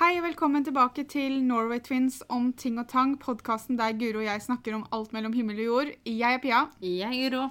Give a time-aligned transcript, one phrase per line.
[0.00, 4.24] Hei og velkommen tilbake til Norway Twins om ting og tang, podkasten der Guro og
[4.24, 5.90] jeg snakker om alt mellom himmel og jord.
[6.08, 7.42] Jeg er Pia, Jeg er Guro.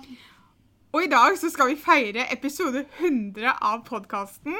[0.93, 4.57] og i dag så skal vi feire episode 100 av podkasten.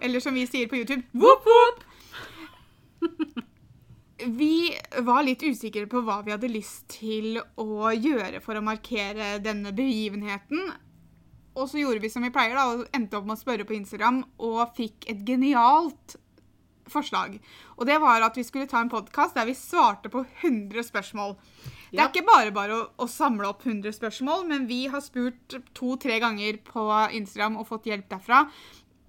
[0.00, 1.82] Eller som vi sier på YouTube, vopp vopp!
[4.38, 4.70] Vi
[5.10, 9.74] var litt usikre på hva vi hadde lyst til å gjøre for å markere denne
[9.74, 10.70] begivenheten.
[11.58, 13.74] Og så gjorde vi som vi pleier, da, og endte opp med å spørre på
[13.74, 16.20] Instagram, og fikk et genialt
[16.92, 17.38] forslag.
[17.78, 21.36] Og det var at vi skulle ta en podkast der vi svarte på 100 spørsmål.
[21.90, 22.08] Det er Ja.
[22.08, 26.58] ikke bare bare å, å samle opp 100 spørsmål, men vi har spurt to-tre ganger
[26.62, 28.44] på Instagram og fått hjelp derfra.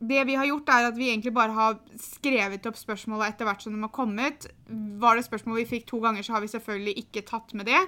[0.01, 3.61] Det vi har gjort, er at vi egentlig bare har skrevet opp spørsmåla etter hvert
[3.61, 4.47] som de har kommet.
[4.67, 7.83] Var det spørsmål vi fikk to ganger, så har vi selvfølgelig ikke tatt med det.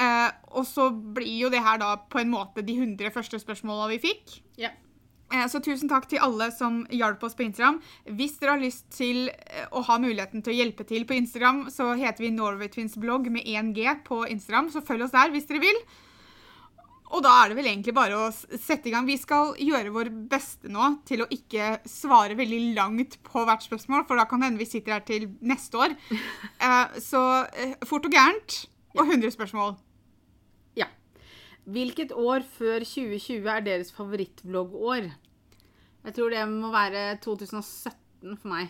[0.00, 3.90] Eh, og så blir jo det her da på en måte de 100 første spørsmåla
[3.92, 4.38] vi fikk.
[4.58, 4.70] Ja.
[5.34, 7.80] Eh, Så tusen takk til alle som hjalp oss på Instagram.
[8.06, 11.64] Hvis dere har lyst til eh, å ha muligheten til å hjelpe til på Instagram,
[11.74, 15.48] så heter vi Norway Twins blogg med 1G på Instagram, så følg oss der hvis
[15.50, 15.80] dere vil.
[17.14, 19.04] Og da er det vel egentlig bare å sette i gang.
[19.06, 24.06] Vi skal gjøre vår beste nå til å ikke svare veldig langt på hvert spørsmål,
[24.08, 25.94] for da kan det hende vi sitter her til neste år.
[26.64, 27.20] Eh, Så
[27.86, 28.64] fort og gærent
[28.96, 29.74] og 100 spørsmål.
[30.80, 30.86] ja.
[31.66, 35.10] Hvilket år før 2020 er deres favorittvloggår?
[36.04, 38.68] Jeg tror det må være 2017 for meg.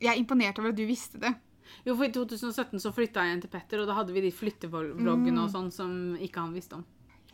[0.00, 1.32] Jeg er imponert over at du visste det.
[1.86, 4.30] Jo, for i 2017 så flytta jeg inn til Petter, og da hadde vi de
[4.34, 5.44] flyttevloggene Mm.
[5.44, 6.84] og sånn som ikke han visste om.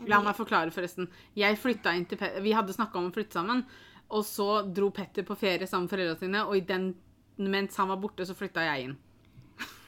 [0.08, 1.08] La meg forklare, forresten.
[1.34, 3.64] Jeg flytta inn til Petter Vi hadde snakka om å flytte sammen,
[4.10, 6.94] og så dro Petter på ferie sammen med foreldrene sine, og i den,
[7.38, 8.96] mens han var borte, så flytta jeg inn.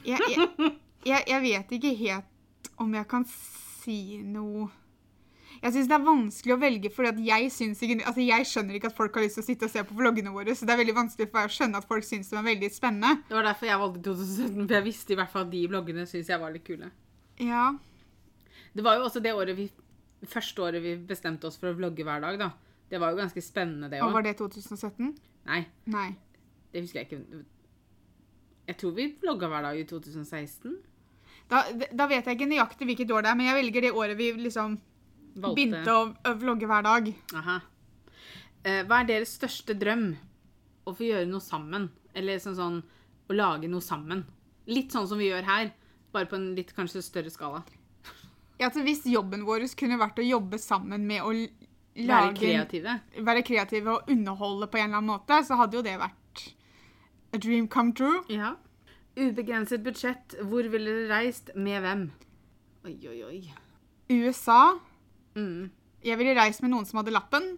[0.05, 0.73] jeg, jeg,
[1.05, 4.69] jeg, jeg vet ikke helt om jeg kan si noe
[5.59, 7.49] Jeg syns det er vanskelig å velge, for jeg,
[7.99, 10.31] altså jeg skjønner ikke at folk har lyst til å sitte og se på vloggene
[10.31, 10.55] våre.
[10.55, 12.69] Så det er veldig vanskelig for meg å skjønne at folk syns de er veldig
[12.71, 13.25] spennende.
[13.27, 16.07] Det var derfor jeg valgte 2017, for jeg visste i hvert fall at de vloggene
[16.07, 16.89] syns jeg var litt kule.
[17.43, 17.65] Ja.
[18.75, 19.69] Det var jo også det året vi
[20.27, 22.49] Første året vi bestemte oss for å vlogge hver dag, da.
[22.91, 24.11] Det var jo ganske spennende, det òg.
[24.11, 25.13] var det 2017?
[25.47, 26.09] Nei, Nei.
[26.73, 27.39] det husker jeg ikke.
[28.67, 30.75] Jeg tror vi vlogga hver dag i 2016.
[31.49, 34.19] Da, da vet jeg ikke nøyaktig hvilket år det er, men jeg velger det året
[34.19, 34.75] vi liksom
[35.35, 37.11] Valgte begynte å, vlogge hver dag.
[37.39, 37.59] Aha.
[38.63, 40.11] Eh, hva er deres største drøm?
[40.87, 41.89] Å få gjøre noe sammen.
[42.17, 42.79] Eller sånn sånn
[43.29, 44.25] å lage noe sammen.
[44.69, 45.71] Litt sånn som vi gjør her,
[46.13, 47.63] bare på en litt kanskje større skala.
[48.59, 52.99] Ja, altså Hvis jobben vår kunne vært å jobbe sammen med å lage Være kreative.
[53.23, 56.43] være kreative og underholde på en eller annen måte, så hadde jo det vært
[57.33, 58.23] a dream come true.
[58.29, 58.55] Ja.
[59.15, 60.35] Ubegrenset budsjett.
[60.41, 61.51] Hvor ville dere reist?
[61.55, 62.11] Med hvem?
[62.85, 63.53] Oi, oi, oi.
[64.09, 64.79] USA.
[65.39, 65.71] Mm.
[66.05, 67.49] Jeg ville reist med noen som hadde lappen.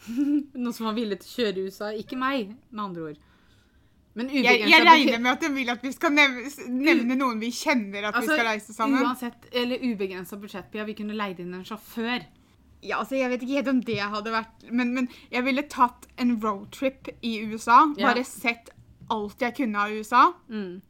[0.08, 1.90] Noen som var villig til å kjøre i USA.
[1.96, 3.26] Ikke meg, med andre ord.
[4.18, 7.52] Men Jeg, jeg regner med at de vil at vi skal nevne, nevne noen vi
[7.54, 9.04] kjenner at Altså, vi skal reise sammen.
[9.06, 10.74] Uansett, eller ubegrensa budsjett.
[10.74, 12.26] Vi kunne leid inn en sjåfør.
[12.80, 16.06] Ja, altså Jeg vet ikke helt om det hadde vært Men, men jeg ville tatt
[16.20, 17.84] en roadtrip i USA.
[18.00, 18.10] Ja.
[18.10, 18.72] Bare sett
[19.10, 20.24] alt jeg kunne av USA.
[20.50, 20.80] Mm.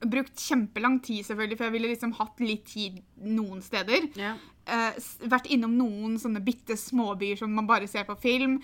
[0.00, 4.08] Brukt kjempelang tid, selvfølgelig, for jeg ville liksom hatt litt tid noen steder.
[4.20, 4.34] Ja.
[4.70, 4.98] Eh,
[5.28, 8.60] vært innom noen sånne bitte småbyer som man bare ser på film.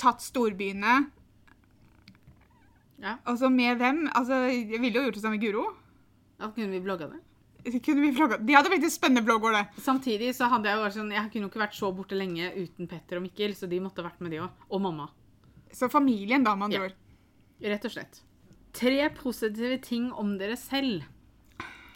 [0.00, 0.98] Tatt storbyene.
[3.00, 3.16] ja.
[3.28, 4.06] Altså med hvem?
[4.14, 5.66] Altså, Jeg ville jo gjort det samme med Guro.
[6.40, 7.20] Da kunne vi blogga det.
[7.84, 8.38] Kunne vi vlogga?
[8.40, 9.82] De hadde blitt en spennende blogger, det.
[9.84, 12.46] Samtidig så hadde jeg jo vært sånn Jeg kunne jo ikke vært så borte lenge
[12.56, 14.62] uten Petter og Mikkel, så de måtte ha vært med, de òg.
[14.72, 15.10] Og mamma.
[15.76, 16.84] Så familien, da, med andre Ja.
[16.88, 16.96] ord.
[17.60, 18.22] Rett og slett.
[18.72, 21.04] Tre positive ting om dere selv.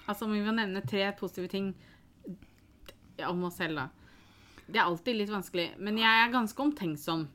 [0.07, 1.75] Altså om vi må nevne tre positive ting
[3.19, 3.89] ja, om oss selv, da.
[4.65, 7.27] Det er alltid litt vanskelig, men jeg er ganske omtenksom.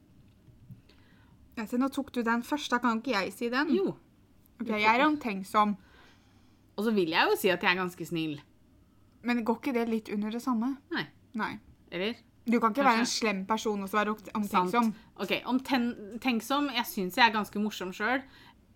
[1.60, 3.74] Ja, så nå tok du den først, da kan ikke jeg si den.
[3.76, 3.94] Jo.
[4.60, 5.76] Ok, Jeg er omtenksom.
[6.80, 8.40] Og så vil jeg jo si at jeg er ganske snill.
[9.28, 10.78] Men går ikke det litt under det samme?
[10.96, 11.06] Nei.
[11.36, 11.54] Nei.
[11.92, 12.16] Eller?
[12.50, 14.70] Du kan ikke være en slem person og så være omtenksom.
[14.72, 15.02] Sant.
[15.20, 16.70] OK, omtenksom.
[16.74, 18.24] Jeg syns jeg er ganske morsom sjøl.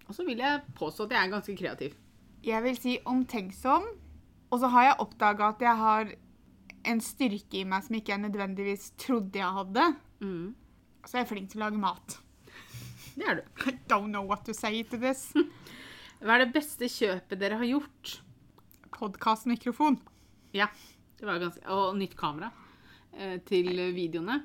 [0.08, 1.96] Og så vil jeg påstå at jeg er ganske kreativ.
[2.44, 3.88] Jeg vil si omtenksom.
[4.52, 6.12] Og så har jeg oppdaga at jeg har
[6.90, 9.88] en styrke i meg som ikke jeg nødvendigvis trodde jeg hadde.
[10.24, 10.54] Mm.
[11.04, 12.18] Så jeg er flink til å lage mat.
[13.14, 13.44] Det er du.
[13.70, 15.30] I don't know what to say to this.
[16.24, 18.18] Hva er det beste kjøpet dere har gjort?
[18.94, 19.98] Podkastmikrofon.
[20.56, 20.70] Ja,
[21.20, 22.52] det var ganske Og nytt kamera
[23.18, 24.44] eh, til videoene.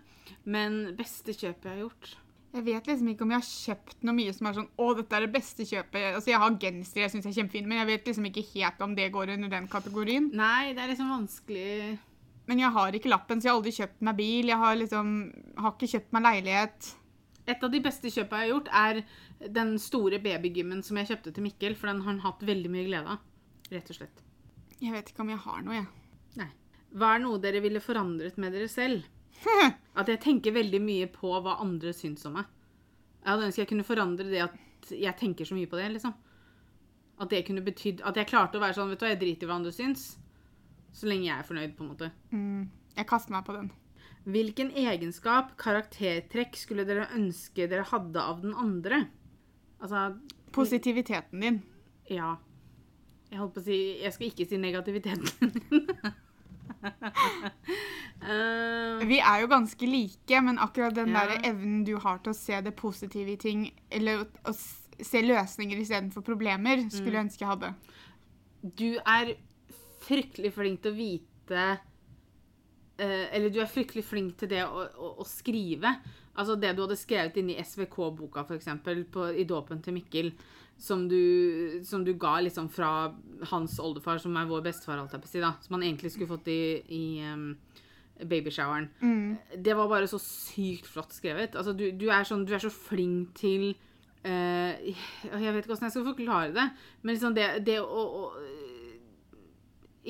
[0.49, 2.11] Men beste kjøpet jeg har gjort
[2.52, 5.17] Jeg vet liksom ikke om jeg har kjøpt noe mye som er sånn Å, dette
[5.17, 6.02] er det beste kjøpet.
[6.19, 8.96] Altså, Jeg har genser jeg syns er kjempefine, men jeg vet liksom ikke helt om
[8.99, 10.29] det går under den kategorien.
[10.37, 11.70] Nei, det er liksom vanskelig
[12.49, 14.49] Men jeg har ikke lappen, så jeg har aldri kjøpt meg bil.
[14.49, 15.11] Jeg har liksom
[15.61, 16.93] har ikke kjøpt meg leilighet.
[17.49, 21.33] Et av de beste kjøpene jeg har gjort, er den store babygymmen som jeg kjøpte
[21.37, 23.23] til Mikkel, for den har han hatt veldig mye glede av.
[23.73, 24.25] Rett og slett.
[24.79, 25.89] Jeg vet ikke om jeg har noe, jeg.
[26.41, 26.49] Nei.
[26.99, 29.05] Hva er noe dere ville forandret med dere selv?
[30.00, 32.49] At jeg tenker veldig mye på hva andre syns om meg.
[33.19, 36.15] Jeg hadde ønsket jeg kunne forandre det at jeg tenker så mye på det, liksom.
[37.19, 39.45] At det kunne betydd At jeg klarte å være sånn, vet du hva, jeg driter
[39.45, 40.05] i hva andre syns.
[40.99, 42.11] Så lenge jeg er fornøyd, på en måte.
[42.35, 42.65] Mm,
[42.97, 43.71] jeg kaster meg på den.
[44.29, 49.05] Hvilken egenskap, karaktertrekk, skulle dere ønske dere hadde av den andre?
[49.79, 50.09] Altså
[50.53, 51.61] Positiviteten din.
[52.11, 52.35] Ja.
[53.29, 55.85] Jeg holdt på å si Jeg skal ikke si negativiteten din.
[58.23, 61.27] uh, Vi er jo ganske like, men akkurat den Ja.
[61.27, 64.53] der evnen du har til å se det positive i ting, eller å,
[64.99, 67.75] se løsninger istedenfor problemer, skulle jeg ønske jeg hadde.
[68.75, 69.37] du er
[70.08, 71.64] fryktelig flink til å vite
[72.99, 75.94] eh, Eller du er fryktelig flink til det å, å, å skrive.
[76.38, 78.70] Altså det du hadde skrevet inn i SVK-boka, f.eks.,
[79.34, 80.32] i dåpen til Mikkel.
[80.78, 83.10] Som du, som du ga liksom fra
[83.50, 85.56] hans oldefar, som er vår bestefar, alt jeg på si, da.
[85.64, 86.61] Som han egentlig skulle fått i,
[86.94, 87.49] i um,
[88.22, 88.87] babyshoweren.
[89.58, 91.58] Det var bare så sykt flott skrevet.
[91.58, 93.72] Altså, du, du, er sånn, du er så flink til
[94.22, 94.94] uh, Jeg
[95.34, 96.69] vet ikke hvordan jeg skal forklare det,
[97.02, 98.22] men liksom det, det å, å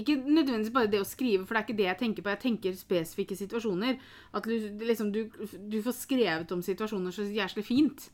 [0.02, 2.32] ikke nødvendigvis bare det å skrive, for det er ikke det jeg tenker på.
[2.34, 3.98] Jeg tenker spesifikke situasjoner.
[4.38, 4.54] At du,
[4.86, 5.24] liksom, du,
[5.72, 8.08] du får skrevet om situasjoner så jævlig fint.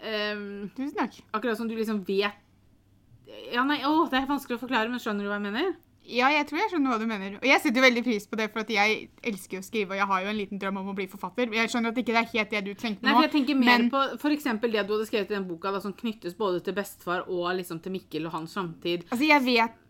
[0.00, 1.18] Um, Tusen takk.
[1.36, 2.32] akkurat som du liksom vet
[3.52, 5.74] Ja, nei, å, Det er vanskelig å forklare, men skjønner du hva jeg mener?
[6.10, 7.34] Ja, jeg tror jeg skjønner hva du mener.
[7.38, 10.22] Og jeg setter veldig pris på det, for jeg elsker å skrive, og jeg har
[10.24, 11.52] jo en liten drøm om å bli forfatter.
[11.54, 13.20] Jeg skjønner at ikke det er helt det du tenkte Nei, nå.
[13.20, 15.80] for jeg tenker mer men- på eksempel det du hadde skrevet i den boka, da,
[15.84, 19.04] som knyttes både til bestefar og liksom til Mikkel og hans samtid.
[19.12, 19.89] Altså, jeg vet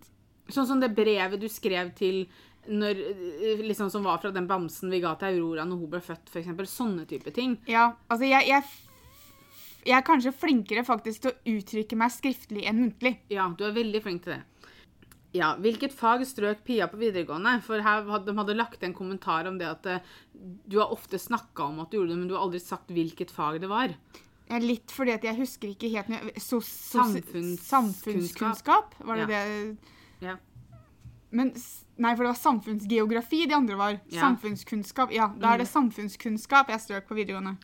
[0.50, 2.24] Sånn som det brevet du skrev til
[2.68, 6.00] når, eh, liksom, som var fra den bamsen vi ga til Aurora når hun ble
[6.04, 6.66] født, eksempel.
[6.68, 7.56] Sånne type ting.
[7.70, 8.62] Ja, altså, jeg, jeg,
[9.86, 13.16] jeg er kanskje flinkere faktisk til å uttrykke meg skriftlig enn muntlig.
[13.32, 14.42] Ja, du er veldig flink til det.
[15.32, 17.60] Ja, Hvilket fag strøk Pia på videregående?
[17.62, 20.00] For her hadde, De hadde lagt en kommentar om det at eh,
[20.66, 23.30] du har ofte snakka om at du gjorde det, men du har aldri sagt hvilket
[23.30, 23.94] fag det var.
[24.60, 26.10] Litt fordi at jeg husker ikke helt
[26.42, 26.66] sos,
[27.62, 29.44] Samfunnskunnskap, var det Ja.
[29.46, 29.76] det
[30.20, 30.38] Ja.
[31.30, 31.52] Men
[32.00, 33.98] Nei, for det var samfunnsgeografi de andre var.
[34.08, 34.22] Ja.
[34.22, 35.12] Samfunnskunnskap.
[35.12, 37.58] Ja, da er det samfunnskunnskap jeg strøk på videregående.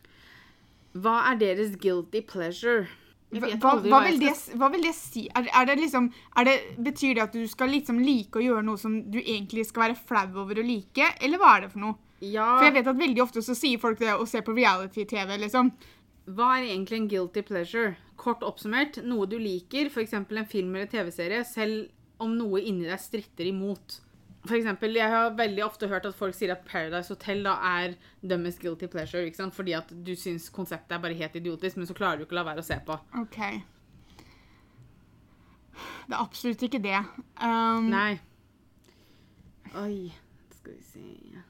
[0.97, 2.85] Hva er deres guilty pleasure?
[3.33, 5.25] Hva, hva, hva, vil det, hva vil det si?
[5.35, 6.55] Er, er det liksom, er det,
[6.85, 9.97] betyr det at du skal liksom like å gjøre noe som du egentlig skal være
[9.99, 11.97] flau over å like, eller hva er det for noe?
[12.21, 15.35] Ja, For jeg vet at veldig ofte så sier folk det å se på reality-TV,
[15.43, 15.73] liksom.
[16.37, 17.97] Hva er egentlig en guilty pleasure?
[18.21, 20.15] Kort oppsummert, noe du liker, f.eks.
[20.15, 21.91] en film eller TV-serie, selv
[22.23, 23.99] om noe inni deg stritter imot.
[24.47, 27.95] For eksempel, Jeg har veldig ofte hørt at folk sier at Paradise Hotel da er
[28.23, 29.25] «dømme's guilty pleasure.
[29.25, 29.53] ikke sant?
[29.55, 32.39] Fordi at du syns konseptet er bare helt idiotisk, men så klarer du ikke å
[32.39, 32.95] la være å se på.
[33.19, 33.39] OK.
[36.07, 37.01] Det er absolutt ikke det.
[37.41, 38.19] Um, Nei.
[39.77, 40.13] Oi,
[40.55, 41.41] skal vi se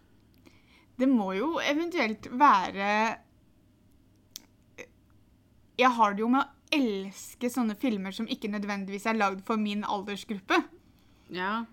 [0.98, 2.88] Det må jo eventuelt være
[5.78, 9.60] Jeg har det jo med å elske sånne filmer som ikke nødvendigvis er lagd for
[9.62, 10.62] min aldersgruppe.
[11.34, 11.66] Ja.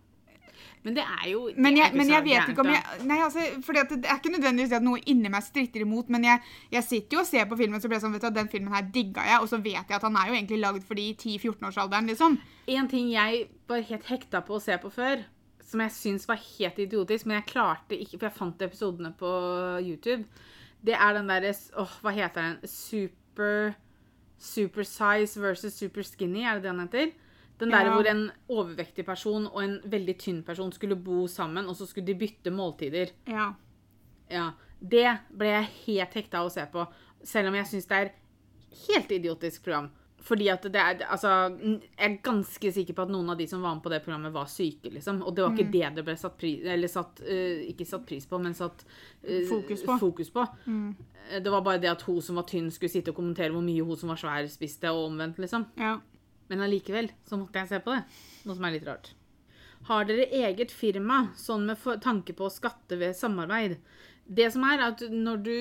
[0.84, 3.06] Men det er jo det Men er jeg, ikke men jeg vet ikke om jeg
[3.08, 6.42] Nei, altså, fordi det er ikke nødvendigvis at noe inni meg stritter imot, men jeg,
[6.74, 8.74] jeg sitter jo og ser på filmen så blir jeg sånn, vet du, den filmen
[8.74, 11.06] her digga jeg, og så vet jeg at han er jo egentlig lagd for de
[11.10, 12.36] i 10-14-årsalderen, liksom.
[12.76, 15.24] En ting jeg var helt hekta på å se på før,
[15.64, 19.32] som jeg syns var helt idiotisk, men jeg klarte ikke, for jeg fant episodene på
[19.80, 20.28] YouTube,
[20.84, 22.68] det er den derre Åh, hva heter den?
[22.68, 23.72] Super
[24.44, 27.12] Super size versus super skinny, er det det han heter?
[27.60, 27.94] Den der Ja.
[27.94, 32.06] hvor en overvektig person og en veldig tynn person skulle bo sammen, og så skulle
[32.06, 33.10] de bytte måltider.
[33.26, 33.52] Ja.
[34.30, 34.50] Ja,
[34.82, 36.86] Det ble jeg helt hekta av å se på,
[37.22, 38.10] selv om jeg syns det er
[38.88, 39.90] helt idiotisk program.
[40.24, 43.62] Fordi at det er Altså, jeg er ganske sikker på at noen av de som
[43.64, 45.20] var med på det programmet, var syke, liksom.
[45.22, 48.26] Og det var ikke det det ble satt pris Eller satt uh, Ikke satt pris
[48.30, 49.98] på, men satt uh, Fokus på.
[50.00, 50.46] fokus på.
[50.64, 50.94] Mm.
[51.44, 53.84] Det var bare det at hun som var tynn, skulle sitte og kommentere hvor mye
[53.84, 55.68] hun som var svær, spiste, og omvendt, liksom.
[55.80, 55.98] ja.
[56.52, 58.02] Men allikevel så måtte jeg se på det.
[58.44, 59.14] Noe som er litt rart.
[59.88, 63.78] Har dere eget firma, sånn med tanke på å skatte ved samarbeid?
[64.24, 65.56] Det som er at Når du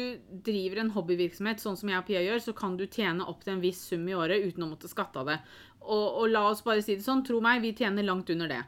[0.45, 3.57] driver en hobbyvirksomhet, sånn som jeg og Pia gjør, så kan du tjene opp til
[3.57, 5.39] en viss sum i året uten å måtte skatte av det.
[5.83, 8.61] Og, og la oss bare si det sånn, tro meg, vi tjener langt under det.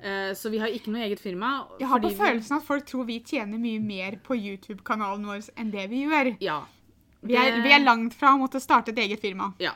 [0.00, 1.50] Eh, så vi har ikke noe eget firma.
[1.80, 5.74] Jeg har på følelsen at folk tror vi tjener mye mer på YouTube-kanalen vår enn
[5.74, 6.32] det vi gjør.
[6.44, 6.62] Ja.
[7.24, 9.52] Vi er, vi er langt fra å måtte starte et eget firma.
[9.60, 9.74] Ja.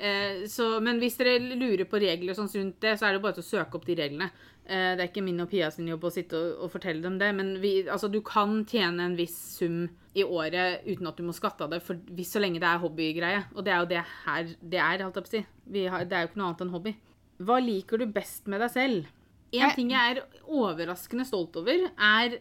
[0.00, 3.36] Eh, så, men hvis dere lurer på regler sånn rundt det, så er det bare
[3.36, 4.30] til å søke opp de reglene.
[4.64, 7.18] Eh, det er ikke min og Pia sin jobb å sitte og, og fortelle dem
[7.20, 9.82] det, men vi, altså, du kan tjene en viss sum
[10.16, 12.80] i året uten at du må skatte av det, for hvis så lenge det er
[12.82, 13.42] hobbygreie.
[13.54, 15.42] Og det er jo det her det er, holdt jeg på å si.
[15.76, 16.94] Vi har, det er jo ikke noe annet enn hobby.
[17.40, 19.10] Hva liker du best med deg selv?
[19.50, 22.38] En ting jeg er overraskende stolt over, er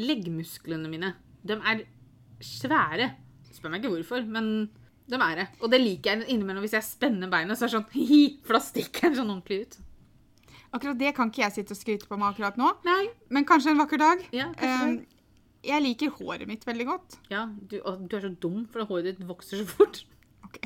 [0.00, 1.14] leggmusklene mine.
[1.46, 1.84] De er
[2.42, 3.12] svære.
[3.50, 4.70] Spør meg ikke hvorfor, men
[5.10, 5.46] de er det.
[5.60, 8.58] Og det liker jeg innimellom hvis jeg spenner beina, så er det sånn hi, for
[8.58, 9.80] da stikker den sånn ordentlig ut.
[10.70, 13.08] Akkurat det kan ikke jeg sitte og skryte på meg akkurat nå, Nei.
[13.34, 14.28] men kanskje en vakker dag.
[14.34, 15.00] Ja, kanskje Um,
[15.66, 17.18] jeg liker håret mitt veldig godt.
[17.28, 20.04] Ja, du, du er så dum, for håret ditt vokser så fort.
[20.46, 20.62] Ok.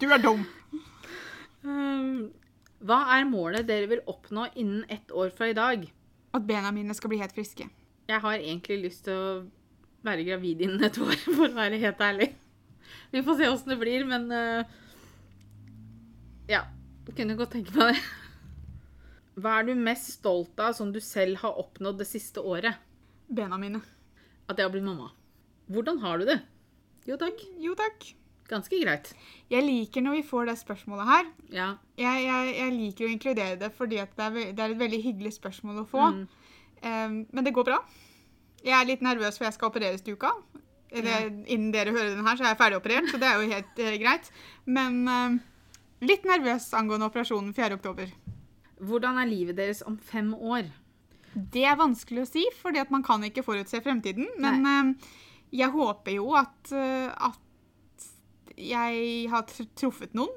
[0.00, 0.42] Du er dum.
[1.62, 2.30] Um,
[2.80, 5.84] hva er målet dere vil oppnå innen ett år fra i dag?
[6.34, 7.68] At bena mine skal bli helt friske.
[8.10, 9.30] Jeg har egentlig lyst til å
[10.06, 12.30] være gravid innen et år, for å være helt ærlig.
[13.10, 14.78] Vi får se åssen det blir, men uh,
[16.50, 16.66] Ja.
[17.10, 18.02] Kunne godt tenke meg det.
[19.40, 22.78] Hva er du mest stolt av som du selv har oppnådd det siste året?
[23.26, 23.80] Bena mine.
[24.46, 25.10] At jeg har blitt mamma.
[25.70, 26.38] Hvordan har du det?
[27.08, 27.42] Jo takk.
[27.62, 28.06] Jo takk.
[28.50, 29.12] Ganske greit.
[29.50, 31.28] Jeg liker når vi får det spørsmålet her.
[31.54, 31.68] Ja.
[31.98, 35.36] Jeg, jeg, jeg liker å inkludere det fordi det, er, det er et veldig hyggelig
[35.38, 36.08] spørsmål å få.
[36.16, 36.24] Mm.
[36.82, 37.78] Um, men det går bra.
[38.66, 40.32] Jeg er litt nervøs for jeg skal opereres til uka.
[40.90, 43.52] Eller, Innen dere hører den her, så er jeg ferdig operert, så det er jo
[43.52, 44.30] helt eh, greit.
[44.66, 45.38] Men um,
[46.02, 47.78] litt nervøs angående operasjonen 4.
[47.78, 48.10] oktober.
[48.80, 50.70] Hvordan er livet deres om fem år?
[51.30, 54.26] Det er vanskelig å si, fordi man kan ikke forutse fremtiden.
[54.42, 54.92] Men um,
[55.54, 58.08] jeg håper jo at, uh, at
[58.58, 59.46] jeg har
[59.78, 60.34] truffet noen.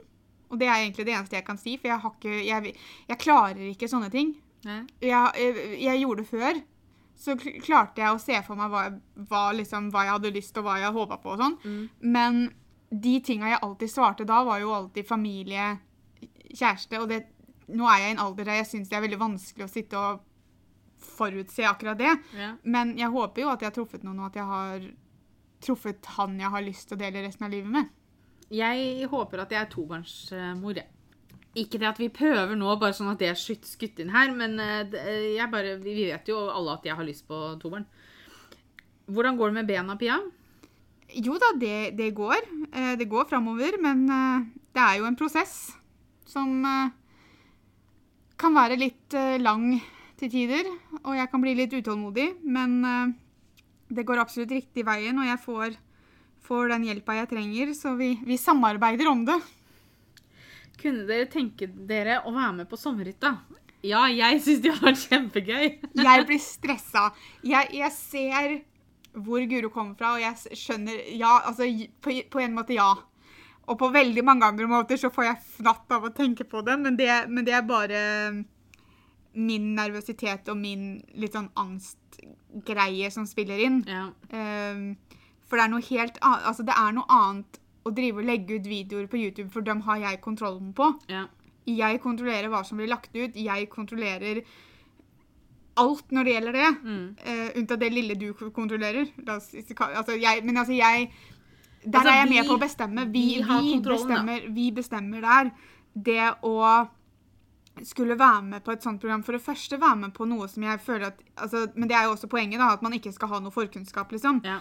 [0.54, 2.76] Og det er egentlig det eneste jeg kan si, for jeg, har ikke, jeg,
[3.10, 4.36] jeg klarer ikke sånne ting.
[4.64, 6.60] Jeg, jeg, jeg gjorde det før,
[7.16, 8.84] så klarte jeg å se for meg hva,
[9.30, 11.58] hva, liksom, hva jeg hadde lyst og hva jeg håpa på og sånn.
[11.64, 11.84] Mm.
[12.16, 12.42] Men
[12.94, 15.70] de tinga jeg alltid svarte da, var jo alltid familie,
[16.54, 17.00] kjæreste.
[17.02, 17.24] Og det,
[17.74, 20.00] nå er jeg i en alder der jeg syns det er veldig vanskelig å sitte
[20.00, 20.24] og
[21.04, 22.12] forutse akkurat det.
[22.38, 22.54] Ja.
[22.64, 24.90] Men jeg håper jo at jeg har truffet noen, og at jeg har
[25.64, 27.92] truffet han jeg har lyst til å dele resten av livet med.
[28.54, 30.76] Jeg håper at jeg er tobarnsmor.
[30.78, 30.90] jeg.
[31.54, 34.56] Ikke det at vi prøver nå, bare sånn at det er skutt inn her, men
[34.58, 34.96] eh,
[35.38, 37.86] eh, bare, vi vet jo alle at jeg har lyst på toeren.
[39.06, 40.18] Hvordan går det med bena, Pia?
[41.14, 42.42] Jo da, det, det går.
[42.72, 44.08] Eh, Det går framover, men
[44.74, 45.76] det er jo en prosess
[46.26, 46.64] som
[48.42, 49.76] kan være litt lang
[50.18, 50.66] til tider,
[51.04, 52.80] og jeg kan bli litt utålmodig, men
[53.94, 55.76] det går absolutt riktig veien, og jeg får,
[56.48, 59.38] får den hjelpa jeg trenger, så vi, vi samarbeider om det.
[60.82, 63.36] Kunne dere tenke dere å være med på sommerhytta?
[63.84, 65.66] Ja, jeg syns det hadde vært kjempegøy.
[66.08, 67.10] Jeg blir stressa.
[67.44, 68.54] Jeg, jeg ser
[69.14, 71.68] hvor Guro kommer fra, og jeg skjønner Ja, altså
[72.02, 72.88] på, på en måte ja.
[73.70, 76.74] Og på veldig mange andre måter så får jeg fnatt av å tenke på det,
[76.82, 78.00] men det, men det er bare
[79.34, 83.80] min nervøsitet og min litt sånn angstgreie som spiller inn.
[83.88, 84.10] Ja.
[84.34, 84.98] Um,
[85.48, 88.56] for det er noe helt annet Altså, det er noe annet å drive og legge
[88.60, 90.94] ut videoer på YouTube, for dem har jeg kontrollen på.
[91.10, 91.26] ja.
[91.66, 93.36] Jeg kontrollerer hva som blir lagt ut.
[93.40, 94.42] Jeg kontrollerer
[95.80, 96.72] alt når det gjelder det.
[96.84, 97.06] Mm.
[97.24, 99.08] Uh, unntatt det lille du kontrollerer.
[99.32, 99.48] Oss,
[99.80, 101.10] altså, jeg, men altså, jeg
[101.86, 103.06] Der Altså, er jeg vi- med på å bestemme.
[103.12, 105.52] Vi, vi vi, bestemmer, vi bestemmer der.
[105.96, 106.88] Det å
[107.84, 110.62] skulle være med på et sånt program For det første være med på noe som
[110.64, 113.28] jeg føler at altså, Men det er jo også poenget, da, at man ikke skal
[113.30, 114.42] ha noe forkunnskap, liksom.
[114.46, 114.60] ja.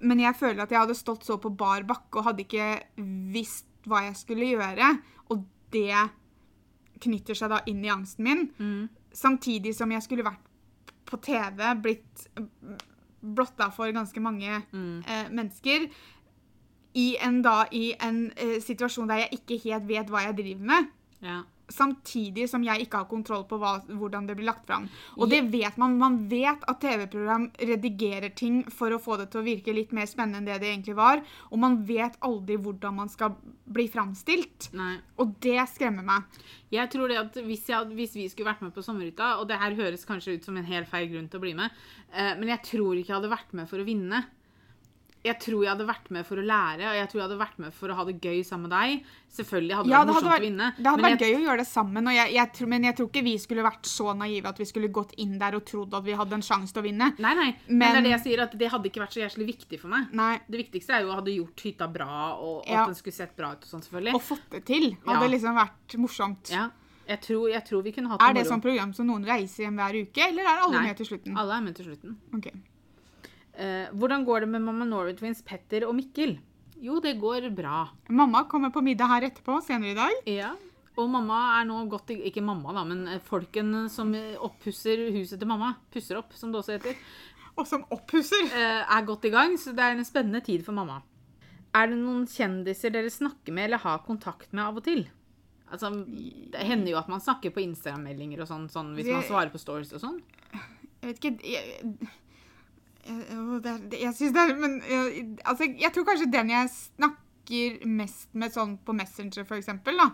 [0.00, 2.68] Men jeg føler at jeg hadde stått så på bar bakke og hadde ikke
[3.34, 4.90] visst hva jeg skulle gjøre.
[5.30, 5.92] Og det
[7.00, 8.46] knytter seg da inn i angsten min.
[8.58, 8.88] Mm.
[9.12, 10.48] Samtidig som jeg skulle vært
[11.10, 12.26] på TV, blitt
[13.20, 15.02] blotta for ganske mange Mm.
[15.06, 15.88] eh, mennesker.
[16.94, 20.64] I en, da, i en eh, situasjon der jeg ikke helt vet hva jeg driver
[20.72, 20.88] med.
[21.22, 21.42] ja.
[21.70, 24.88] Samtidig som jeg ikke har kontroll på hva, hvordan det blir lagt fram.
[25.16, 25.98] Og det vet man.
[26.00, 30.08] Man vet at TV-program redigerer ting for å få det til å virke litt mer
[30.10, 31.22] spennende enn det det egentlig var.
[31.50, 33.36] Og man vet aldri hvordan man skal
[33.70, 34.70] bli framstilt.
[34.76, 34.96] Nei.
[35.22, 36.40] Og det skremmer meg.
[36.70, 39.58] Jeg tror det at hvis, jeg, hvis vi skulle vært med på sommerhytta, og det
[39.60, 41.80] her høres kanskje ut som en helt feil grunn til å bli med,
[42.12, 44.22] eh, men jeg tror ikke jeg hadde vært med for å vinne.
[45.22, 47.58] Jeg tror jeg hadde vært med for å lære, og jeg tror jeg hadde vært
[47.60, 49.02] med for å ha det gøy sammen med deg.
[49.36, 50.68] Selvfølgelig hadde det Ja, vært det hadde morsomt vært, å vinne.
[50.80, 52.96] det hadde vært jeg, gøy å gjøre det sammen, og jeg, jeg, tror- men jeg
[52.96, 55.92] tror ikke vi skulle vært så naive at vi skulle gått inn der og trodd
[55.94, 57.10] at vi hadde en sjanse til å vinne.
[57.20, 59.46] Nei, nei, men, det er det jeg sier, at det hadde ikke vært så jævlig
[59.52, 60.08] viktig for meg.
[60.16, 60.40] Nei.
[60.48, 62.80] Det viktigste er jo å hadde gjort hytta bra, og, og Ja.
[62.82, 64.14] at den skulle sett bra ut og sånn, selvfølgelig.
[64.14, 65.28] Og fått det til hadde Ja.
[65.36, 66.48] liksom vært morsomt.
[66.50, 66.70] Ja,
[67.06, 68.56] jeg tror, jeg tror vi kunne hatt Er det moro.
[68.56, 70.86] sånn program som noen reiser hjem hver uke, eller er alle Nei.
[70.88, 71.36] med til slutten?
[71.36, 72.16] Alle er med til slutten.
[72.34, 72.50] Ok.
[73.58, 76.38] Eh, hvordan går det med Mamma Norway Twins Petter og Mikkel?
[76.80, 77.88] Jo, det går bra.
[78.08, 80.20] Mamma kommer på middag her etterpå senere i dag.
[80.30, 80.52] Ja.
[80.98, 85.38] Og mamma er nå godt i Ikke mamma, da, men eh, folken som oppusser huset
[85.40, 86.96] til mamma, pusser opp, som det også heter,
[87.58, 88.46] Og som opphusser.
[88.54, 91.02] eh, er godt i gang, så det er en spennende tid for mamma.
[91.74, 95.04] Er det noen kjendiser dere snakker med eller har kontakt med av og til?
[95.70, 95.90] Altså,
[96.50, 99.60] Det hender jo at man snakker på Instagram-meldinger og sånn, sånn hvis man svarer på
[99.60, 100.20] stories og sånn.
[101.02, 102.10] Jeg vet ikke Jeg,
[103.04, 106.68] jeg, er- det- jeg syns det er Men jeg, altså, jeg tror kanskje den jeg
[106.70, 110.10] snakker mest med sånn på Messenger, for eksempel, da,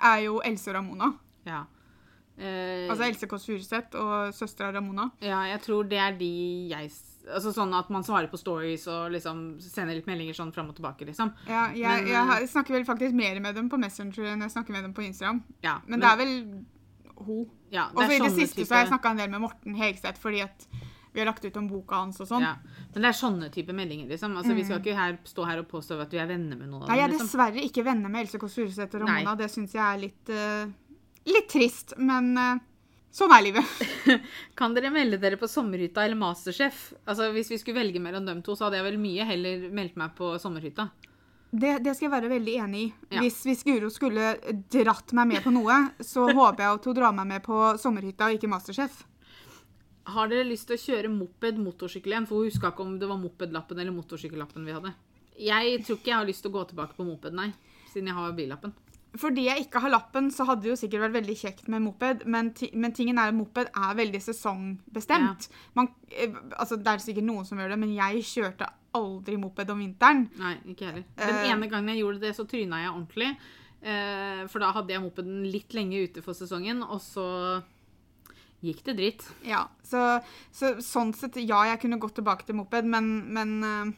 [0.00, 1.12] er jo Else og Ramona.
[1.44, 1.64] Ja.
[2.38, 5.10] Eh, Altså Else Kåss Furuseth og søstera Ramona.
[5.20, 6.90] ja, jeg tror det er de jeg
[7.30, 10.74] Altså sånn at man svarer på stories og liksom sender litt meldinger sånn fram og
[10.76, 11.34] tilbake, liksom.
[11.46, 14.70] Ja, jeg, Men, jeg, snakker vel faktisk mer med dem på Messenger enn jeg snakker
[14.72, 15.42] med dem på Instagram.
[15.62, 16.64] Ja, Men, det er vel
[17.26, 17.50] hun.
[17.70, 19.74] ja, Og så i det siste type- så har jeg snakka en del med Morten
[19.76, 20.66] Hegseth fordi at
[21.12, 22.44] vi har lagt ut om boka hans og sånn.
[22.46, 22.54] ja.
[22.94, 24.36] Men det er sånne type meldinger, liksom.
[24.38, 26.86] Altså, Vi skal ikke her, stå her og påstå at vi er venner med noen
[26.86, 27.26] Nei, jeg er liksom.
[27.26, 29.36] dessverre ikke venner med Else Kåss Furuseth og Ramona.
[29.38, 30.70] Det syns jeg er litt, uh,
[31.30, 32.62] litt trist, men uh,
[33.10, 33.84] sånn er livet.
[34.58, 36.92] Kan dere melde dere på Sommerhytta eller Masterchef?
[37.04, 39.98] Altså, Hvis vi skulle velge mellom dem to, så hadde jeg vel mye heller meldt
[39.98, 40.90] meg på Sommerhytta.
[41.50, 42.88] Det, det skal jeg være veldig enig i.
[43.10, 43.24] Ja.
[43.24, 44.36] Hvis, hvis Guro skulle
[44.70, 48.30] dratt meg med på noe, så håper jeg at hun drar meg med på sommerhytta
[48.30, 49.02] og ikke Masterchef.
[50.08, 52.28] Har dere lyst til å kjøre moped motorsykkel igjen?
[52.28, 54.94] For hun huska ikke om det var mopedlappen eller motorsykkellappen vi hadde.
[55.40, 57.50] Jeg tror ikke jeg har lyst til å gå tilbake på moped, nei.
[57.92, 58.72] Siden jeg har billappen.
[59.18, 62.22] Fordi jeg ikke har lappen, så hadde det jo sikkert vært veldig kjekt med moped,
[62.30, 65.48] men, men tingen er at moped er veldig sesongbestemt.
[65.74, 69.72] Man, eh, altså, det er sikkert noen som gjør det, men jeg kjørte aldri moped
[69.74, 70.28] om vinteren.
[70.38, 71.08] Nei, ikke heller.
[71.18, 73.32] Den uh, ene gangen jeg gjorde det, så tryna jeg ordentlig.
[73.80, 77.26] Uh, for da hadde jeg mopeden litt lenge ute for sesongen, og så
[78.62, 79.24] gikk det dritt.
[79.46, 80.20] Ja, så,
[80.52, 83.92] så sånn sett, ja, jeg kunne gått tilbake til moped, men, men eh,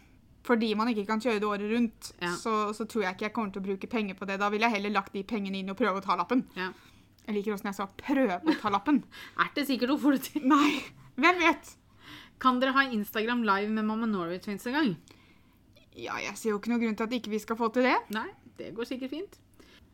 [0.46, 2.32] fordi man ikke kan kjøre det året rundt, Ja.
[2.38, 4.38] så, så tror jeg ikke jeg kommer til å bruke penger på det.
[4.42, 6.44] Da ville jeg heller lagt de pengene inn og prøve å ta lappen.
[6.58, 6.70] Ja.
[7.26, 9.02] Jeg liker åssen jeg sa 'prøve å ta lappen'.
[9.42, 10.46] Er det sikkert hun får det til?
[10.50, 10.82] Nei,
[11.14, 11.76] hvem vet?
[12.42, 14.96] Kan dere ha Instagram live med Mamma Norway Twins en gang?
[15.94, 17.94] Ja, jeg ser jo ikke noen grunn til at ikke vi skal få til det.
[18.10, 18.26] Nei,
[18.58, 19.38] det går sikkert fint.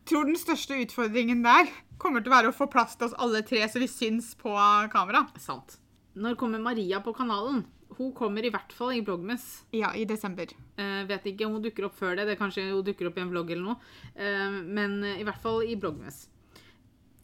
[0.08, 1.68] Tror den største utfordringen der
[2.00, 4.54] kommer til å være å få plass til oss alle tre, så vi syns på
[4.92, 5.26] kamera.
[5.42, 5.76] Sant.
[6.16, 7.66] Når kommer Maria på kanalen?
[7.98, 9.44] Hun kommer i hvert fall i Blogmes.
[9.74, 10.48] Ja, i desember.
[10.78, 12.28] Eh, vet ikke om hun dukker opp før det.
[12.28, 13.92] det Kanskje hun dukker opp i en vlogg eller noe.
[14.14, 16.24] Eh, men eh, i hvert fall i Blogmes.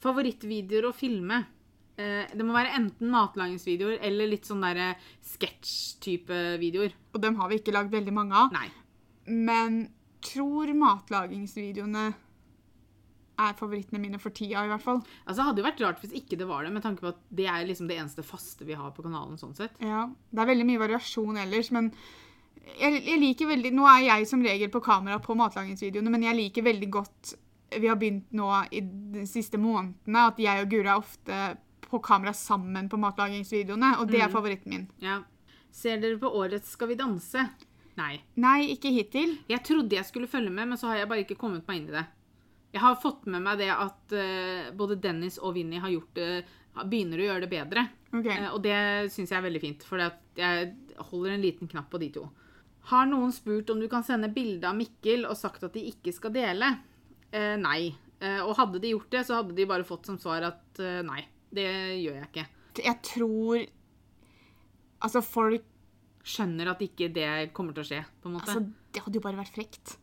[0.04, 1.40] Favorittvideoer å filme.
[1.96, 4.92] Eh, det må være enten matlagingsvideoer eller litt sånn derre
[5.34, 6.96] sketsj-type videoer.
[7.14, 8.52] Og dem har vi ikke lagd veldig mange av.
[8.56, 8.68] Nei.
[9.30, 9.84] Men
[10.24, 12.08] tror matlagingsvideoene
[13.38, 15.00] er favorittene mine for tida, i hvert fall.
[15.24, 17.22] Altså, det hadde jo vært rart hvis ikke det var det, med tanke på at
[17.34, 19.38] det er liksom det eneste faste vi har på kanalen.
[19.40, 19.74] sånn sett.
[19.82, 21.90] Ja, Det er veldig mye variasjon ellers, men
[22.78, 26.38] jeg, jeg liker veldig Nå er jeg som regel på kamera på matlagingsvideoene, men jeg
[26.38, 27.34] liker veldig godt
[27.76, 31.42] Vi har begynt nå i de siste månedene at jeg og Guri er ofte
[31.84, 34.86] på kamera sammen på matlagingsvideoene, og det er favoritten min.
[35.04, 35.20] Ja.
[35.74, 37.44] Ser dere på årets Skal vi danse?
[37.98, 38.16] Nei.
[38.40, 39.36] Nei, ikke hittil.
[39.50, 41.90] Jeg trodde jeg skulle følge med, men så har jeg bare ikke kommet meg inn
[41.92, 42.06] i det.
[42.74, 46.30] Jeg har fått med meg det at uh, både Dennis og Vinni har gjort det,
[46.90, 47.84] begynner å gjøre det bedre.
[48.10, 48.40] Okay.
[48.42, 48.78] Uh, og det
[49.14, 50.72] syns jeg er veldig fint, for jeg
[51.10, 52.24] holder en liten knapp på de to.
[52.90, 56.12] Har noen spurt om du kan sende bilde av Mikkel og sagt at de ikke
[56.16, 56.72] skal dele?
[57.30, 57.94] Uh, nei.
[58.18, 61.22] Uh, og hadde de gjort det, så hadde de bare fått som svar at nei,
[61.54, 61.70] det
[62.02, 62.46] gjør jeg ikke.
[62.82, 63.64] Jeg tror
[65.04, 65.66] Altså, folk
[66.24, 68.48] Skjønner at ikke det kommer til å skje, på en måte.
[68.48, 69.98] Altså, det hadde jo bare vært frekt.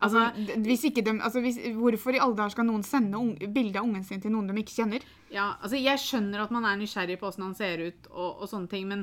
[0.00, 3.48] Altså, Altså, hvis ikke de, altså hvis, hvorfor i alle dager skal noen sende unge,
[3.50, 5.02] bilde av ungen sin til noen de ikke kjenner?
[5.34, 8.48] Ja, altså jeg skjønner at man er nysgjerrig på åssen han ser ut og, og
[8.48, 9.02] sånne ting, men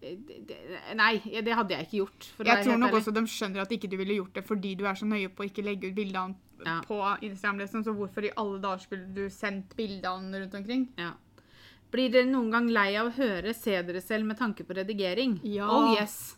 [0.00, 0.16] det,
[0.48, 0.56] det,
[0.98, 2.26] Nei, det hadde jeg ikke gjort.
[2.46, 3.00] Jeg tror nok ærlig.
[3.00, 5.42] også de skjønner at ikke du ville gjort det fordi du er så nøye på
[5.44, 6.80] å ikke legge ut bilde av han Ja.
[6.88, 7.58] på Instagram.
[7.62, 7.84] Liksom.
[7.84, 10.86] Så hvorfor i alle dager skulle du sendt bilde av han rundt omkring?
[10.98, 11.12] Ja.
[11.92, 15.40] Blir dere noen gang lei av å høre 'se dere selv' med tanke på redigering?
[15.44, 15.68] Ja.
[15.70, 16.36] Oh yes.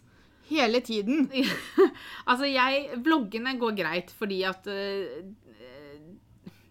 [0.48, 1.26] Hele tiden.
[2.30, 5.26] altså, jeg Vloggene går greit fordi at øh,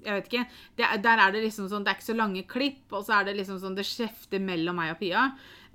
[0.08, 0.44] Jeg vet ikke.
[0.78, 3.20] Det, er- der er det liksom sånn Det er ikke så lange klipp, og så
[3.20, 5.26] er det liksom sånn Det skjefter mellom meg og Pia.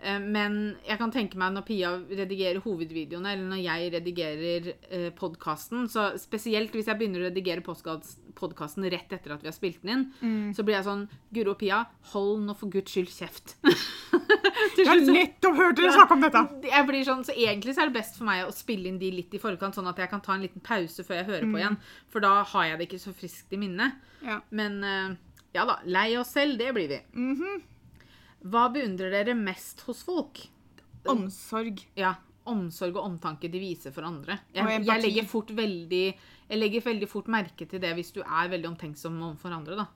[0.02, 5.10] Eh, Men jeg kan tenke meg når Pia redigerer hovedvideoene, eller når jeg redigerer eh,
[5.14, 9.82] podkasten Så spesielt hvis jeg begynner å redigere podkasten rett etter at vi har spilt
[9.84, 11.84] den inn, så blir jeg sånn Guro og Pia,
[12.14, 13.54] hold nå for guds skyld kjeft.
[14.76, 16.40] Jeg har nettopp hørt dere snakke om dette!
[16.70, 19.10] jeg blir sånn, så Egentlig så er det best for meg å spille inn de
[19.14, 21.58] litt i forkant, sånn at jeg kan ta en liten pause før jeg hører på
[21.60, 21.76] igjen.
[22.12, 23.98] For da har jeg det ikke så friskt i minnet.
[24.24, 24.38] Ja.
[24.54, 25.14] Men eh,
[25.56, 27.00] ja da, lei oss selv, det blir vi.
[27.12, 27.62] Mhm.
[28.42, 30.40] Hva beundrer dere mest hos folk?
[31.10, 31.82] Omsorg.
[31.98, 32.14] Ja,
[32.50, 34.40] omsorg og omtanke de viser for andre.
[34.54, 38.50] Jeg, jeg, legger fort veldig Jeg legger veldig fort merke til det hvis du er
[38.52, 39.86] veldig omtenksom overfor andre, da.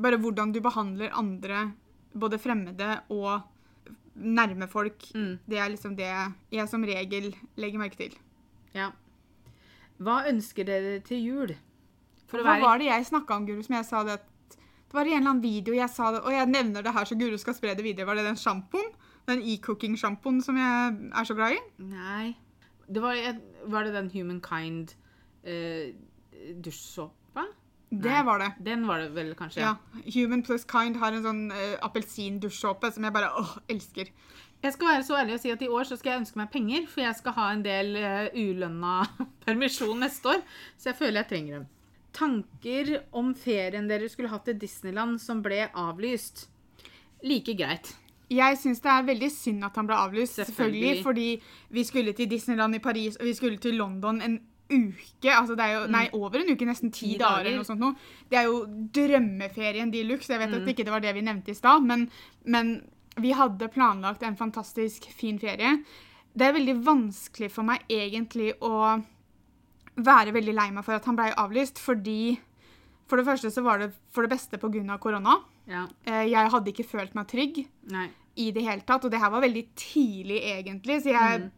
[0.00, 1.70] Bare hvordan du behandler andre,
[2.12, 3.40] både fremmede og
[4.20, 5.06] nærme folk.
[5.14, 5.38] Mm.
[5.46, 6.10] Det er liksom det
[6.52, 7.30] jeg som regel
[7.60, 8.16] legger merke til.
[8.74, 8.90] Ja.
[10.00, 11.54] Hva ønsker dere til jul?
[12.30, 14.29] For Hva være var det jeg snakka om, Guru, som jeg sa det at
[14.90, 17.06] Det var i en eller annen video jeg sa det, og jeg nevner det her
[17.06, 18.08] så Guro skal spre det videre.
[18.08, 18.88] Var det den sjampoen?
[19.30, 21.60] Den e-cooking-sjampoen som jeg er så glad i?
[21.92, 22.32] Nei.
[22.90, 23.20] Det var,
[23.70, 24.96] var det den Humankind
[25.46, 25.92] uh,
[26.58, 27.46] dusjsåpa?
[27.90, 28.24] Det Nei.
[28.26, 28.50] var det.
[28.66, 29.62] Den var det vel kanskje?
[29.62, 29.76] Ja.
[30.16, 34.10] Human plus kind har en sånn uh, appelsindusjsåpe som jeg bare åh, elsker.
[34.60, 36.50] Jeg skal være så ærlig å si at i år så skal jeg ønske meg
[36.50, 39.04] penger, for jeg skal ha en del uh, ulønna
[39.46, 40.42] permisjon neste år,
[40.74, 41.70] så jeg føler jeg trenger dem.
[42.16, 46.48] Tanker om ferien dere skulle hatt til Disneyland som ble avlyst?
[47.22, 47.92] Like greit.
[48.30, 51.00] Jeg syns det er veldig synd at han ble avlyst, selvfølgelig.
[51.00, 51.02] Selvfølgelig.
[51.02, 54.36] Fordi vi skulle til Disneyland i Paris, og vi skulle til London en
[54.70, 55.32] uke.
[55.34, 56.66] Altså det er jo, Nei, over en uke.
[56.68, 57.48] Nesten ti Ti dager.
[57.48, 57.82] eller noe sånt.
[57.82, 57.94] Noe.
[58.30, 58.60] Det er jo
[58.94, 60.30] drømmeferien de luxe.
[60.30, 62.06] Jeg vet at ikke det var det vi nevnte i stad, men,
[62.46, 62.76] men
[63.20, 65.80] vi hadde planlagt en fantastisk fin ferie.
[66.32, 69.00] Det er veldig vanskelig for meg egentlig å
[70.04, 72.38] være veldig lei meg for at han ble avlyst, fordi
[73.08, 74.98] for det første så var det for det beste pga.
[74.98, 75.38] korona.
[75.66, 75.86] Ja.
[76.06, 78.08] Eh, Jeg hadde ikke følt meg trygg Nei.
[78.36, 79.04] i det hele tatt.
[79.04, 81.50] Og det her var veldig tidlig, egentlig, så jeg Mm.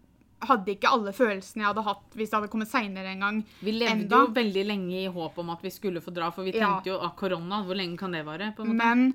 [0.42, 3.44] hadde ikke alle følelsene jeg hadde hatt hvis det hadde kommet seinere en gang.
[3.62, 4.16] Vi levde Enda.
[4.26, 6.66] jo veldig lenge i håp om at vi skulle få dra, for vi Ja.
[6.80, 8.52] tenkte jo at korona, hvor lenge kan det vare?
[8.58, 9.14] Men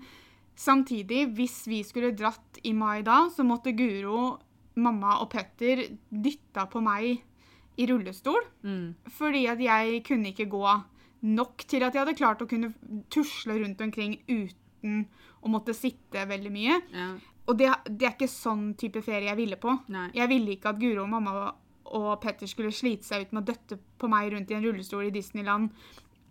[0.55, 4.39] samtidig, hvis vi skulle dratt i mai da, så måtte Guro,
[4.75, 7.21] mamma og Petter dytta på meg
[7.77, 8.41] i rullestol.
[8.63, 8.95] Mm.
[9.17, 10.65] Fordi at jeg kunne ikke gå
[11.27, 12.71] nok til at jeg hadde klart å kunne
[13.13, 15.05] tusle rundt omkring uten
[15.41, 16.79] å måtte sitte veldig mye.
[16.93, 17.07] Ja.
[17.47, 19.71] Og det, det er ikke sånn type ferie jeg ville på.
[19.93, 20.09] Nei.
[20.17, 21.53] Jeg ville ikke at Guro, mamma
[21.87, 25.05] og Petter skulle slite seg ut med å døtte på meg rundt i en rullestol
[25.07, 25.69] i Disneyland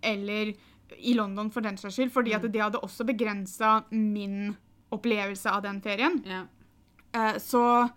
[0.05, 0.53] eller
[1.01, 2.37] i London for den saks skyld, fordi Mm.
[2.45, 4.55] at det hadde også begrensa min
[4.93, 6.21] opplevelse av den ferien.
[6.29, 6.45] Ja.
[7.15, 7.91] Eh, så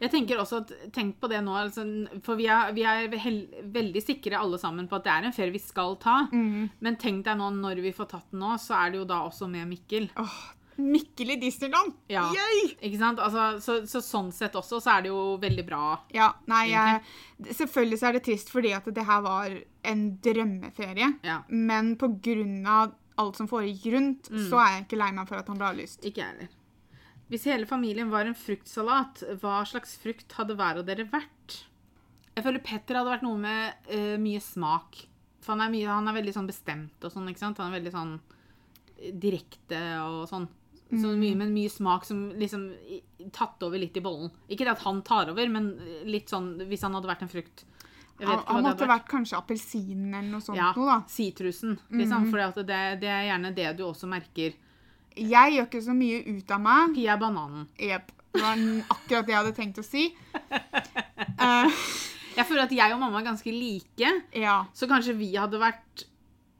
[0.00, 1.84] Jeg tenker også at, Tenk på det nå, altså,
[2.22, 3.38] for vi er, vi er hel,
[3.72, 6.26] veldig sikre alle sammen på at det er en ferie vi skal ta.
[6.32, 9.08] mm, Men tenk deg nå, når vi får tatt den nå, så er det jo
[9.08, 10.10] da også med Mikkel.
[10.20, 10.36] Oh,
[10.76, 11.94] Mikkel i Disneyland!
[12.12, 12.26] Ja.
[12.36, 12.74] Yay!
[12.84, 13.18] Ikke sant?
[13.24, 15.94] Altså, så, så sånn sett også, så er det jo veldig bra.
[16.12, 17.00] Ja, nei, jeg,
[17.56, 19.56] selvfølgelig så er det trist fordi at det her var
[19.88, 21.08] en drømmeferie.
[21.24, 21.38] Ja.
[21.48, 24.42] Men på grunn av alt som foregikk rundt, Mm.
[24.50, 26.04] så er jeg ikke lei meg for at han ble avlyst.
[26.04, 26.48] Ikke jeg heller.
[27.32, 31.62] Hvis hele familien var en fruktsalat, hva slags frukt hadde hver av dere vært?
[32.36, 35.00] Jeg føler Petter hadde vært noe med uh, mye smak.
[35.42, 37.58] For han er, mye, han er veldig sånn bestemt og sånn, ikke sant?
[37.62, 40.48] Han er veldig sånn eh, direkte og sånn.
[40.86, 42.68] Så mye, men mye smak som liksom
[43.34, 44.30] tatt over litt i bollen.
[44.46, 45.72] Ikke det at han tar over, men
[46.06, 47.64] litt sånn hvis han hadde vært en frukt.
[48.22, 50.70] Han, måtte hadde vært kanskje appelsinen eller noe sånt Ja,
[51.10, 52.30] sitrusen, liksom.
[52.30, 54.54] For det, det er gjerne det du også merker.
[55.16, 56.96] Jeg gjør ikke så mye ut av meg.
[56.96, 57.68] Pia bananen.
[57.80, 58.12] Jepp.
[58.36, 58.60] Det var
[58.92, 60.10] akkurat det jeg hadde tenkt å si.
[61.40, 61.70] Uh,
[62.36, 64.10] Jeg føler at jeg og mamma er ganske like.
[64.36, 64.58] ja.
[64.76, 66.02] Så kanskje vi hadde vært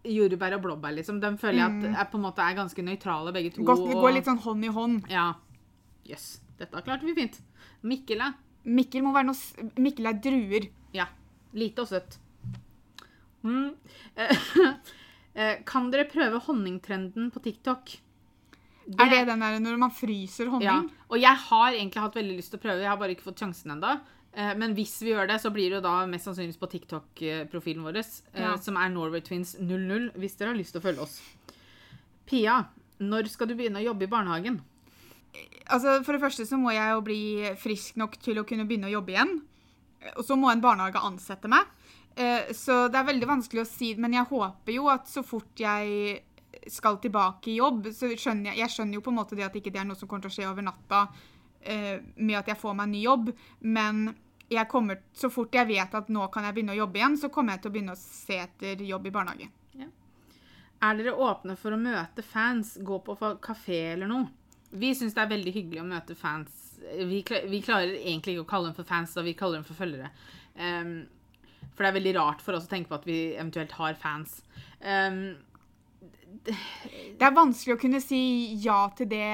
[0.09, 1.19] jordbær og blåbær, liksom.
[1.21, 3.65] De føler jeg at er, på en måte er ganske nøytrale, begge to.
[3.67, 5.11] Godt, det går litt sånn hånd i hånd.
[5.13, 5.27] Ja.
[6.09, 6.39] Jøss.
[6.57, 7.37] Dette klarte vi fint.
[7.85, 8.31] Mikkel, da?
[8.67, 10.69] Mikkel må være noe Mikkel er druer.
[10.97, 11.11] Ja.
[11.57, 12.17] Lite og søtt.
[13.45, 13.75] Mm.
[15.37, 17.91] Eh, kan dere prøve honningtrenden på TikTok?
[18.87, 20.69] Er det den der når man fryser honning?
[20.69, 21.07] Ja.
[21.11, 23.41] Og jeg har egentlig hatt veldig lyst til å prøve, jeg har bare ikke fått
[23.43, 23.97] sjansen ennå.
[24.61, 27.97] Men hvis vi gjør det, så blir det jo da mest sannsynligvis på TikTok-profilen vår,
[27.97, 28.57] eh, Ja.
[28.61, 31.23] som er Norway Twins 00, hvis dere har lyst til å følge oss.
[32.27, 32.67] Pia,
[33.01, 34.61] når skal du begynne å jobbe i barnehagen?
[35.71, 37.21] Altså, For det første så må jeg jo bli
[37.57, 39.41] frisk nok til å kunne begynne å jobbe igjen.
[40.17, 41.65] Og så må en barnehage ansette meg.
[42.17, 45.55] Eh, Så det er veldig vanskelig å si, men jeg håper jo at så fort
[45.57, 46.21] jeg
[46.73, 49.57] skal tilbake i jobb, så skjønner jeg Jeg skjønner jo på en måte det at
[49.57, 51.03] ikke det er noe som kommer til å skje over natta
[51.63, 54.07] eh, med at jeg får meg en ny jobb, men
[54.49, 57.31] jeg kommer, så fort jeg vet at nå kan jeg begynne å jobbe igjen, så
[57.35, 59.51] kommer jeg til å begynne å se etter jobb i barnehage.
[60.85, 64.29] Er dere åpne for å møte fans, gå på kafé eller noe?
[64.77, 66.53] Vi syns det er veldig hyggelig å møte fans.
[66.83, 69.79] Vi, vi klarer egentlig ikke å kalle dem for fans, da vi kaller dem for
[69.79, 70.11] følgere.
[70.55, 71.07] Um,
[71.73, 74.39] for det er veldig rart for oss å tenke på at vi eventuelt har fans.
[74.81, 75.37] Ehm,
[76.47, 78.19] Det er vanskelig å kunne si
[78.63, 79.31] ja til det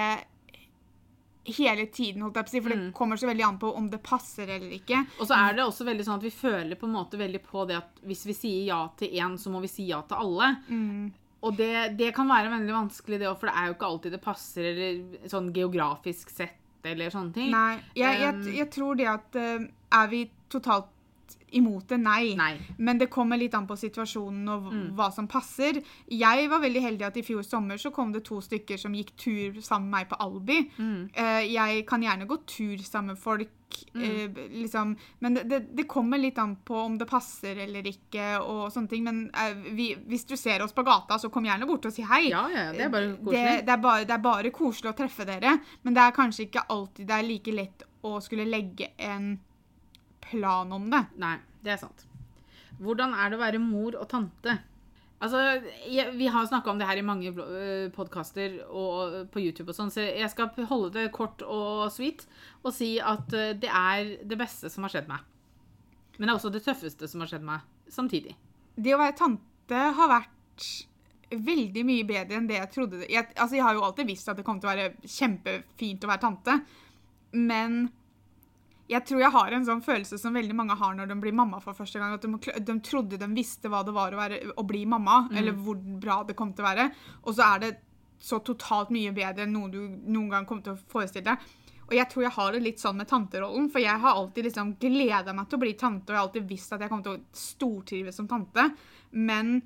[1.44, 3.88] hele tiden, holdt jeg på å si, for det kommer så veldig an på om
[3.90, 5.00] det passer eller ikke.
[5.18, 7.64] og så er det også veldig sånn at vi føler på en måte veldig på
[7.66, 10.52] det at hvis vi sier ja til én, så må vi si ja til alle.
[11.42, 14.14] Og det, det kan være veldig vanskelig, det òg, for det er jo ikke alltid
[14.14, 17.50] det passer eller sånn geografisk sett eller sånne ting.
[17.50, 19.66] Nei, jeg, jeg, Um, jeg tror det at eh,
[19.98, 20.88] Er vi totalt
[21.58, 21.98] imot det?
[22.00, 22.34] Nei.
[22.38, 22.52] Nei.
[22.78, 24.94] Men det kommer litt an på situasjonen og Mm.
[24.96, 25.82] hva som passer.
[26.08, 29.14] Jeg var veldig heldig at i fjor sommer så kom det to stykker som gikk
[29.16, 30.60] tur sammen med meg på Albi.
[30.78, 31.10] Mm.
[31.16, 33.50] Uh, jeg kan gjerne gå tur sammen med folk,
[33.96, 38.40] eh, liksom, men det, det, det kommer litt an på om det passer eller ikke.
[38.42, 39.04] og sånne ting.
[39.04, 42.02] Men uh, vi, hvis du ser oss på gata, så kom gjerne bort og si
[42.02, 42.28] hei.
[42.30, 43.64] Ja, ja, det er bare Det, koselig.
[43.66, 46.66] det, er bare, det er bare koselig å treffe dere, men det er kanskje ikke
[46.68, 49.38] alltid det er like lett å skulle legge en
[50.24, 51.04] plan om det.
[51.22, 52.06] Nei, det er sant.
[52.82, 54.58] Hvordan er det å være mor og tante?
[55.22, 55.38] Altså,
[55.86, 57.30] jeg, Vi har snakka om det her i mange
[57.94, 62.24] podkaster og på YouTube, og sånn, så jeg skal holde det kort og sweet
[62.64, 65.22] og si at øh, det er det beste som har skjedd meg.
[66.18, 68.34] Men det er også det tøffeste som har skjedd meg samtidig.
[68.74, 70.66] Det å være tante har vært
[71.32, 73.06] veldig mye bedre enn det jeg trodde.
[73.06, 76.10] Jeg, altså, jeg har jo alltid visst at det kom til å være kjempefint å
[76.10, 76.58] være tante,
[77.38, 77.84] men
[78.92, 81.60] jeg tror jeg har en sånn følelse som veldig mange har når de blir mamma
[81.64, 82.14] for første gang.
[82.16, 85.56] At de, de trodde de visste hva det var å, være, å bli mamma, eller
[85.56, 86.86] hvor bra det kom til å være.
[87.24, 87.72] Og så er det
[88.22, 91.50] så totalt mye bedre enn noe du noen gang kom til å forestille deg.
[91.88, 94.76] Og jeg tror jeg har det litt sånn med tanterollen, for jeg har alltid liksom
[94.80, 97.18] gleda meg til å bli tante, og jeg har alltid visst at jeg kom til
[97.18, 98.68] å stortrives som tante.
[99.12, 99.58] Men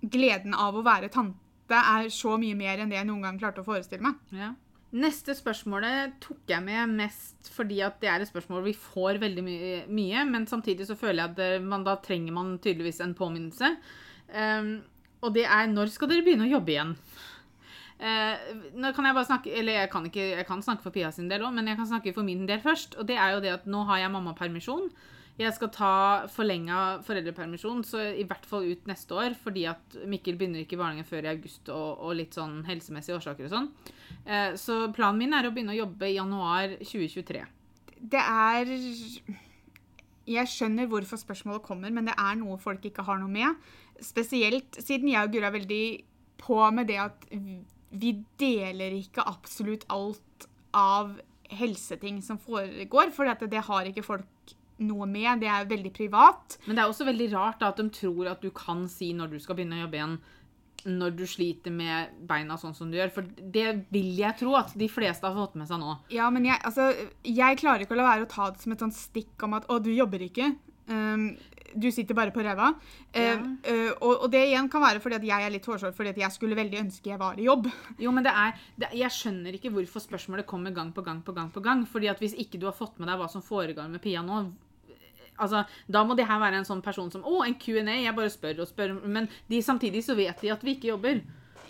[0.00, 3.64] gleden av å være tante er så mye mer enn det jeg noen gang klarte
[3.64, 4.22] å forestille meg.
[4.32, 4.54] Ja.
[4.94, 9.42] Neste spørsmålet tok jeg med mest fordi at det er et spørsmål vi får veldig
[9.42, 13.14] mye, mye men samtidig så føler jeg at det- man, da trenger man tydeligvis en
[13.14, 13.76] påminnelse.
[14.30, 14.84] Um,
[15.22, 16.94] og det er når skal dere begynne å jobbe igjen?
[17.98, 18.36] Uh,
[18.74, 21.28] nå kan jeg bare snakke Eller jeg kan, ikke, jeg kan snakke for Pia sin
[21.28, 22.98] del òg, men jeg kan snakke for min del først.
[22.98, 24.90] Og det er jo det at nå har jeg mammapermisjon.
[25.34, 25.94] Jeg skal ta
[26.30, 29.34] forlenga foreldrepermisjon, så i hvert fall ut neste år.
[29.34, 33.18] Fordi at Mikkel begynner ikke i barnehagen før i august, og, og litt sånn helsemessige
[33.18, 33.66] årsaker og sånn.
[34.22, 37.42] Eh, så planen min er å begynne å jobbe i januar 2023.
[38.14, 38.70] Det er
[40.24, 43.58] Jeg skjønner hvorfor spørsmålet kommer, men det er noe folk ikke har noe med.
[44.00, 45.84] Spesielt siden jeg og Gura er veldig
[46.40, 47.26] på med det at
[47.94, 51.16] vi deler ikke absolutt alt av
[51.54, 55.42] helseting som foregår, for det, har ikke folk noe med.
[55.42, 56.58] Det er veldig privat.
[56.66, 59.34] Men det er også veldig rart da, at de tror at du kan si når
[59.34, 60.16] du skal begynne å jobbe igjen,
[60.84, 63.12] når du sliter med beina sånn som du gjør.
[63.14, 65.96] For det vil jeg tro at de fleste har fått med seg nå.
[66.12, 66.90] Ja, men jeg, altså,
[67.24, 69.68] jeg klarer ikke å la være å ta det som et sånt stikk om at
[69.68, 70.54] 'å, du jobber ikke'.
[70.86, 71.36] Um,
[71.74, 72.74] du sitter bare på ræva.
[73.14, 73.38] Ja.
[73.40, 76.20] uh, og, og det igjen kan være fordi at jeg er litt hårsår fordi at
[76.20, 77.70] jeg skulle veldig ønske jeg var i jobb.
[77.98, 81.32] Jo, men det er, det, Jeg skjønner ikke hvorfor spørsmålet kommer gang på gang på
[81.32, 81.50] gang.
[81.50, 84.02] på gang, fordi at Hvis ikke du har fått med deg hva som foregår med
[84.04, 84.44] Pia nå
[85.36, 87.84] altså, Da må det her være en sånn person som Å, en Q&A.
[88.02, 88.96] Jeg bare spør og spør.
[89.04, 91.22] Men de, samtidig så vet de at vi ikke jobber.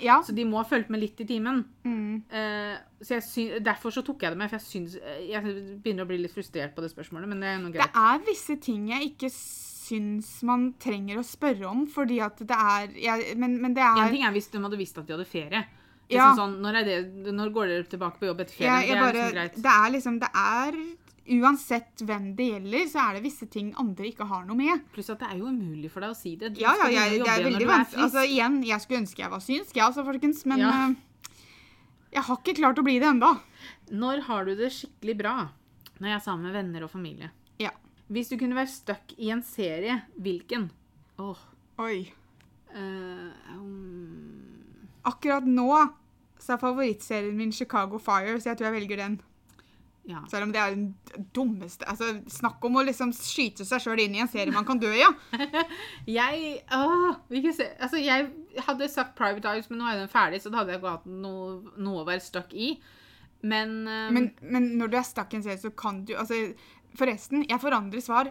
[0.03, 0.18] Ja.
[0.27, 1.62] Så de må ha fulgt med litt i timen.
[1.87, 2.24] Mm.
[2.33, 2.74] Uh,
[3.05, 4.50] så jeg sy Derfor så tok jeg det med.
[4.50, 4.96] For jeg, syns,
[5.29, 7.31] jeg begynner å bli litt frustrert på det spørsmålet.
[7.31, 7.94] Men det er noe greit.
[7.94, 9.31] Det er visse ting jeg ikke
[9.85, 14.07] syns man trenger å spørre om, fordi at det er ja, men, men det En
[14.07, 15.64] er ting er hvis de hadde visst at de hadde ferie.
[16.09, 16.31] Ja.
[16.31, 16.96] Liksom sånn, når, det,
[17.33, 18.72] når går dere tilbake på jobb etter ferie?
[18.85, 19.59] jeg, jeg det er liksom greit.
[19.64, 20.79] Det er liksom Det er
[21.25, 24.83] Uansett hvem det gjelder, så er det visse ting andre ikke har noe med.
[24.93, 26.51] Pluss at det er jo umulig for deg å si det.
[26.53, 28.03] Du Ja, ja, jeg, det er veldig vanskelig.
[28.05, 30.75] Altså, igjen, jeg skulle ønske jeg var synsk, jeg altså, folkens, men Ja.
[30.91, 31.33] uh,
[32.15, 33.33] jeg har ikke klart å bli det enda.
[33.91, 35.35] Når har du det skikkelig bra?
[35.99, 37.33] Når jeg er sammen med venner og familie.
[37.59, 37.73] Ja.
[38.13, 40.69] Hvis du kunne være stuck i en serie, hvilken?
[41.19, 41.41] Åh.
[41.83, 42.13] Oi.
[42.75, 45.71] Uh, um, Akkurat nå
[46.41, 49.21] så er favorittserien min Chicago Fire, så jeg tror jeg velger den.
[50.07, 50.21] Ja.
[50.29, 50.95] Selv om det er den
[51.33, 54.77] dummeste altså, Snakk om å liksom skyte seg sjøl inn i en serie man kan
[54.79, 55.09] dø i, ja.
[56.07, 57.14] Jeg åh,
[57.57, 58.29] se- altså, jeg
[58.67, 61.07] hadde sagt Private Eyes, men nå er den ferdig, så da hadde jeg ikke hatt
[61.09, 62.75] noe, noe å være stuck i.
[63.45, 66.38] Men, um, Men, men når du er stuck i en serie, så kan du altså,
[66.95, 68.29] Forresten, jeg forandrer svar.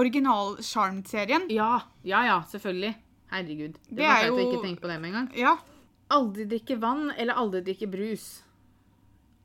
[0.00, 1.50] Original Charmed-serien.
[1.52, 2.94] Ja, ja, ja, selvfølgelig.
[3.28, 3.74] Herregud.
[3.90, 5.26] Det, Det er jo- ikke tenke på det med en gang.
[5.36, 5.56] Ja.
[6.16, 8.42] Aldri drikke vann eller aldri drikke brus.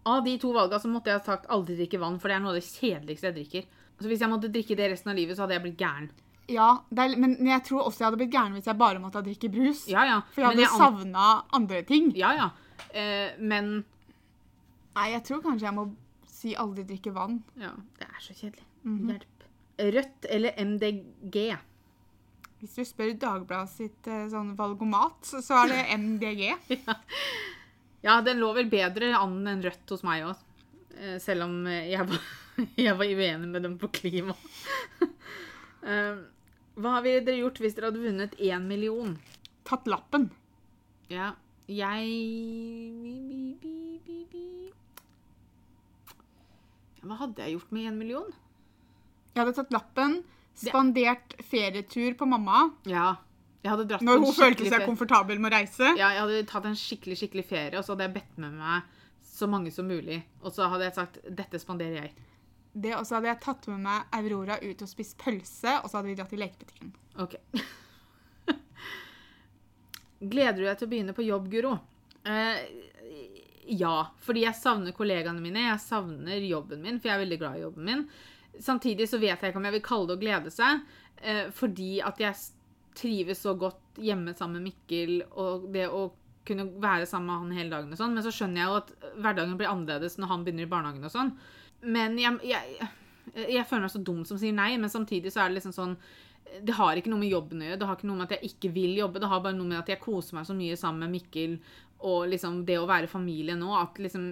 [0.06, 2.42] Av de to valgene så måtte jeg ha sagt aldri drikke vann, for det er
[2.42, 3.66] noe av det kjedeligste jeg drikker.
[4.02, 6.08] Så hvis jeg måtte drikke det resten av livet, så hadde jeg blitt gæren.
[6.50, 9.26] ja er, men jeg tror også jeg hadde blitt gæren hvis jeg bare måtte ha
[9.28, 9.84] drikke brus.
[9.88, 10.22] Ja, ja.
[10.34, 12.12] For jeg hadde an- savna andre ting.
[12.18, 12.50] Ja, ja.
[12.94, 13.84] Eh, men
[14.96, 15.86] Nei, jeg tror kanskje jeg må
[16.28, 17.44] si aldri drikke vann.
[17.56, 18.66] Ja, det er så kjedelig.
[18.84, 19.12] Mhm.
[19.14, 19.46] Hjelp.
[19.96, 21.58] Rødt eller MDG?
[22.60, 26.42] Hvis du spør Dagbladet sitt eh, sånn valgomat, så, så er det MDG.
[26.88, 26.98] Ja,
[28.04, 30.40] den lå vel bedre an enn rødt hos meg òg.
[31.22, 32.22] Selv om eh, jeg var,
[32.86, 34.36] jeg var uenig med dem på klima.
[35.82, 36.18] Eh,
[36.78, 39.16] Hva ville dere gjort hvis dere hadde vunnet én million?
[39.66, 40.28] Tatt lappen.
[41.10, 41.32] Ja,
[41.66, 42.06] jeg.
[47.02, 48.30] Hva hadde jeg gjort med en million?
[49.34, 50.20] Jeg hadde tatt lappen,
[50.54, 53.16] spandert ferietur på mamma Ja.
[53.62, 54.88] Når hun følte seg ferie.
[54.88, 55.92] komfortabel med å reise.
[56.00, 58.90] Ja, jeg hadde tatt en skikkelig, skikkelig ferie, og så hadde jeg bedt med meg
[59.32, 60.22] så mange som mulig.
[60.42, 62.28] Og så hadde jeg sagt dette spanderer jeg.
[62.74, 66.00] Det, og så hadde jeg tatt med meg Aurora ut og spist pølse, og så
[66.00, 66.94] hadde vi dratt i lekebutikken.
[67.22, 67.38] Ok.
[70.34, 71.76] Gleder du deg til å begynne på jobb, Guro?
[72.30, 72.62] Eh,
[73.78, 75.68] ja, fordi jeg savner kollegaene mine.
[75.68, 78.06] Jeg savner jobben min, for jeg er veldig glad i jobben min.
[78.62, 80.82] Samtidig så vet jeg ikke om jeg vil kalle det å glede seg,
[81.22, 82.40] eh, fordi at jeg
[82.98, 86.10] trives så godt hjemme sammen med Mikkel, og det å
[86.48, 88.16] kunne være sammen med han hele dagen og sånn.
[88.18, 91.14] Men så skjønner jeg jo at hverdagen blir annerledes når han begynner i barnehagen og
[91.14, 91.32] sånn.
[91.82, 92.90] Men jeg, jeg,
[93.36, 95.96] jeg føler meg så dum som sier nei, men samtidig så er det liksom sånn
[96.66, 97.80] det har ikke noe med jobben å gjøre.
[97.80, 99.22] Det har ikke noe med at jeg ikke vil jobbe.
[99.24, 101.54] Det har bare noe med at jeg koser meg så mye sammen med Mikkel
[102.02, 103.70] og liksom det å være familie nå.
[103.78, 104.26] At liksom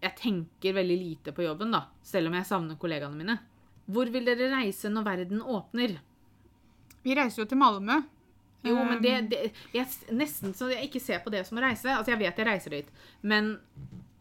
[0.00, 1.84] jeg tenker veldig lite på jobben, da.
[2.06, 3.36] Selv om jeg savner kollegaene mine.
[3.90, 5.98] Hvor vil dere reise når verden åpner?
[7.02, 8.00] Vi reiser jo til Malmö.
[8.62, 9.38] Jo, men det, det
[9.72, 11.88] jeg, Nesten så jeg ikke ser på det som å reise.
[11.94, 12.90] Altså, jeg vet jeg reiser dit,
[13.24, 13.54] men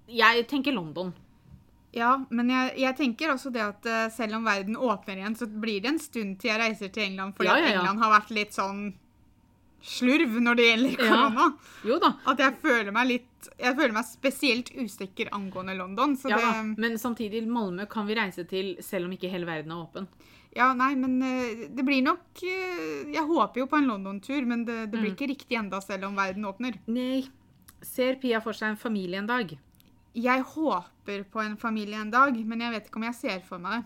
[0.07, 1.11] jeg tenker London.
[1.91, 5.47] Ja, men jeg, jeg tenker også det at eh, selv om verden åpner igjen, så
[5.49, 7.79] blir det en stund til jeg reiser til England, fordi Ja, ja, ja.
[7.79, 8.83] England har vært litt sånn
[9.81, 11.47] slurv når det gjelder korona.
[11.87, 12.13] Jo da.
[12.29, 16.17] At jeg føler meg litt Jeg føler meg spesielt usikker angående London.
[16.19, 16.75] Så Ja, det.
[16.83, 20.09] Men samtidig, Malmö kan vi reise til selv om ikke hele verden er åpen.
[20.55, 24.63] Ja, nei, men eh, det blir nok eh, Jeg håper jo på en London-tur, men
[24.65, 25.01] det, det Mm.
[25.03, 26.79] blir ikke riktig enda selv om verden åpner.
[26.87, 27.27] Nei.
[27.85, 29.53] Ser Pia for seg en familie en dag?
[30.15, 33.59] Jeg håper på en familie en dag, men jeg vet ikke om jeg ser for
[33.61, 33.85] meg det.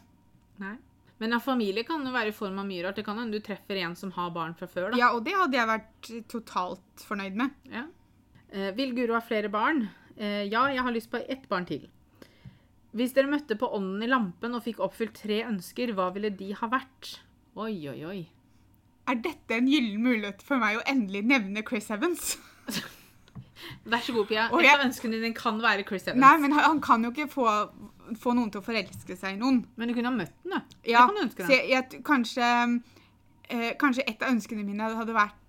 [0.63, 0.76] Nei.
[1.19, 2.95] Men en familie kan jo være i form av mye rart.
[2.95, 4.91] Det kan hende du treffer en som har barn fra før.
[4.91, 4.97] da.
[4.97, 7.52] Ja, og det hadde jeg vært totalt fornøyd med.
[7.71, 7.84] Ja.
[8.52, 9.89] Eh, vil Guro ha flere barn?
[10.17, 11.88] Eh, ja, jeg har lyst på ett barn til.
[12.93, 16.51] Hvis dere møtte på ånden i lampen og fikk oppfylt tre ønsker, hva ville de
[16.60, 17.15] ha vært?
[17.58, 18.19] Oi, oi, oi.
[19.10, 22.36] Er dette en gyllen mulighet for meg å endelig nevne Chris Evans?
[23.88, 24.45] Vær så god, Pia.
[24.51, 26.19] Et jeg- av ønskene dine kan være Chris Evans.
[26.21, 27.47] Nei, men han kan jo ikke få,
[28.19, 29.65] få noen til å forelske seg i noen.
[29.75, 30.62] Men du kunne ha møtt den, da.
[30.86, 31.53] Ja, det kan du ønske deg.
[31.56, 32.49] jeg, jeg, kanskje,
[33.49, 35.39] eh, kanskje et av ønskene mine hadde vært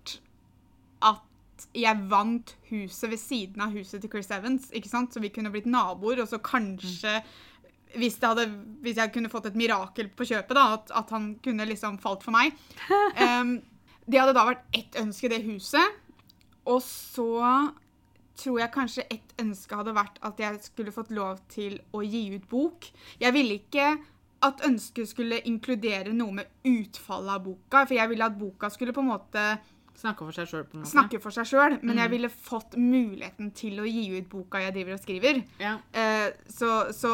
[1.75, 5.13] jeg vant huset ved siden av huset til Chris Evans, ikke sant?
[5.13, 7.19] Så vi kunne blitt naboer, og så kanskje
[7.95, 8.47] hvis, hadde,
[8.83, 12.25] hvis jeg kunne fått et mirakel på kjøpet, da, at, at han kunne liksom falt
[12.25, 12.55] for meg.
[13.23, 13.57] um,
[14.05, 16.01] det hadde da vært ett ønske, det huset.
[16.69, 17.29] Og så
[18.35, 22.27] tror jeg kanskje ett ønske hadde vært at jeg skulle fått lov til å gi
[22.35, 22.89] ut bok.
[23.21, 23.93] Jeg ville ikke
[24.45, 28.93] at ønsket skulle inkludere noe med utfallet av boka, for jeg ville at boka skulle
[28.93, 29.45] på en måte
[29.95, 30.91] Snakke for seg sjøl, på en måte.
[30.91, 32.01] snakke for seg sjøl, men Mm.
[32.03, 35.43] jeg ville fått muligheten til å gi ut boka jeg driver og skriver.
[35.59, 35.77] Ja.
[35.93, 37.09] Eh, så så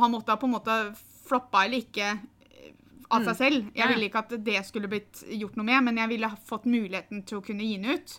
[0.00, 2.72] han, måtte ha på en måte floppa eller ikke eh,
[3.10, 3.54] av seg selv.
[3.54, 3.76] Jeg Mm.
[3.76, 3.94] Ja, ja.
[3.94, 7.24] ville ikke at det skulle blitt gjort noe med, men jeg ville ha fått muligheten
[7.24, 8.18] til å kunne gi den ut.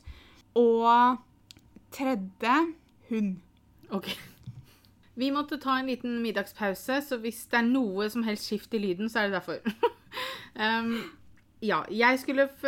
[0.55, 1.17] Og
[1.91, 2.73] tredje
[3.09, 3.35] hund.
[3.91, 4.09] Ok.
[5.17, 8.79] Vi måtte ta en liten middagspause, så hvis det er noe som helst skift i
[8.79, 9.59] lyden, så er det derfor.
[10.55, 11.11] um,
[11.63, 12.65] ja, jeg skulle f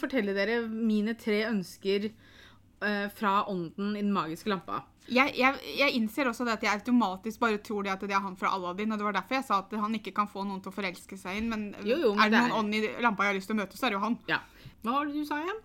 [0.00, 4.82] fortelle dere mine tre ønsker uh, fra ånden i den magiske lampa.
[5.06, 8.24] Jeg, jeg, jeg innser også det at jeg automatisk bare tror det at det er
[8.24, 10.58] han fra Aladdin, og det var derfor jeg sa at han ikke kan få noen
[10.64, 13.26] til å forelske seg inn, men, Jo, jo, men er det noen ånd i lampa
[13.26, 14.18] jeg har lyst til å møte, så er det jo han.
[14.26, 14.40] Ja.
[14.82, 15.62] Hva var det du sa igjen?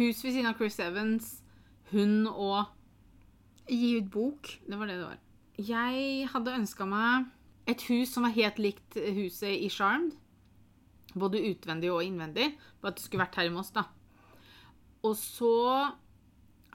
[0.00, 1.30] Hus ved siden av Chris Evans,
[1.94, 2.74] hun og
[3.70, 4.48] Gi ut bok.
[4.66, 5.18] Det var det det var.
[5.60, 7.28] Jeg hadde ønska meg
[7.70, 10.16] et hus som var helt likt huset i Charmed.
[11.18, 12.52] Både utvendig og innvendig.
[12.80, 13.86] Bare at det skulle vært her i Moss, da.
[15.06, 15.50] Og så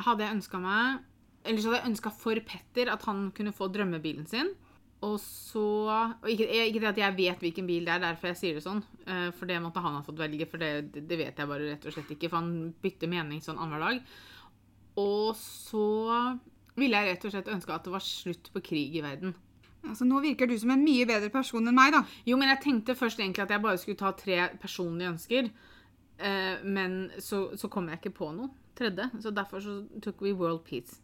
[0.01, 1.03] hadde jeg ønska meg
[1.45, 4.49] Eller så hadde jeg ønska for Petter at han kunne få drømmebilen sin.
[5.05, 8.39] Og så og ikke, ikke det at jeg vet hvilken bil det er, derfor jeg
[8.39, 8.81] sier det sånn.
[9.05, 11.85] eh, For det måtte han ha fått velge, for det, det vet jeg bare rett
[11.85, 12.31] og slett ikke.
[12.31, 14.15] For han bytter mening sånn annenhver dag.
[15.03, 15.85] Og så
[16.79, 19.35] ville jeg rett og slett ønske at det var slutt på krig i verden.
[19.89, 22.03] Altså, nå virker du som en mye bedre person enn meg, da.
[22.27, 25.49] Jo, men jeg tenkte først egentlig at jeg bare skulle ta tre personlige ønsker.
[26.17, 30.33] Eh, men så, så kom jeg ikke på noe tredje, så derfor så tok vi
[30.35, 30.99] World Peace.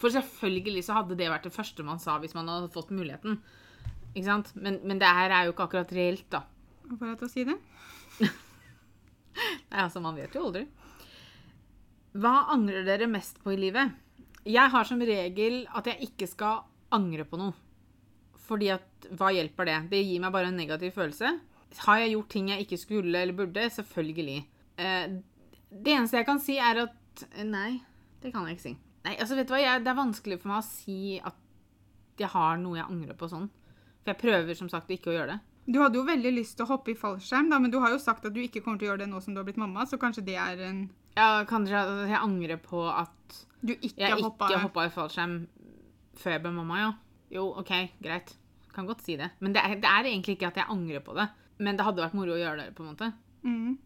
[0.00, 3.38] For selvfølgelig så hadde det vært det første man sa hvis man hadde fått muligheten.
[4.14, 4.50] Ikke sant?
[4.56, 6.42] Men, men det her er jo ikke akkurat reelt, da.
[6.96, 7.56] Bare til å si det?
[9.70, 10.64] Nei, altså, man vet jo aldri.
[12.16, 13.92] Hva angrer dere mest på i livet?
[14.46, 16.64] Jeg har som regel at jeg ikke skal
[16.94, 17.54] angre på noe.
[18.46, 19.78] Fordi at hva hjelper det?
[19.90, 21.32] Det gir meg bare en negativ følelse.
[21.86, 23.66] Har jeg gjort ting jeg ikke skulle eller burde?
[23.74, 24.38] Selvfølgelig.
[24.78, 25.16] Eh,
[25.70, 27.80] det eneste jeg kan si, er at eh, Nei,
[28.22, 28.76] det kan jeg ikke si.
[29.06, 29.62] Nei, altså vet du hva?
[29.62, 31.42] Jeg, det er vanskelig for meg å si at
[32.20, 33.50] jeg har noe jeg angrer på sånn.
[34.02, 35.40] For jeg prøver som sagt ikke å gjøre det.
[35.66, 37.98] Du hadde jo veldig lyst til å hoppe i fallskjerm, da, men du har jo
[37.98, 39.82] sagt at du ikke kommer til å gjøre det nå som du har blitt mamma,
[39.90, 40.84] så kanskje det er en
[41.18, 45.34] Ja, kanskje jeg angrer på at Du ikke jeg hoppa ikke hoppa i fallskjerm
[46.20, 46.92] før jeg ble mamma, ja.
[47.36, 48.34] Jo, OK, greit.
[48.74, 49.30] Kan godt si det.
[49.40, 51.26] Men det er, det er egentlig ikke at jeg angrer på det.
[51.58, 53.10] Men det hadde vært moro å gjøre det, på en måte.
[53.46, 53.78] Mm.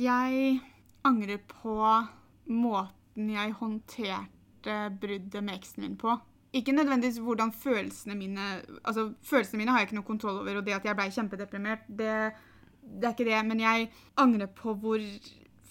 [0.00, 0.60] Jeg
[1.06, 1.76] angrer på
[2.50, 6.16] måten jeg håndterte bruddet med eksen min på.
[6.56, 8.46] Ikke nødvendigvis hvordan følelsene mine
[8.82, 11.84] Altså, følelsene mine har jeg ikke noe kontroll over, og det at jeg blei kjempedeprimert,
[11.86, 12.14] det,
[12.82, 13.42] det er ikke det.
[13.46, 15.04] Men jeg angrer på hvor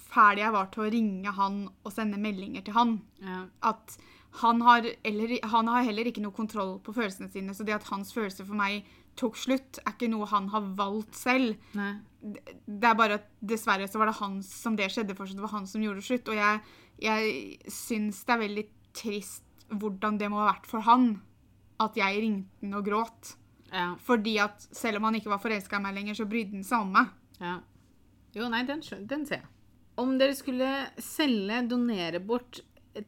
[0.09, 2.95] fæl jeg var til å ringe han og sende meldinger til han.
[3.25, 3.43] Ja.
[3.73, 3.97] At
[4.31, 7.87] han har, eller, han har heller ikke noe kontroll på følelsene sine, så det at
[7.89, 8.85] hans følelser for meg
[9.19, 11.57] tok slutt, er ikke noe han har valgt selv.
[11.75, 11.95] Nei.
[12.21, 15.43] Det er bare at dessverre så var det han som det skjedde for, så det
[15.43, 16.31] var han som gjorde det slutt.
[16.31, 16.61] Og jeg,
[17.03, 18.65] jeg syns det er veldig
[18.95, 21.11] trist hvordan det må ha vært for han
[21.79, 23.33] at jeg ringte han og gråt.
[23.69, 23.91] Ja.
[24.01, 26.85] Fordi at selv om han ikke var forelska i meg lenger, så brydde han seg
[26.85, 27.15] om meg.
[27.41, 27.59] ja.
[28.37, 29.47] Jo, nei, den, den ser jeg.
[29.99, 30.67] Om dere skulle
[31.01, 32.59] selge, donere bort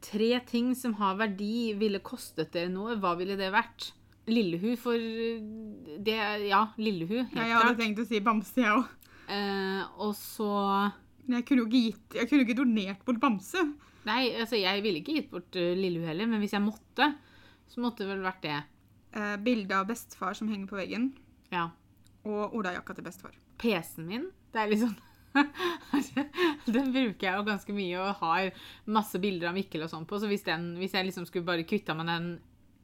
[0.01, 3.91] tre ting som har verdi, ville kostet dere noe, hva ville det vært?
[4.31, 4.93] Lillehu for
[6.05, 6.17] det
[6.47, 7.79] Ja, Lillehu, helt Ja, jeg hadde klart.
[7.81, 8.85] tenkt å si bamse, jeg òg.
[9.31, 10.91] Eh, og så
[11.31, 13.61] jeg kunne jo ikke gitt Jeg kunne ikke donert bort bamse.
[14.05, 17.11] Nei, altså, jeg ville ikke gitt bort uh, Lillehu heller, men hvis jeg måtte,
[17.69, 18.55] så måtte det vel vært det.
[19.13, 21.11] Eh, bilde av bestefar som henger på veggen,
[21.51, 21.67] Ja.
[22.25, 23.35] og olajakka til bestefar.
[23.61, 24.95] PC-en min, det er liksom
[26.75, 28.51] Den bruker jeg jo ganske mye og har
[28.91, 31.67] masse bilder av Mikkel og sånn på, så hvis, den, hvis jeg liksom skulle bare
[31.67, 32.31] kvitta meg den,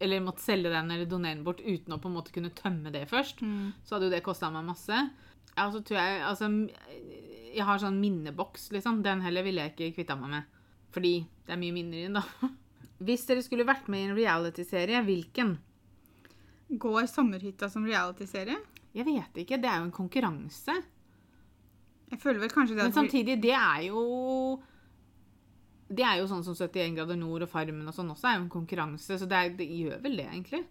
[0.03, 2.93] eller måtte selge den eller donere den bort uten å på en måte kunne tømme
[2.93, 3.41] det først,
[3.83, 5.01] så hadde jo det kosta meg masse.
[5.57, 6.49] Ja, så tror jeg Altså,
[7.55, 9.01] jeg har sånn minneboks, liksom.
[9.05, 10.57] Den heller ville jeg ikke kvitta meg med.
[10.93, 11.13] Fordi
[11.47, 12.51] det er mye minner i den, da.
[13.07, 15.55] Hvis dere skulle vært med i en reality-serie, hvilken?
[16.81, 18.57] Går sommerhytta som realityserie?
[18.97, 19.59] Jeg vet ikke.
[19.61, 20.77] Det er jo en konkurranse.
[22.11, 24.01] Jeg føler vel kanskje det Men samtidig, det er jo
[25.91, 28.45] Det er jo sånn som 71 grader nord og Farmen og sånn også er jo
[28.45, 30.63] en konkurranse, så det, er, det gjør vel det, egentlig.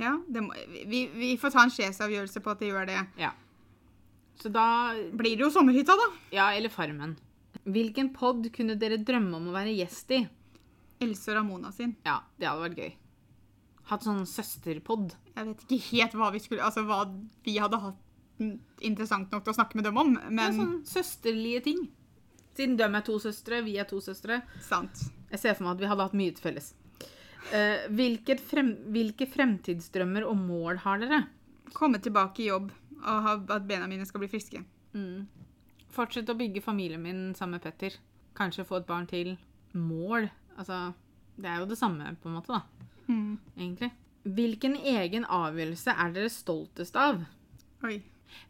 [0.00, 0.56] Ja, det må,
[0.88, 2.98] vi, vi får ta en sjefsavgjørelse på at det gjør det.
[3.20, 3.32] Ja.
[4.40, 4.66] Så da
[5.12, 6.08] Blir det jo sommerhytta, da?
[6.36, 7.16] Ja, eller Farmen.
[7.68, 10.22] Hvilken pod kunne dere drømme om å være gjest i?
[11.00, 11.96] Else og Ramona sin.
[12.06, 12.92] Ja, det hadde vært gøy.
[13.90, 15.16] Hatt sånn søsterpod.
[15.34, 17.02] Jeg vet ikke helt hva vi skulle Altså hva
[17.46, 17.98] vi hadde hatt
[18.40, 20.42] interessant nok til å snakke med dem om, Men...
[20.44, 21.88] er sånn søsterlige ting.
[22.56, 24.42] Siden de er to søstre, vi er to søstre.
[24.64, 25.06] sant.
[25.30, 26.72] Jeg ser for meg at vi hadde hatt mye til felles.
[27.50, 31.20] Uh, frem, hvilke fremtidsdrømmer og mål har dere?
[31.72, 32.70] Komme tilbake i jobb
[33.00, 34.60] og ha, at bena mine skal bli friske.
[34.92, 35.26] Mm.
[35.94, 37.96] Fortsette å bygge familien min sammen med Petter.
[38.36, 39.36] Kanskje få et barn til.
[39.72, 40.28] Mål.
[40.58, 40.90] Altså,
[41.40, 42.90] det er jo det samme, på en måte, da.
[43.08, 43.38] Mm.
[43.56, 43.90] Egentlig.
[44.28, 47.22] Hvilken egen avgjørelse er dere stoltest av?
[47.86, 48.02] Oi.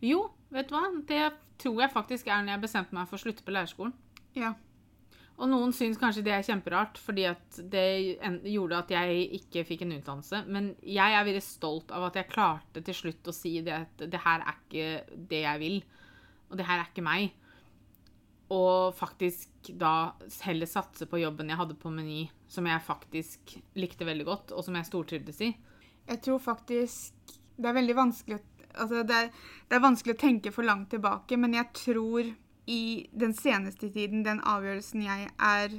[0.05, 0.24] Jo,
[0.55, 0.89] vet du hva?
[1.09, 1.22] Det
[1.61, 3.95] tror jeg faktisk er når jeg bestemte meg for å slutte på lærerskolen.
[4.39, 4.55] Ja.
[5.41, 8.18] Og noen syns kanskje det er kjemperart, fordi at det
[8.53, 10.43] gjorde at jeg ikke fikk en utdannelse.
[10.53, 14.05] Men jeg er veldig stolt av at jeg klarte til slutt å si det at
[14.12, 15.78] det her er ikke det jeg vil.
[16.51, 17.33] Og det her er ikke meg.
[18.53, 20.12] Og faktisk da
[20.45, 24.66] heller satse på jobben jeg hadde på Meny, som jeg faktisk likte veldig godt, og
[24.66, 25.55] som jeg stortrivdes i.
[26.11, 28.45] Jeg tror faktisk Det er veldig vanskelig å
[28.75, 29.31] Altså, det
[29.71, 32.27] det er vanskelig å tenke for langt tilbake, men jeg tror
[32.71, 35.77] i den seneste tiden, den avgjørelsen jeg er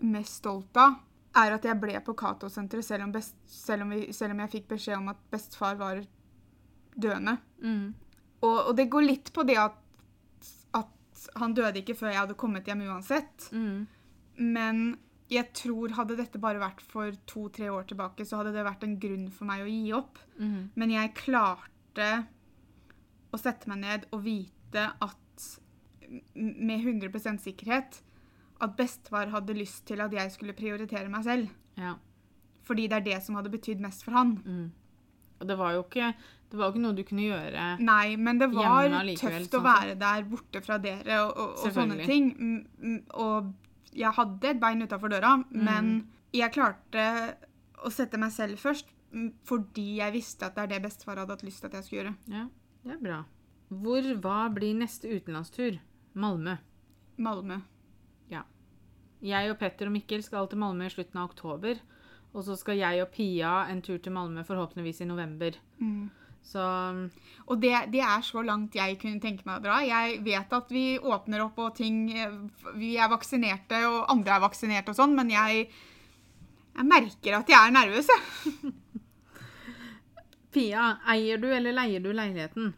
[0.00, 0.96] mest stolt av,
[1.36, 5.20] er at jeg ble på Cato-senteret, selv, selv, selv om jeg fikk beskjed om at
[5.32, 6.00] bestefar var
[6.96, 7.36] døende.
[7.60, 7.92] Mm.
[8.40, 9.76] Og, og det går litt på det at,
[10.78, 13.50] at han døde ikke før jeg hadde kommet hjem uansett.
[13.52, 13.84] Mm.
[14.40, 14.84] Men
[15.32, 18.96] jeg tror hadde dette bare vært for to-tre år tilbake, så hadde det vært en
[19.00, 20.22] grunn for meg å gi opp.
[20.40, 20.72] Mm.
[20.80, 22.14] Men jeg klarte
[23.34, 25.48] å sette meg ned og vite at
[26.34, 28.00] med 100% sikkerhet
[28.62, 31.52] at bestefar hadde lyst til at jeg skulle prioritere meg selv.
[31.80, 31.96] Ja.
[32.64, 34.36] Fordi det er det som hadde betydd mest for han.
[34.44, 34.68] Mm.
[35.40, 36.12] Og det var jo ikke,
[36.50, 39.56] det var jo ikke noe du kunne gjøre Nei, men det var Hjemme allikevel, tøft
[39.56, 42.30] å sånn være der borte fra dere og, og, og sånne ting.
[42.38, 43.50] Mm, mm, Og
[43.94, 45.96] jeg hadde et bein utafor døra, men
[46.34, 47.04] jeg klarte
[47.84, 51.36] å sette meg selv først mm, fordi jeg visste at det er det bestefar hadde
[51.36, 52.14] hatt lyst til at jeg skulle gjøre.
[52.32, 52.46] Ja,
[52.84, 53.20] det er bra.
[53.74, 55.80] Hvor, hva blir neste utenlandstur?
[56.14, 56.58] Malmö.
[57.18, 57.62] Malmö.
[59.24, 61.80] Jeg og Petter og Mikkel skal til Malmö i slutten av oktober.
[62.34, 65.56] Og så skal jeg og Pia en tur til Malmö forhåpentligvis i november.
[65.78, 66.10] Mm.
[66.44, 66.60] Så
[67.46, 69.80] Og det, det er så langt jeg kunne tenke meg å dra.
[69.86, 72.10] Jeg vet at vi åpner opp og ting
[72.76, 75.70] Vi er vaksinerte, og andre er vaksinerte og sånn, men jeg,
[76.74, 78.74] jeg merker at jeg er nervøs, jeg.
[80.54, 82.68] Fia, eier du eller leier du leiligheten?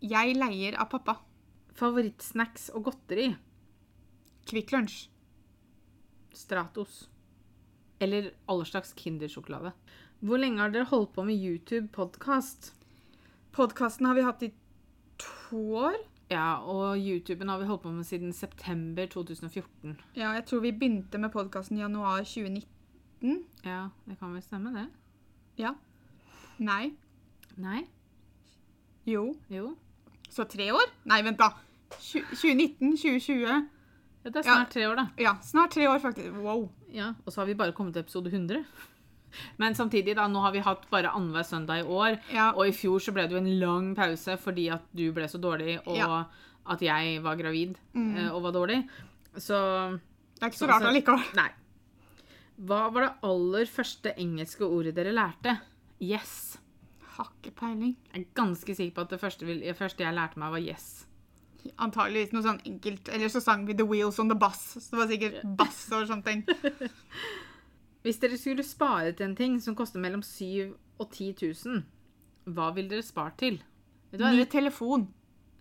[0.00, 1.18] Jeg leier av pappa.
[1.76, 3.26] Favorittsnacks og godteri?
[4.48, 5.10] Kvikk Lunsj.
[6.32, 7.02] Stratos.
[8.00, 9.74] Eller all slags Kindersjokolade.
[10.24, 12.70] Hvor lenge har dere holdt på med YouTube-podkast?
[13.52, 14.48] Podkasten har vi hatt i
[15.20, 15.98] to år.
[16.32, 19.98] Ja, og YouTuben har vi holdt på med siden september 2014.
[20.16, 23.44] Ja, jeg tror vi begynte med podkasten i januar 2019.
[23.68, 24.86] Ja, det kan vel stemme, det?
[25.60, 25.74] Ja.
[26.56, 26.96] Nei.
[27.58, 27.82] Nei?
[29.08, 29.34] Jo.
[29.50, 29.72] Jo.
[30.30, 30.90] Så tre år?
[31.08, 31.50] Nei, vent, da.
[31.98, 33.46] 2019, 2020.
[33.48, 34.54] Ja, det er Ja.
[34.54, 35.06] snart tre år, da.
[35.18, 36.32] Ja, snart tre år, faktisk.
[36.42, 36.68] Wow.
[36.92, 38.64] Ja, Og så har vi bare kommet til episode 100.
[39.58, 42.18] Men samtidig, da, nå har vi hatt bare annenhver søndag i år.
[42.32, 42.50] Ja.
[42.52, 45.38] Og i fjor så ble det jo en lang pause fordi at du ble så
[45.40, 46.24] dårlig, og Ja.
[46.66, 48.30] at jeg var gravid mm.
[48.32, 48.88] og var dårlig.
[49.36, 49.98] Så
[50.38, 51.34] Det er ikke så Så- rart allikevel.
[51.34, 51.50] Nei.
[52.60, 55.60] Hva var det aller første engelske ordet dere lærte?
[56.00, 56.56] Yes.
[57.18, 57.96] Har ikke peiling.
[58.12, 60.88] Jeg er ganske sikker på at det første, det første jeg lærte meg, var yes.
[61.82, 63.10] Antageligvis noe sånn enkelt.
[63.12, 64.60] Eller så sang vi The Wheels on the Bus.
[64.78, 66.44] Så det var sikkert bass og sånne ting.
[68.06, 71.34] Hvis dere skulle spare til en ting som koster mellom 7000 og 10
[71.66, 71.82] 000,
[72.54, 73.58] hva ville dere spart til?
[74.12, 74.22] Vet?
[74.22, 75.08] Ny telefon.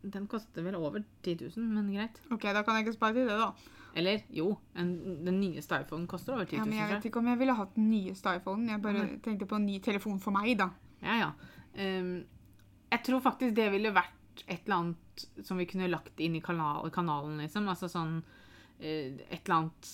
[0.08, 2.22] Den koster vel over 10 000, men greit.
[2.32, 3.52] Ok, da kan jeg ikke spare til det, da.
[3.98, 4.92] Eller jo, en,
[5.26, 7.76] den nyeste iPhonen koster over 10 Ja, men jeg vet ikke om jeg ville hatt
[7.76, 8.70] den nyeste iPhonen.
[8.70, 10.70] Jeg bare tenkte på en ny telefon for meg, da.
[11.04, 11.32] Ja, ja.
[11.78, 12.26] Um,
[12.92, 16.44] jeg tror faktisk det ville vært et eller annet som vi kunne lagt inn i
[16.44, 17.68] kanal, kanalen, liksom.
[17.70, 19.92] Altså sånn uh, Et eller annet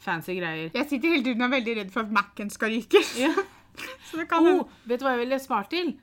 [0.00, 0.70] fancy greier.
[0.74, 3.02] Jeg sitter hele tiden og er veldig redd for at Mac-en skal ryke.
[3.20, 3.34] Ja.
[4.08, 5.94] Så det kan Oh, vet du hva jeg ville spart til?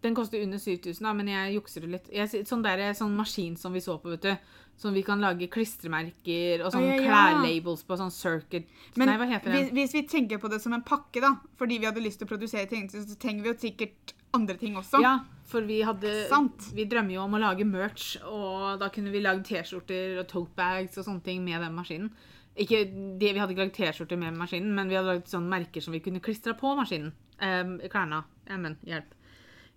[0.00, 2.10] Den koster under 7000, da, men jeg jukser det litt.
[2.14, 4.54] Jeg, sånn der, sånn maskin som vi så på, vet du.
[4.78, 7.08] Som vi kan lage klistremerker og sånn Å, ja, ja.
[7.08, 7.96] klærlabels på.
[7.98, 11.18] Sånn circuit Men Nei, hva heter hvis, hvis vi tenker på det som en pakke,
[11.24, 14.54] da, fordi vi hadde lyst til å produsere ting, så trenger vi jo sikkert andre
[14.60, 15.02] ting også.
[15.02, 15.16] Ja,
[15.50, 16.70] for vi hadde Sant.
[16.76, 20.54] Vi drømmer jo om å lage merch, og da kunne vi lagd T-skjorter og tote
[20.58, 22.12] bags og sånne ting med den maskinen.
[22.58, 25.82] Ikke det, Vi hadde ikke lagd T-skjorter med maskinen, men vi hadde lagd sånne merker
[25.82, 27.14] som vi kunne klistra på maskinen.
[27.38, 28.24] Um, klærne.
[28.50, 29.17] Amen, hjelp.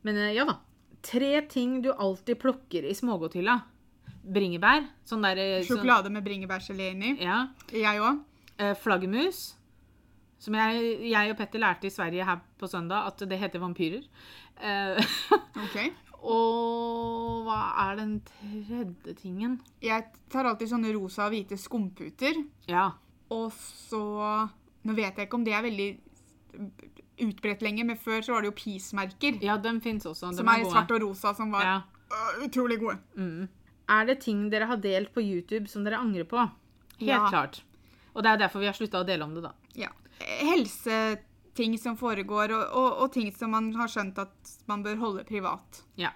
[0.04, 0.58] Men eh, ja da.
[1.02, 3.60] Tre ting du alltid plukker i smågodthylla.
[4.22, 4.86] Bringebær.
[5.08, 7.16] Sånn der Sjokolade sånn- Sjokolade med bringebærgelé inni.
[7.24, 7.48] ja.
[7.74, 8.20] Jeg òg.
[8.60, 9.56] Eh, flaggermus.
[10.42, 14.04] Som jeg, jeg og Petter lærte i Sverige her på søndag, at det heter vampyrer.
[14.62, 14.98] Eh,
[15.66, 15.78] Ok.
[16.22, 19.60] og hva er den tredje tingen?
[19.82, 22.44] Jeg tar alltid sånne rosa og hvite skumputer.
[22.70, 22.92] Ja.
[23.32, 24.02] Og så
[24.84, 25.90] Nå vet jeg ikke om det er veldig
[27.22, 29.38] utbredt lenger, men før så var det jo Peace-merker.
[29.44, 30.34] Ja, dem fins også.
[30.36, 31.82] som er i svart og rosa, som var Ja.
[32.12, 32.98] uh, utrolig gode.
[33.18, 33.48] Mm.
[33.90, 36.38] Er det ting dere har delt på YouTube som dere angrer på?
[37.00, 37.28] Helt Ja.
[37.30, 37.62] klart.
[38.16, 39.52] Og det er derfor vi har slutta å dele om det, da.
[39.76, 39.90] Ja.
[40.22, 45.24] Helseting som foregår, og, og, og ting som man har skjønt at man bør holde
[45.28, 45.84] privat.
[46.00, 46.12] Ja.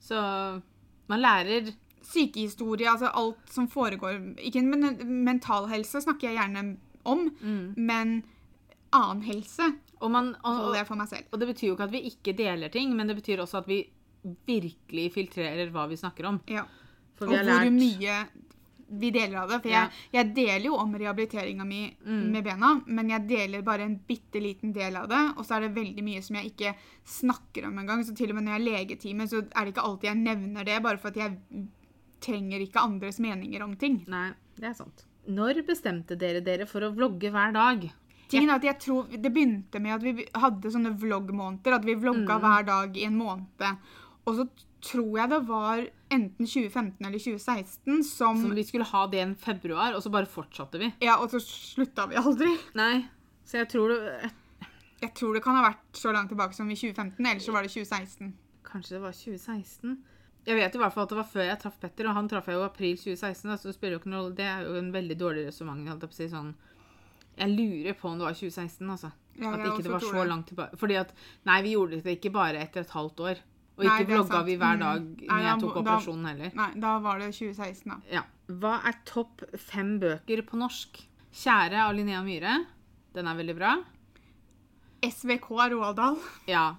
[0.00, 0.18] Så
[1.08, 1.72] man lærer
[2.02, 6.76] Sykehistorie, altså alt som foregår Ikke men, mental helse snakker jeg gjerne
[7.06, 7.74] om, Mm.
[7.76, 8.22] men
[8.92, 9.68] annen helse
[10.02, 13.16] og, man, og, og, det betyr jo ikke at vi ikke deler ting, men det
[13.20, 13.80] betyr også at vi
[14.46, 16.40] virkelig filtrerer hva vi snakker om.
[16.50, 16.64] Ja.
[17.22, 18.16] Og hvor mye
[18.92, 19.58] vi deler av det.
[19.62, 19.86] For Ja.
[19.88, 22.30] jeg, jeg deler jo om rehabiliteringa mi Mm.
[22.32, 25.20] med bena, men jeg deler bare en bitte liten del av det.
[25.38, 26.74] Og så er det veldig mye som jeg ikke
[27.04, 28.04] snakker om engang.
[28.04, 30.64] Så til og med når jeg er legetime, så er det ikke alltid jeg nevner
[30.64, 31.38] det, bare for at jeg
[32.20, 34.04] trenger ikke andres meninger om ting.
[34.08, 35.06] Nei, det er sant.
[35.28, 37.88] Når bestemte dere dere for å vlogge hver dag?
[38.32, 41.76] Tingen er at jeg tror Det begynte med at vi hadde sånne vloggmåneder.
[41.78, 42.44] At vi vlogga Mm.
[42.44, 43.78] hver dag i en måned.
[44.26, 44.48] Og så
[44.82, 49.34] tror jeg det var enten 2015 eller 2016 som, Så vi skulle ha det i
[49.34, 50.92] februar, og så bare fortsatte vi.
[51.00, 52.50] Ja, og så slutta vi aldri.
[52.74, 53.04] Nei,
[53.44, 54.32] så jeg tror det
[55.02, 57.62] Jeg tror det kan ha vært så langt tilbake som i 2015, eller så var
[57.62, 58.32] det 2016.
[58.62, 59.96] Kanskje det var 2016?
[60.46, 62.46] Jeg vet i hvert fall at det var før jeg traff Petter, og han traff
[62.46, 63.50] jeg jo i april 2016.
[63.50, 64.30] Da, så det jo noe.
[64.34, 65.86] Det er jo en veldig dårlig resonnement.
[66.30, 66.54] sånn.
[67.38, 69.12] Jeg lurer på om det var 2016, altså.
[69.40, 70.76] Ja, At ikke det var så langt tilbake.
[70.76, 71.12] Fordi at
[71.48, 73.36] Nei, vi gjorde det ikke bare etter et halvt år.
[73.78, 74.80] Og Nei, ikke vlogga vi hver Mm.
[74.80, 76.50] dag Nei, når jeg tok da- operasjonen heller.
[76.54, 77.96] Nei, da var det 2016, da.
[78.12, 78.22] Ja.
[78.48, 81.00] Hva er topp fem bøker på norsk?
[81.32, 82.66] 'Kjære' av Linnea Myhre.
[83.14, 83.82] Den er veldig bra.
[85.02, 86.18] SVK av Roald Dahl.
[86.46, 86.76] Ja.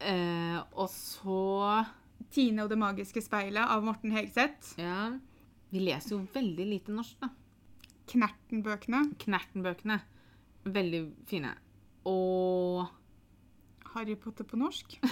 [0.00, 1.86] Eh, og så
[2.32, 4.74] 'Tine og det magiske speilet' av Morten Hegseth.
[4.78, 5.12] Ja.
[5.70, 7.28] Vi leser jo veldig lite norsk, da.
[8.10, 9.04] Knerten-bøkene.
[9.22, 10.00] Knerten-bøkene.
[10.70, 11.54] Veldig fine.
[12.08, 12.86] Og
[13.94, 14.98] Harry Potter på norsk.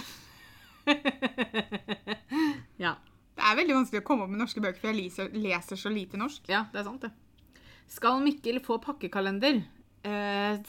[2.79, 2.93] Ja.
[3.35, 5.91] Det er veldig vanskelig å komme opp med norske bøker, for jeg leser, leser så
[5.91, 6.47] lite norsk.
[6.51, 7.61] Ja, det er sant, det.
[7.91, 9.61] Skal Mikkel få pakkekalender?
[10.07, 10.59] Eh,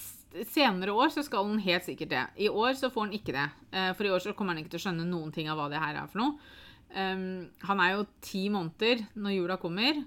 [0.50, 2.22] senere år så skal han helt sikkert det.
[2.46, 3.48] I år så får han ikke det.
[3.74, 5.66] Eh, for i år så kommer han ikke til å skjønne noen ting av hva
[5.72, 6.56] det her er for noe.
[6.90, 10.00] Um, han er jo ti måneder når jula kommer,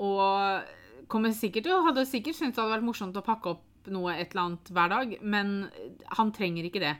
[0.00, 0.70] og
[1.12, 4.30] kommer sikkert til hadde sikkert syntes det hadde vært morsomt å pakke opp noe et
[4.30, 5.52] eller annet hver dag, men
[6.16, 6.92] han trenger ikke det.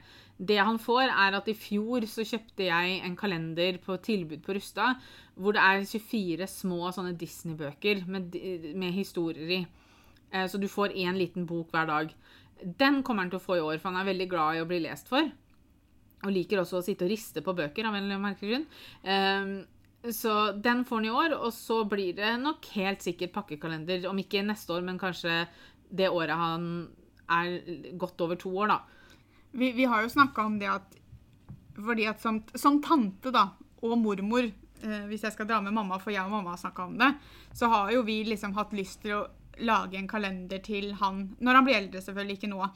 [0.43, 4.55] Det han får, er at i fjor så kjøpte jeg en kalender på tilbud på
[4.57, 4.89] Rusta,
[5.39, 8.35] hvor det er 24 små sånne Disney-bøker med,
[8.75, 9.61] med historier i.
[10.33, 12.11] Eh, Så du får én liten bok hver dag.
[12.63, 14.67] Den kommer han til å få i år, for han er veldig glad i å
[14.67, 15.29] bli lest for.
[16.23, 18.67] Og liker også å sitte og riste på bøker av en eller annen merkelig grunn.
[20.11, 24.03] Så den får han i år, og så blir det nok helt sikkert pakkekalender.
[24.09, 25.45] Om ikke neste år, men kanskje
[25.93, 26.65] det året han
[27.31, 28.81] er godt over to år, da.
[29.53, 30.99] Vi, vi har jo snakka om det at
[31.73, 33.47] fordi at som, som tante da,
[33.83, 36.85] og mormor, eh, hvis jeg skal dra med mamma, for jeg og mamma har snakka
[36.85, 37.09] om det,
[37.57, 39.23] så har jo vi liksom hatt lyst til å
[39.63, 42.67] lage en kalender til han når han blir eldre, selvfølgelig, ikke nå.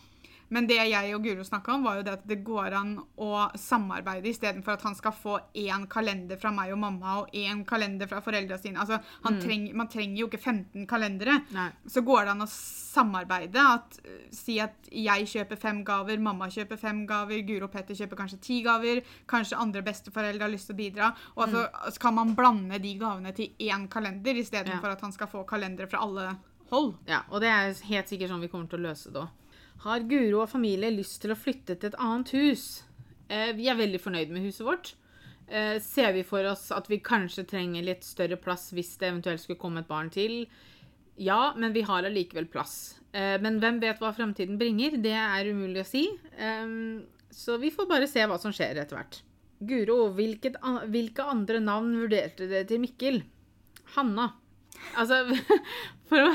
[0.50, 3.32] Men det jeg og Guro snakka om, var jo det at det går an å
[3.60, 8.08] samarbeide istedenfor at han skal få én kalender fra meg og mamma og én kalender
[8.08, 8.80] fra foreldra sine.
[8.80, 11.42] Altså, han treng, man trenger jo ikke 15 kalendere.
[11.56, 11.68] Nei.
[11.88, 13.66] Så går det an å samarbeide.
[13.78, 17.98] At, uh, si at jeg kjøper fem gaver, mamma kjøper fem gaver, Guro og Petter
[18.00, 19.04] kjøper kanskje ti gaver.
[19.30, 21.12] Kanskje andre besteforeldre har lyst til å bidra.
[21.36, 24.96] Og altså, så kan man blande de gavene til én kalender, istedenfor Ja.
[24.96, 26.38] at han skal få kalendere fra alle
[26.72, 26.96] hold.
[27.08, 29.30] Ja, og det er helt sikkert sånn vi kommer til å løse det òg.
[29.84, 32.64] Har Guro og familie lyst til å flytte til et annet hus?
[33.30, 34.94] Eh, vi er veldig fornøyd med huset vårt.
[35.48, 39.44] Eh, ser vi for oss at vi kanskje trenger litt større plass hvis det eventuelt
[39.44, 40.46] skulle komme et barn til?
[41.18, 42.98] Ja, men vi har allikevel plass.
[43.14, 44.98] Eh, men hvem vet hva fremtiden bringer?
[45.02, 46.04] Det er umulig å si.
[46.38, 49.22] Ehm, så vi får bare se hva som skjer etter hvert.
[49.68, 53.24] Guro, hvilke andre navn vurderte dere til Mikkel?
[53.96, 54.32] Hanna.
[54.98, 55.22] Altså,
[56.10, 56.32] for å,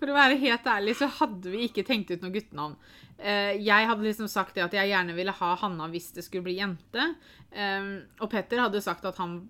[0.00, 2.76] for å være helt ærlig, så hadde vi ikke tenkt ut noe guttenavn.
[3.20, 6.46] Eh, jeg hadde liksom sagt det at jeg gjerne ville ha Hanna hvis det skulle
[6.48, 7.10] bli jente.
[7.52, 7.90] Eh,
[8.20, 9.42] og Petter hadde sagt at han,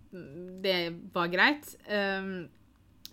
[0.64, 0.78] det
[1.14, 1.74] var greit.
[1.86, 2.48] Eh,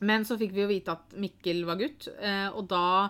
[0.06, 3.10] men så fikk vi jo vite at Mikkel var gutt, eh, og da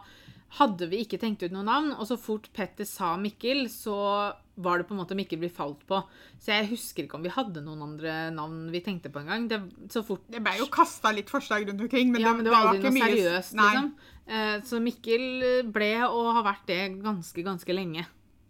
[0.50, 1.92] hadde vi ikke tenkt ut noe navn.
[2.00, 5.84] Og så fort Petter sa Mikkel, så var det på en måte Mikkel vi falt
[5.86, 6.00] på.
[6.42, 9.48] Så jeg husker ikke om vi hadde noen andre navn vi tenkte på engang.
[9.52, 9.60] Det,
[9.94, 12.68] så fort Det ble jo kasta litt forslag rundt omkring, men, ja, men det var
[12.72, 13.92] aldri ikke noe mye- seriøst, liksom.
[14.28, 15.28] Eh, Så Mikkel
[15.72, 18.08] ble og har vært det ganske, ganske lenge.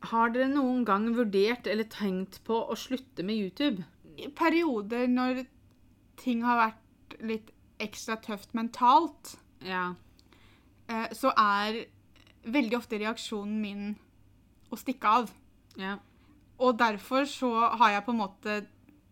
[0.08, 3.84] Har dere noen gang vurdert eller tenkt på å slutte med YouTube?
[4.18, 5.46] I perioder når
[6.18, 9.36] ting har vært litt ekstra tøft mentalt,
[9.66, 9.96] Ja.
[10.90, 11.86] Eh, så er
[12.48, 13.96] veldig ofte reaksjonen min
[14.72, 15.32] å stikke av.
[15.78, 15.98] ja.
[16.60, 18.54] Og derfor så har jeg på en måte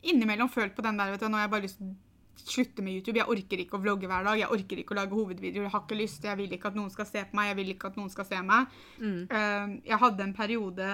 [0.02, 2.82] innimellom følt på den der, vet du, nå har jeg bare lyst til å slutte
[2.82, 3.20] med YouTube.
[3.20, 5.84] Jeg orker ikke å vlogge hver dag, jeg orker ikke å lage hovedvideoer, jeg har
[5.86, 8.00] ikke lyst, jeg vil ikke at noen skal se på meg, jeg vil ikke at
[8.02, 8.74] noen skal se meg.
[8.98, 9.20] Mm.
[9.30, 10.90] Uh, jeg hadde en periode,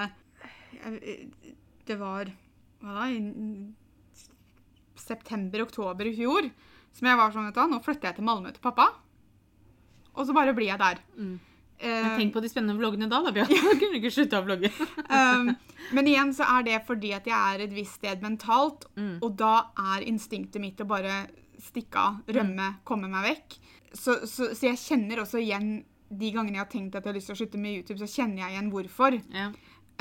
[0.75, 1.29] jeg-
[1.87, 2.33] det var,
[2.83, 3.07] hva da,
[5.01, 6.49] september-oktober i fjor,
[6.93, 8.89] som jeg var sånn, vet du, nå flytter jeg til Malmø til pappa,
[10.15, 10.99] og så bare blir jeg der.
[11.17, 11.39] Mm.
[11.81, 13.49] Eh, Men tenk på de spennende vloggene da, da, Bjørn.
[13.67, 14.69] Da kunne ikke slutta å vlogge.
[15.17, 15.53] Um,
[15.97, 19.17] men igjen så er det fordi at jeg er et visst sted mentalt, Mm.
[19.23, 19.53] og da
[19.95, 21.23] er instinktet mitt å bare
[21.61, 23.57] stikke av, rømme, komme meg vekk.
[23.93, 25.81] Så, så, så jeg kjenner også igjen
[26.11, 28.07] de gangene jeg har tenkt at jeg har lyst til å slutte med YouTube, så
[28.09, 29.17] kjenner jeg igjen hvorfor.
[29.35, 29.49] Ja.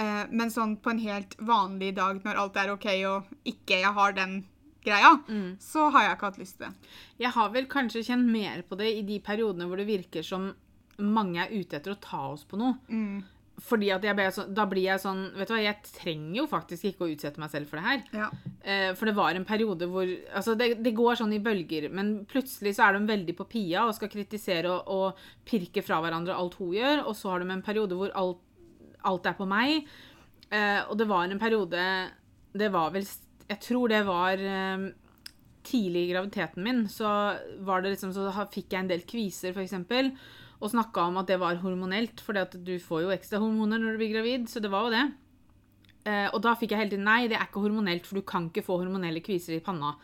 [0.01, 3.93] Uh, men sånn på en helt vanlig dag når alt er OK og ikke jeg
[3.99, 4.41] har den
[4.85, 5.57] greia, Mm.
[5.61, 6.75] så har jeg ikke hatt lyst til det.
[7.19, 10.55] Jeg har vel kanskje kjent mer på det i de periodene hvor det virker som
[10.99, 12.77] mange er ute etter å ta oss på noe.
[12.89, 13.23] Mm.
[13.61, 16.47] Fordi at jeg ble så, Da blir jeg sånn Vet du hva, jeg trenger jo
[16.49, 18.03] faktisk ikke å utsette meg selv for det her.
[18.17, 18.29] Ja.
[18.65, 22.25] Eh, for det var en periode hvor Altså, det, det går sånn i bølger, men
[22.25, 26.33] plutselig så er de veldig på Pia og skal kritisere og, og pirke fra hverandre
[26.35, 28.41] alt hun gjør, og så har de en periode hvor alt,
[29.05, 29.85] alt er på meg.
[30.51, 31.85] Eh, og det var en periode
[32.57, 33.05] Det var vel
[33.51, 34.85] Jeg tror det var eh,
[35.67, 37.09] tidlig i graviditeten min, så
[37.85, 40.13] liksom Så fikk jeg en del kviser, eksempel,
[40.61, 43.99] og snakka om at det var hormonelt, for du får jo ekstra hormoner når du
[43.99, 45.07] blir gravid, så det var jo det.
[46.05, 48.49] Eh, og da fikk jeg hele tiden nei, det er ikke hormonelt, for du kan
[48.49, 49.97] ikke få hormonelle kviser i panna.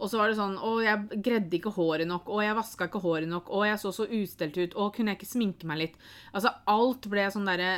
[0.00, 2.30] Og så var det sånn Å, jeg gredde ikke håret nok.
[2.32, 3.50] Å, jeg vaska ikke håret nok.
[3.52, 4.74] Å, jeg så så ustelt ut.
[4.74, 6.00] Å, kunne jeg ikke sminke meg litt?
[6.32, 7.70] Altså, alt ble sånn derre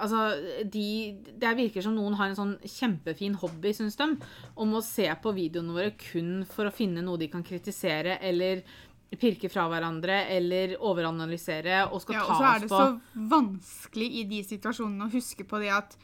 [0.00, 0.26] Altså,
[0.64, 0.86] de
[1.40, 4.08] Det virker som noen har en sånn kjempefin hobby, syns de,
[4.60, 8.64] om å se på videoene våre kun for å finne noe de kan kritisere, eller
[9.20, 14.24] pirke fra hverandre, eller overanalysere, og skal Ja, og så er det så vanskelig i
[14.30, 15.96] de situasjonene å huske på det at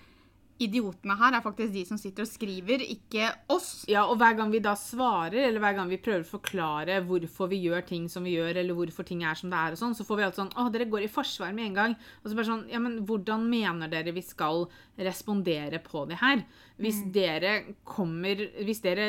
[0.63, 3.85] idiotene her er faktisk de som sitter og skriver, ikke oss.
[3.91, 7.51] Ja, og hver gang vi da svarer, eller hver gang vi prøver å forklare hvorfor
[7.53, 9.97] vi gjør ting som vi gjør, eller hvorfor ting er som det er og sånn,
[9.99, 11.97] så får vi alt sånn Å, dere går i forsvar med en gang.
[12.23, 14.65] Og så bare sånn Ja, men hvordan mener dere vi skal
[14.97, 16.47] respondere på det her?
[16.81, 19.07] Hvis dere kommer Hvis dere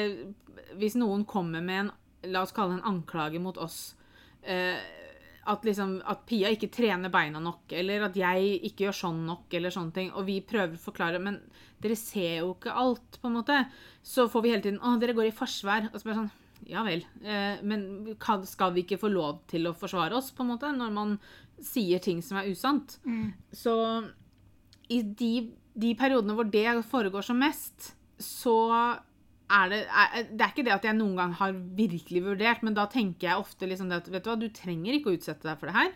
[0.80, 1.95] Hvis noen kommer med en
[2.28, 3.93] La oss kalle det en anklage mot oss.
[4.41, 4.80] Eh,
[5.48, 9.45] at, liksom, at Pia ikke trener beina nok, eller at jeg ikke gjør sånn nok,
[9.58, 10.12] eller sånne ting.
[10.14, 11.39] Og vi prøver å forklare, men
[11.84, 13.62] dere ser jo ikke alt, på en måte.
[14.06, 15.89] Så får vi hele tiden Å, dere går i forsvar.
[15.91, 16.36] Og så bare sånn
[16.68, 17.04] Ja vel.
[17.22, 17.84] Eh, men
[18.50, 21.18] skal vi ikke få lov til å forsvare oss, på en måte, når man
[21.64, 22.98] sier ting som er usant?
[23.56, 23.76] Så
[24.93, 25.34] i de,
[25.76, 28.58] de periodene hvor det foregår som mest, så
[29.50, 32.74] er det er, Det er ikke det at jeg noen gang har virkelig vurdert, men
[32.76, 35.58] da tenker jeg ofte liksom at vet du hva, du trenger ikke å utsette deg
[35.60, 35.91] for det her.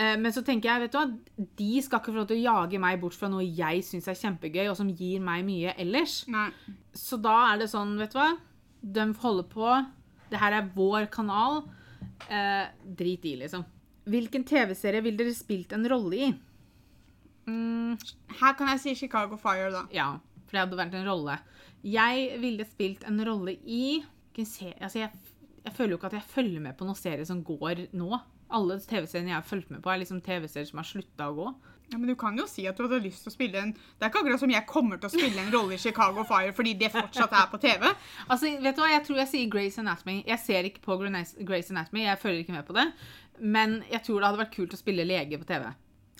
[0.00, 2.44] Eh, Men så tenker jeg, vet du hva, de skal ikke få lov til å
[2.54, 6.22] jage meg bort fra noe jeg syns er kjempegøy, og som gir meg mye ellers.
[6.32, 6.46] Nei.
[6.96, 8.30] Så da er det sånn, vet du hva,
[8.80, 9.74] de holder på.
[10.30, 11.64] Det her er vår kanal.
[12.30, 12.66] Eh,
[12.96, 13.64] drit i, liksom.
[14.08, 16.30] Hvilken TV-serie ville dere spilt en rolle i?
[17.50, 17.98] Mm,
[18.40, 19.84] Her kan jeg si Chicago Fire, da.
[19.92, 20.12] ja,
[20.50, 21.38] for det hadde vært en rolle.
[21.86, 24.00] Jeg ville spilt en rolle i
[24.40, 25.10] se, altså jeg,
[25.66, 28.08] jeg føler jo ikke at jeg følger med på noen serie som går nå.
[28.56, 31.50] Alle TV-seriene jeg har fulgt med på, er liksom TV-serier som har slutta å gå.
[31.90, 34.04] Ja, men Du kan jo si at du hadde lyst til å spille en Det
[34.06, 36.76] er ikke akkurat som jeg kommer til å spille en rolle i Chicago Fire fordi
[36.78, 37.88] det fortsatt er på TV.
[38.28, 38.92] Altså, vet du hva?
[38.92, 40.20] Jeg tror jeg sier Grace Anatomy.
[40.28, 42.86] Jeg ser ikke på Grace Anatomy, jeg følger ikke med på det.
[43.40, 45.66] Men jeg tror det hadde vært kult å spille lege på TV.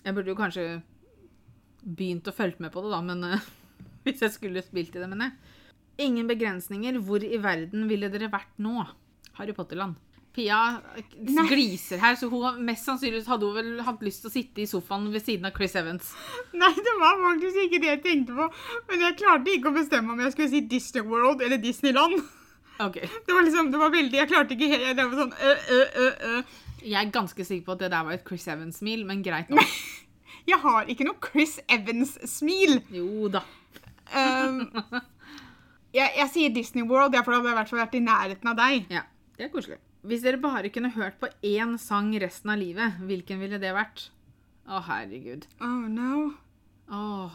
[0.03, 0.67] Jeg burde jo kanskje
[1.81, 3.49] begynt å følge med på det, da, men eh,
[4.05, 5.57] hvis jeg skulle spilt i det, mener jeg.
[6.07, 6.97] Ingen begrensninger.
[7.05, 8.85] Hvor i verden ville dere vært nå?
[9.37, 9.99] Harry Potterland.
[10.31, 10.79] Pia
[11.27, 11.43] Nei.
[11.49, 14.67] gliser her, så hun mest sannsynligvis hadde hun vel hatt lyst til å sitte i
[14.69, 16.13] sofaen ved siden av Chris Evans.
[16.61, 18.45] Nei, det var faktisk ikke det jeg tenkte på.
[18.87, 22.21] Men jeg klarte ikke å bestemme om jeg skulle si Disney World eller Disneyland.
[22.81, 22.95] Ok.
[22.97, 25.81] Det var liksom, det var veldig, Jeg klarte ikke helt Det var sånn ø, ø,
[26.01, 26.79] ø, ø.
[26.81, 29.75] Jeg er ganske sikker på at det der var et Chris Evans-smil, men greit nok.
[30.49, 32.79] Jeg har ikke noe Chris Evans-smil.
[32.95, 33.43] Jo da.
[34.11, 34.57] Um,
[35.97, 38.03] jeg, jeg sier Disney World, ja, for da hadde jeg i hvert fall vært i
[38.05, 38.91] nærheten av deg.
[38.93, 39.05] Ja,
[39.37, 39.79] det er koselig.
[40.07, 44.07] Hvis dere bare kunne hørt på én sang resten av livet, hvilken ville det vært?
[44.65, 45.45] Å, herregud.
[45.61, 46.31] Oh no.
[46.91, 47.33] Oh.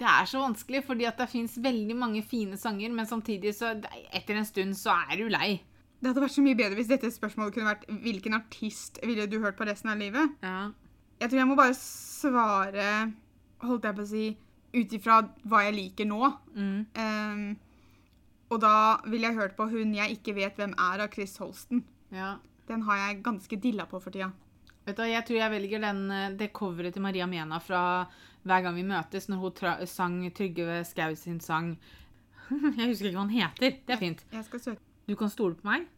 [0.00, 3.74] Det er så vanskelig, fordi at det fins veldig mange fine sanger, men samtidig så
[4.16, 5.58] Etter en stund så er du lei.
[6.00, 9.36] Det hadde vært så mye bedre hvis dette spørsmålet kunne vært hvilken artist ville du
[9.42, 10.38] hørt på resten av livet?
[10.40, 10.70] Ja.
[11.20, 12.86] Jeg tror jeg må bare svare,
[13.60, 14.24] holdt jeg på å si,
[14.74, 16.20] ut ifra hva jeg liker nå.
[16.54, 16.86] Mm.
[16.94, 17.56] Um,
[18.50, 18.74] og da
[19.06, 21.84] ville jeg hørt på hun jeg ikke vet hvem er av Chris Holsten.
[22.12, 22.36] ja.
[22.70, 24.28] Den har jeg ganske dilla på for tida.
[24.86, 28.06] Vet du, Jeg tror jeg velger den, eh, det coveret til Maria Mena fra
[28.46, 31.72] Hver gang vi møtes, når hun sang Trygve Skau sin sang
[32.50, 33.74] Jeg husker ikke hva den heter.
[33.86, 34.22] Det er fint.
[34.32, 34.80] Jeg skal søke.
[35.08, 35.88] Du kan stole på meg.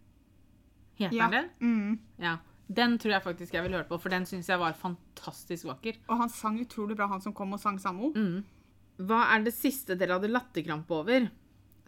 [0.96, 1.28] Heter Ja.
[1.28, 1.50] den det?
[1.60, 1.98] Mm.
[2.18, 2.36] Ja.
[2.72, 5.98] Den tror jeg faktisk jeg vil høre på, for den syns jeg var fantastisk vakker.
[6.08, 8.38] Og han sang utrolig bra, han som kom og sang sammen med henne.
[8.40, 8.44] Mm.
[9.00, 11.28] Hva er det siste dere hadde latterkrampe over?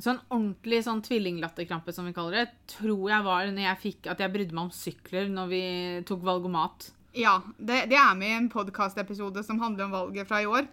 [0.03, 4.23] Sånn ordentlig sånn tvillinglatterkrampe, som vi kaller det, tror jeg var når jeg fikk at
[4.25, 5.61] jeg brydde meg om sykler når vi
[6.09, 6.89] tok valgomat.
[7.15, 10.67] Ja, det, det er med i en podkastepisode som handler om valget fra i år.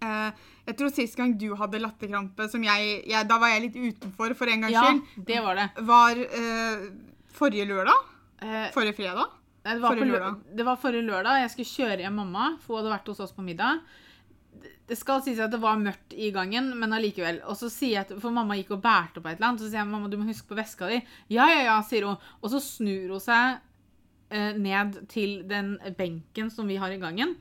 [0.00, 0.30] Uh,
[0.68, 4.32] jeg tror sist gang du hadde latterkrampe, som jeg, jeg Da var jeg litt utenfor
[4.38, 5.64] for en gangs Ja, skyld, det var det.
[5.88, 6.84] var uh,
[7.34, 8.08] forrige lørdag.
[8.42, 9.34] Uh, Forrige fredag.
[9.62, 10.38] Nei, det, var Forrige lørdag.
[10.58, 11.40] det var forrige lørdag.
[11.44, 13.82] Jeg skulle kjøre hjem mamma, for hun hadde vært hos oss på middag.
[14.92, 17.40] Det- skal sies at det var mørkt i gangen, men allikevel.
[17.48, 19.70] Og så sier jeg, at, For mamma gikk og bærte på et eller annet, så
[19.70, 20.98] sier jeg mamma, du må huske på veska di.
[21.32, 22.18] Ja, ja, ja, sier hun.
[22.42, 23.60] Og så snur hun seg
[24.30, 27.36] eh, ned til den benken som vi har i gangen.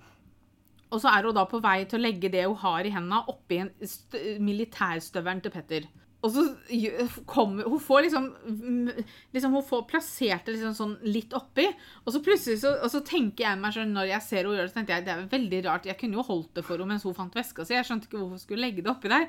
[0.92, 3.22] Og så er hun da på vei til å legge det hun har i hendene,
[3.32, 3.72] oppi en
[4.44, 5.88] militærstøvelen til Petter.
[6.22, 6.44] Og så
[7.26, 8.28] kommer Hun får liksom,
[9.34, 11.66] liksom Hun får plassert det liksom sånn litt oppi.
[12.06, 14.68] Og så plutselig så, og så tenker jeg meg sånn når jeg ser henne gjøre
[14.68, 15.90] det, så tenkte jeg det er veldig rart.
[15.90, 17.74] Jeg kunne jo holdt det for henne mens hun fant veska si.
[17.78, 19.28] Jeg skjønte ikke hvorfor hun skulle legge det oppi der.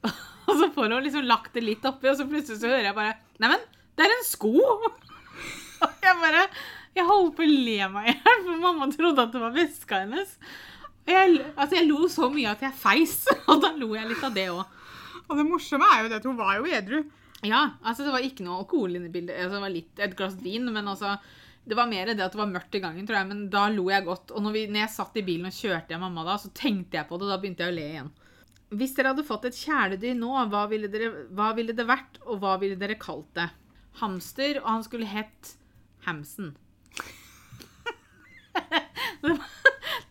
[0.48, 2.96] Og så får hun liksom lagt det litt oppi, og så plutselig så hører jeg
[2.96, 4.54] bare Neimen, det er en sko!
[5.84, 6.46] Og jeg bare
[6.96, 10.00] Jeg holdt på å le meg i hjel, for mamma trodde at det var veska
[10.02, 10.32] hennes.
[11.06, 13.20] Jeg, altså jeg lo så mye at jeg feis,
[13.50, 14.79] og da lo jeg litt av det òg.
[15.30, 17.02] Og det morsomme er jo det at hun var jo edru.
[17.46, 19.36] Ja, altså det var ikke noe alkohol inne i bildet.
[19.38, 21.16] Altså, det var litt et glass vin, men altså
[21.60, 23.84] Det var mer det at det var mørkt i gangen, tror jeg, men da lo
[23.92, 24.32] jeg godt.
[24.32, 26.96] Og når, vi, når jeg satt i bilen og kjørte hjem mamma da, så tenkte
[26.96, 28.08] jeg på det, og da begynte jeg å le igjen.
[28.80, 32.40] Hvis dere hadde fått et kjæledyr nå, hva ville, dere, hva ville det vært, og
[32.42, 33.50] hva ville dere kalt det?
[34.00, 35.52] Hamster, og han skulle hett
[36.06, 36.54] Hamsen.
[39.20, 39.44] det, var,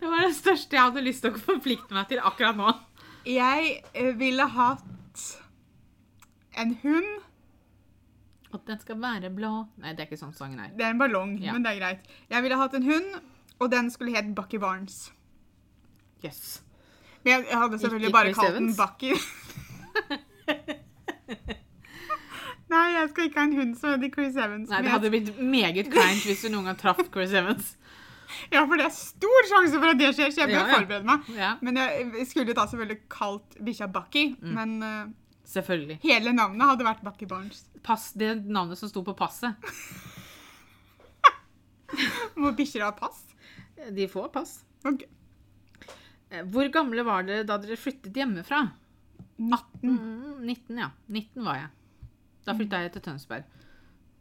[0.00, 2.72] det var det største jeg hadde lyst til å forplikte meg til akkurat nå.
[3.28, 4.86] Jeg eh, ville hatt
[6.66, 7.10] en hund.
[8.54, 10.70] At den skal være blå Nei, det er ikke sånn sangen er.
[10.74, 11.52] Det er en ballong, Ja.
[11.54, 12.08] men det er greit.
[12.30, 13.20] Jeg ville hatt en hund,
[13.60, 15.12] og den skulle het Bucky Barnes.
[16.24, 16.62] Yes.
[17.24, 19.12] Men jeg, jeg hadde selvfølgelig Ikke bare kalt den Bucky.
[22.70, 24.68] Nei, jeg skal ikke ha en hund som heter Chris Evans.
[24.70, 27.72] Nei, det hadde blitt meget kleint hvis du noen gang traff Chris Evans.
[28.54, 30.76] Ja, for det er stor sjanse for at det skjer, så jeg bør Ja, ja.
[30.78, 31.24] forberede meg.
[31.34, 34.52] Ja, Men jeg skulle da selvfølgelig kalt bikkja Bucky, Mm.
[34.54, 35.08] men eh,
[35.50, 35.98] selvfølgelig.
[36.04, 37.64] hele navnet hadde vært Bucky Barnes.
[37.86, 39.56] Pass, det navnet som sto på passet.
[42.40, 43.24] Må bikkjer ha pass?
[43.90, 44.58] De får pass.
[44.86, 45.02] Ok.
[46.30, 48.62] Eh, Hvor gamle var dere da dere flyttet hjemmefra?
[49.40, 49.80] 19.
[49.82, 50.90] Mm, 19, ja.
[51.08, 51.70] 19 var jeg.
[52.46, 53.48] Da flytta jeg til Tønsberg.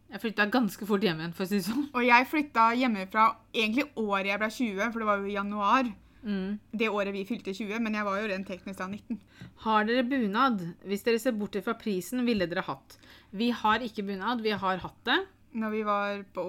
[0.09, 1.84] Jeg flytta ganske fort hjem igjen, for å si det sånn.
[1.93, 5.91] Og jeg flytta hjemmefra egentlig året jeg ble 20, for det var jo i januar.
[6.24, 6.59] Mm.
[6.76, 9.20] Det året vi fylte 20, men jeg var jo rent teknisk da 19.
[9.63, 10.63] Har dere bunad?
[10.86, 12.97] Hvis dere ser bort fra prisen, ville dere hatt.
[13.32, 15.20] Vi har ikke bunad, vi har hatt det.
[15.59, 16.43] Når vi var på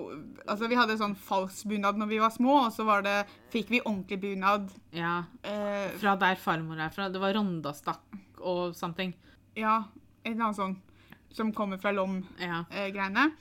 [0.46, 3.14] Altså, vi hadde sånn falsk bunad når vi var små, og så var det
[3.50, 4.68] Fikk vi ordentlig bunad.
[4.92, 7.08] Ja, Eh, fra der farmor er fra.
[7.08, 8.00] Det var rondastakk
[8.40, 9.14] og something.
[9.56, 9.84] ja,
[10.24, 10.76] en annen sånn
[11.32, 11.96] som kommer fra Ja.
[11.96, 13.32] Lom-greiene.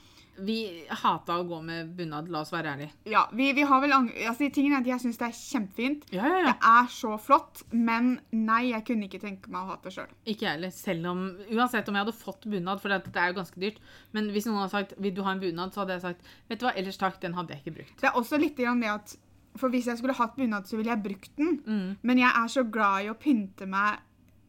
[0.46, 2.90] Vi hata å gå med bunad, la oss være ærlige.
[3.06, 6.04] ja, vi, vi har vel Altså, tingen er at jeg syns det er kjempefint.
[6.12, 9.76] Ja, ja, Det er så flott, men nei, jeg kunne ikke tenke meg å ha
[9.84, 10.08] det sjøl.
[10.26, 10.70] Ikke jeg heller.
[10.70, 13.78] Selv om Uansett om jeg hadde fått bunad, for det det er jo ganske dyrt.
[14.12, 16.58] Men hvis noen hadde sagt 'vil du ha en bunad', så hadde jeg sagt 'vet
[16.60, 18.00] du hva, ellers takk, den hadde jeg ikke brukt'.
[18.00, 19.16] Det er også litt grann det at
[19.58, 21.58] For hvis jeg skulle hatt bunad, så ville jeg brukt den.
[21.66, 21.96] Mm.
[22.02, 23.98] Men jeg er så glad i å pynte meg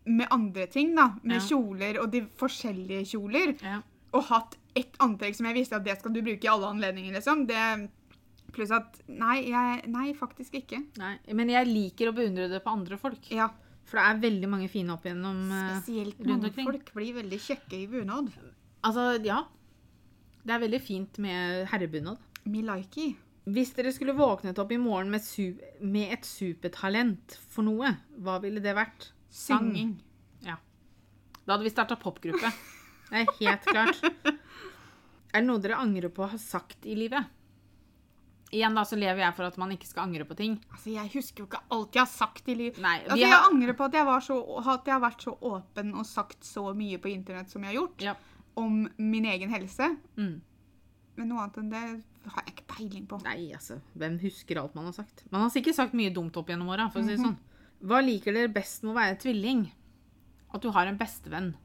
[0.05, 1.15] med andre ting, da.
[1.23, 1.47] Med Ja.
[1.47, 3.55] kjoler og de forskjellige kjoler.
[3.63, 3.81] Ja.
[4.12, 7.16] Og hatt ett antrekk som jeg visste at det skal du bruke i alle anledninger,
[7.18, 7.45] liksom.
[7.49, 7.64] Det
[8.51, 10.82] Pluss at Nei, jeg, nei, faktisk ikke.
[10.99, 13.30] Nei, men jeg liker å beundre det på andre folk.
[13.32, 13.49] Ja.
[13.88, 17.39] For det er veldig mange fine opp gjennom eh, Spesielt rundt mange folk blir veldig
[17.43, 18.30] kjekke i bunad.
[18.88, 19.41] Altså, ja.
[20.41, 22.22] Det er veldig fint med herrebunad.
[22.49, 23.12] Milaiki.
[23.51, 28.38] Hvis dere skulle våknet opp i morgen med, su med et supertalent for noe, hva
[28.43, 29.09] ville det vært?
[29.32, 29.72] Sang.
[30.45, 30.57] Ja.
[31.45, 32.51] Da hadde vi starta popgruppe.
[33.12, 34.01] Det er helt klart.
[35.32, 37.28] Er det noe dere angrer på å ha sagt i livet?
[38.51, 40.57] Igjen da, så lever jeg for at man ikke skal angre på ting.
[40.74, 42.82] Altså, jeg husker jo ikke alt jeg har sagt i livet.
[42.84, 43.47] Nei, Altså, jeg har...
[43.47, 46.66] angrer på at jeg, var så, at jeg har vært så åpen og sagt så
[46.76, 48.03] mye på internett som jeg har gjort.
[48.03, 48.16] Ja.
[48.59, 49.88] Om min egen helse.
[50.20, 50.41] Mm.
[51.16, 51.86] Men noe annet enn det
[52.34, 53.22] har jeg ikke peiling på.
[53.24, 55.24] Nei, altså, hvem husker alt man har sagt?
[55.32, 57.24] Man har sikkert sagt mye dumt opp gjennom åra, si mm -hmm.
[57.24, 57.39] sånn.
[57.88, 59.72] Hva liker dere best med å være tvilling?
[60.53, 61.55] At du har en bestevenn.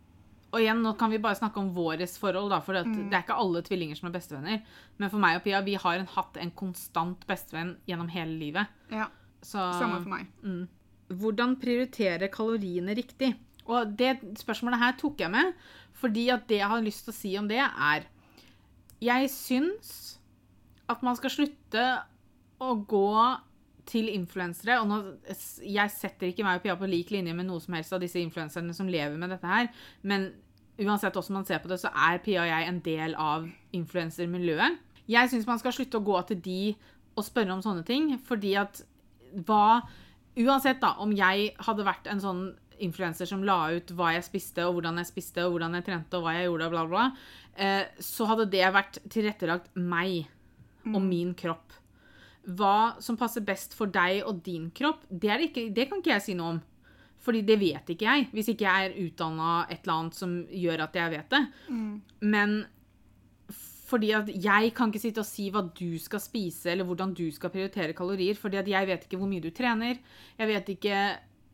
[0.56, 3.10] Og igjen, nå kan vi bare snakke om våres forhold, da, for at Mm.
[3.10, 4.62] det er ikke alle tvillinger som er bestevenner.
[4.98, 8.66] Men for meg og Pia, vi har en, hatt en konstant bestevenn gjennom hele livet.
[8.90, 9.08] Ja,
[9.44, 10.26] Så, Samme for meg.
[10.42, 10.66] Mm.
[11.20, 13.34] Hvordan prioritere kaloriene riktig?
[13.68, 15.52] Og det spørsmålet her tok jeg med,
[16.00, 18.06] fordi at det jeg har lyst til å si om det, er
[19.02, 20.18] Jeg syns
[20.88, 21.84] at man skal slutte
[22.64, 23.38] å gå
[23.86, 24.80] til influensere.
[24.80, 24.98] Og nå,
[25.62, 28.18] jeg setter ikke meg og Pia på lik linje med noe som helst av disse
[28.18, 29.68] influenserne som lever med dette her,
[30.02, 30.32] men
[30.80, 33.46] uansett hvordan man ser på det, så er Pia og jeg en del av
[33.76, 34.82] influensermiljøet.
[35.06, 36.60] Jeg syns man skal slutte å gå til de
[37.16, 38.82] og spørre om sånne ting, fordi at
[39.46, 39.82] hva
[40.36, 42.40] Uansett da, om jeg hadde vært en sånn
[42.84, 46.18] influenser som la ut hva jeg spiste, og hvordan jeg spiste, og hvordan jeg trente,
[46.18, 47.04] og hva jeg gjorde, og bla, bla,
[47.56, 50.26] eh, så hadde det vært tilrettelagt meg
[50.92, 51.78] og min kropp.
[52.46, 56.26] Hva som passer best for deg og din kropp, det, ikke, det kan ikke jeg
[56.26, 56.60] si noe om.
[57.26, 60.86] Fordi det vet ikke jeg, hvis ikke jeg er utdanna et eller annet som gjør
[60.86, 61.44] at jeg vet det.
[62.22, 62.58] Men
[63.86, 67.26] fordi at jeg kan ikke sitte og si hva du skal spise, eller hvordan du
[67.34, 70.00] skal prioritere kalorier, fordi at jeg vet ikke hvor mye du trener.
[70.38, 71.00] Jeg vet ikke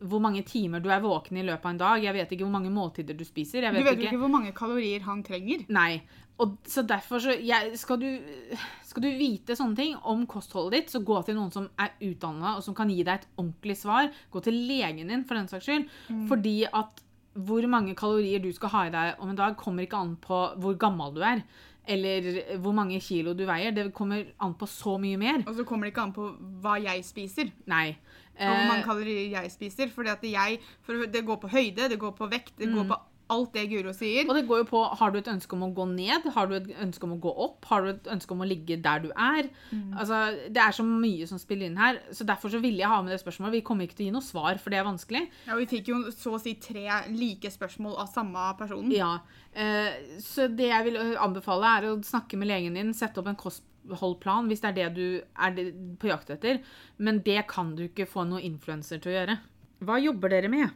[0.02, 2.04] hvor mange timer du er våken i løpet av en dag.
[2.06, 3.68] Jeg vet ikke hvor mange måltider du spiser.
[3.68, 5.62] Du vet, jo ikke hvor mange kalorier han trenger.
[5.72, 6.02] Nei.
[6.40, 8.56] Og så derfor så jeg, skal, du,
[8.88, 12.56] skal du vite sånne ting om kostholdet ditt, så gå til noen som er utdanna,
[12.56, 14.08] og som kan gi deg et ordentlig svar.
[14.32, 15.90] Gå til legen din, for den saks skyld.
[16.30, 17.02] Fordi at
[17.32, 20.40] hvor mange kalorier du skal ha i deg om en dag, kommer ikke an på
[20.60, 21.44] hvor gammel du er.
[21.88, 23.74] Eller hvor mange kilo du veier.
[23.74, 25.40] Det kommer an på så mye mer.
[25.46, 26.28] Og så kommer det ikke an på
[26.62, 27.50] hva jeg spiser.
[27.70, 27.96] Nei.
[28.38, 29.90] Og hvor mange Eh, kalorier jeg spiser.
[29.90, 32.98] Fordi at jeg, for det går på høyde, det går på vekt, det går på
[33.30, 34.26] alt det Guro sier.
[34.28, 36.26] Og det går jo på Har du et ønske om å gå ned?
[36.34, 37.64] Har du et ønske om å gå opp?
[37.70, 39.48] Har du et ønske om å ligge der du er?
[39.96, 40.18] Altså,
[40.52, 42.00] Det er så mye som spiller inn her.
[42.12, 43.52] Så Derfor så ville jeg ha med det spørsmålet.
[43.52, 45.22] Vi kommer ikke til å gi noe svar, for det er vanskelig.
[45.46, 48.92] Ja, Vi fikk jo så å si tre like spørsmål av samme personen.
[48.92, 49.18] Ja,
[49.54, 52.92] eh, Så det jeg vil anbefale, er å snakke med legen din.
[52.92, 56.60] Sette opp en kostholdplan hvis det er det du er på jakt etter.
[56.98, 59.38] Men det kan du ikke få noen influenser til å gjøre.
[59.82, 60.70] Hva jobber dere med?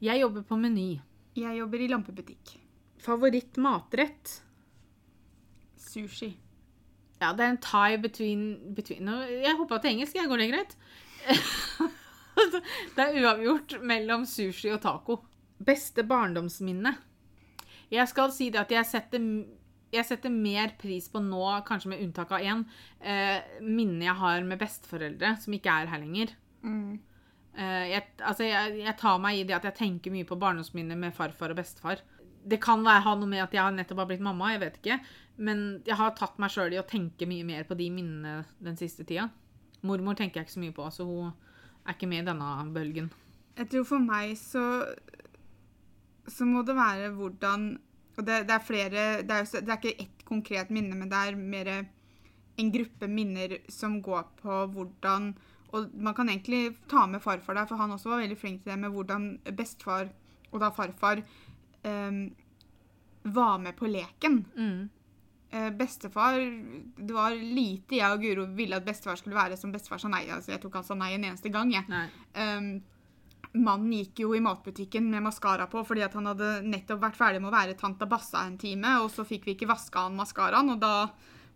[0.00, 1.00] Jeg jobber på Meny.
[1.40, 2.54] Jeg jobber i lampebutikk.
[3.00, 4.40] Favoritt matrett?
[5.80, 6.34] Sushi.
[7.20, 8.44] Ja, det er en tie between,
[8.76, 10.28] between Jeg hoppa til engelsk, jeg.
[10.28, 10.76] Går det greit?
[12.96, 15.20] det er uavgjort mellom sushi og taco.
[15.60, 16.94] Beste barndomsminne?
[17.90, 19.26] Jeg skal si det at jeg setter,
[19.92, 22.64] jeg setter mer pris på nå, kanskje med unntak av én,
[23.02, 26.36] eh, minnet jeg har med besteforeldre, som ikke er her lenger.
[26.62, 27.00] Mm.
[27.56, 30.98] Eh, jeg, altså jeg, jeg tar meg i det at jeg tenker mye på barndomsminner
[30.98, 32.02] med farfar og bestefar.
[32.40, 34.98] Det kan være, ha noe med at jeg nettopp har blitt mamma, jeg vet ikke.
[35.40, 38.78] Men jeg har tatt meg sjøl i å tenke mye mer på de minnene den
[38.80, 39.28] siste tida.
[39.86, 41.30] Mormor tenker jeg ikke så mye på, så hun
[41.88, 43.08] er ikke med i denne bølgen.
[43.56, 44.64] Jeg tror for meg så
[46.30, 47.70] så må det være hvordan
[48.18, 51.16] Og det, det er flere det er, det er ikke ett konkret minne, men det
[51.16, 51.70] er mer
[52.60, 55.30] en gruppe minner som går på hvordan
[55.76, 58.72] Og man kan egentlig ta med farfar der, for han også var veldig flink til
[58.72, 60.10] det med hvordan bestefar,
[60.50, 61.22] og da farfar,
[61.86, 62.24] um,
[63.22, 64.40] var med på leken.
[64.56, 64.88] Mm.
[65.50, 66.38] Uh, bestefar
[66.96, 70.24] Det var lite jeg og Guro ville at bestefar skulle være som bestefar sa nei.
[70.30, 71.72] Altså, jeg tok han sa nei en eneste gang.
[71.74, 71.86] Jeg.
[72.34, 72.72] Um,
[73.52, 77.40] mannen gikk jo i matbutikken med maskara på fordi at han hadde nettopp vært ferdig
[77.42, 80.74] med å være tanta Bassa en time, og så fikk vi ikke vaska han maskaraen,
[80.74, 80.94] og da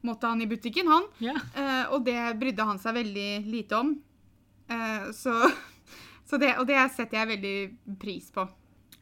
[0.06, 1.06] måtte han i butikken, han.
[1.24, 1.34] Ja.
[1.56, 3.94] Eh, og det brydde han seg veldig lite om.
[4.68, 5.34] Eh, så,
[6.28, 8.46] så det, og det setter jeg veldig pris på.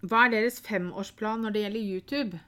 [0.03, 2.43] Hva er deres femårsplan når det gjelder YouTube?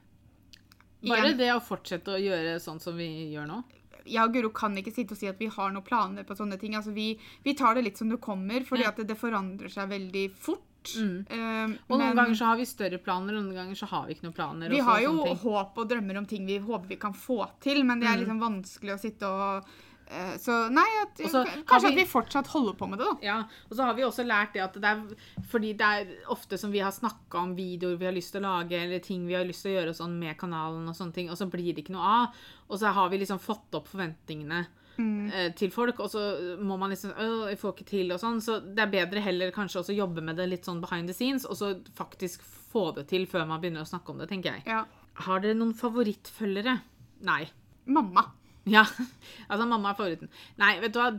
[1.05, 1.39] Bare Igjen.
[1.39, 3.63] det å fortsette å gjøre sånn som vi gjør nå?
[4.05, 6.59] jeg og Guro kan ikke sitte og si at vi har noen planer på sånne
[6.61, 6.75] ting.
[6.77, 8.91] Altså, vi, vi tar det litt som det kommer, fordi Ja.
[8.93, 10.61] det, det forandrer seg veldig fort.
[10.95, 11.25] Mm.
[11.29, 14.13] Eh, Og noen ganger så har vi større planer, og noen ganger så har vi
[14.15, 14.69] ikke noen planer.
[14.69, 17.99] vi har jo håp og drømmer om ting vi håper vi kan få til, men
[17.99, 18.23] det er Mm.
[18.25, 19.65] liksom vanskelig å sitte og
[20.07, 23.17] eh, Så nei, at, også, kanskje vi- at vi fortsatt holder på med det, da.
[23.25, 23.37] Ja,
[23.71, 25.01] og så har vi også lært det at det er
[25.49, 28.61] Fordi det er ofte som vi har snakka om videoer vi har lyst til å
[28.61, 31.29] lage, eller ting vi har lyst til å gjøre sånn med kanalen, og sånne ting,
[31.31, 32.27] og så blir det ikke noe av.
[32.69, 34.67] Og så har vi liksom fått opp forventningene
[34.97, 35.31] Mm.
[35.31, 36.21] eh, til folk, og så
[36.63, 38.41] må man liksom Å, jeg får ikke til, og sånn.
[38.43, 41.45] Så det er bedre heller kanskje også jobbe med det litt sånn behind the scenes,
[41.45, 44.65] og så faktisk få det til før man begynner å snakke om det, tenker jeg.
[44.71, 44.85] Ja.
[45.25, 46.79] Har dere noen favorittfølgere?
[47.27, 47.45] Nei.
[47.85, 48.25] Mamma.
[48.65, 48.83] Ja,
[49.49, 50.31] altså mamma er favoritten.
[50.61, 51.11] Nei, vet du hva?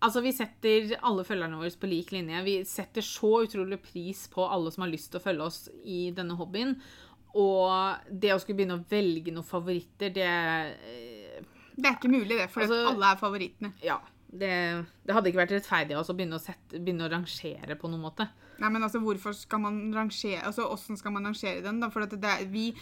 [0.00, 2.40] Altså, vi setter alle følgerne våre på lik linje.
[2.46, 6.06] Vi setter så utrolig pris på alle som har lyst til å følge oss i
[6.16, 6.72] denne hobbyen.
[7.36, 10.30] Og det å skulle begynne å velge noen favoritter, det
[11.76, 13.72] Det er ikke mulig, det, for Altså- alle er favorittene.
[13.82, 13.98] Ja.
[14.30, 14.50] Det,
[15.06, 18.04] det hadde ikke vært rettferdig oss å begynne å, sette, begynne å rangere på noen
[18.04, 18.28] måte.
[18.60, 21.80] Nei, men altså, hvorfor skal man rangere Altså, Hvordan skal man rangere den?
[21.80, 21.88] da?
[21.90, 22.74] For at det er, vi,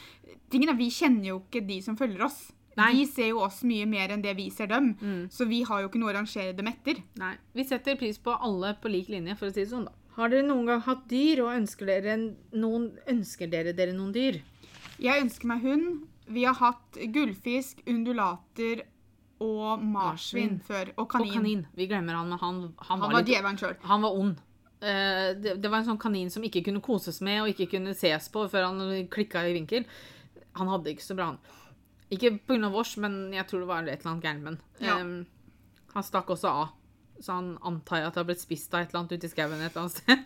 [0.50, 2.50] tingen er, vi kjenner jo ikke de som følger oss.
[2.76, 2.92] Nei.
[2.94, 4.92] De ser jo oss mye mer enn det vi ser dem.
[5.00, 5.30] Mm.
[5.34, 7.00] Så vi har jo ikke noe å rangere dem etter.
[7.18, 7.32] Nei.
[7.54, 9.94] Vi setter pris på alle på lik linje, for å si det sånn, da.
[10.18, 12.14] Har dere noen gang hatt dyr, og ønsker dere
[12.58, 14.40] noen, ønsker dere, dere noen dyr?
[14.98, 16.07] Jeg ønsker meg hund.
[16.28, 18.84] Vi har hatt gullfisk, undulater
[19.44, 20.92] og marsvin før.
[20.98, 21.30] Og kanin.
[21.30, 21.64] Og kanin.
[21.78, 23.76] Vi glemmer han, men han, han, Han var var litt djevelen sjøl.
[23.88, 24.40] Han var ond.
[24.80, 27.94] Eh, det, det var en sånn kanin som ikke kunne koses med og ikke kunne
[27.98, 29.86] ses på før han klikka i vinkel.
[30.58, 31.64] Han hadde ikke så bra, han.
[32.14, 32.70] Ikke pga.
[32.72, 34.60] vårs, men jeg tror det var et eller annet gærent med han.
[34.80, 35.00] Ja.
[35.02, 35.26] um,
[35.94, 36.70] han stakk også av,
[37.20, 39.32] så han antar jeg at det har blitt spist av et eller annet ute i
[39.32, 40.24] skauen et eller annet sted.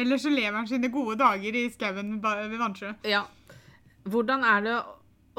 [0.00, 2.94] Eller så lever han sine gode dager i skauen ved Vannsjø.
[3.10, 3.26] ja.
[4.10, 4.74] Hvordan er det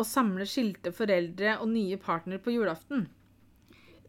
[0.01, 3.07] å- samle skilte foreldre og nye partnere på julaften?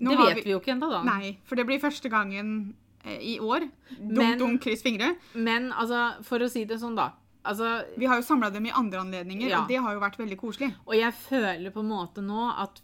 [0.03, 1.03] Nå det vet vi jo ikke ennå, da.
[1.07, 2.75] Nei, for det blir første gangen
[3.05, 3.69] eh, i år.
[3.99, 5.13] Dunk, dunk, kryss fingre.
[5.35, 7.11] Men altså, for å si det sånn, da.
[7.45, 9.63] Altså, Vi har jo samla dem i andre anledninger, Ja.
[9.63, 10.73] og det har jo vært veldig koselig.
[10.87, 12.81] Og jeg føler på en måte nå at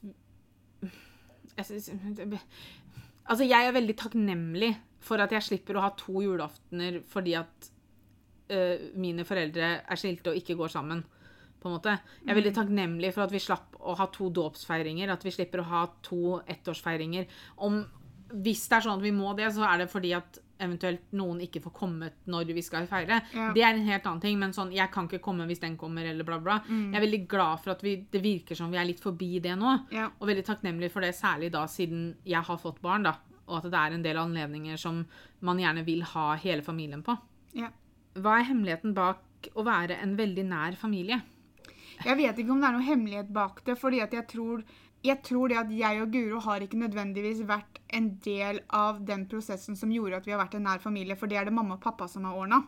[1.59, 1.91] jeg synes,
[3.29, 4.71] Altså, jeg er veldig takknemlig
[5.05, 7.69] for at jeg slipper å ha to julaftener fordi at
[8.51, 11.03] uh, mine foreldre er skilte og ikke går sammen.
[11.59, 11.97] På en måte.
[12.23, 15.63] Jeg er veldig takknemlig for at vi slapp å ha to dåpsfeiringer, at vi slipper
[15.63, 17.27] å ha to ettårsfeiringer.
[17.67, 17.81] Om,
[18.45, 21.41] hvis det er sånn at vi må det, så er det fordi at eventuelt noen
[21.45, 23.21] ikke får kommet når vi skal feire.
[23.35, 23.51] Ja.
[23.55, 26.07] Det er en helt annen ting, men sånn, jeg kan ikke komme hvis den kommer,
[26.07, 26.59] eller bla, bla.
[26.69, 29.55] Jeg er veldig glad for at vi, det virker som vi er litt forbi det
[29.59, 29.75] nå.
[29.95, 30.09] Ja.
[30.19, 33.17] Og veldig takknemlig for det, særlig da siden jeg har fått barn, da.
[33.49, 35.05] Og at det er en del anledninger som
[35.47, 37.15] man gjerne vil ha hele familien på.
[37.57, 37.71] Ja.
[38.19, 41.21] Hva er hemmeligheten bak å være en veldig nær familie?
[42.05, 44.63] Jeg vet ikke om det er noe hemmelighet bak det, fordi jeg tror,
[45.05, 49.27] jeg tror det at jeg og Guro har ikke nødvendigvis vært en del av den
[49.31, 51.75] prosessen som gjorde at vi har vært en nær familie, for det er det mamma
[51.79, 52.63] og pappa som har ordna.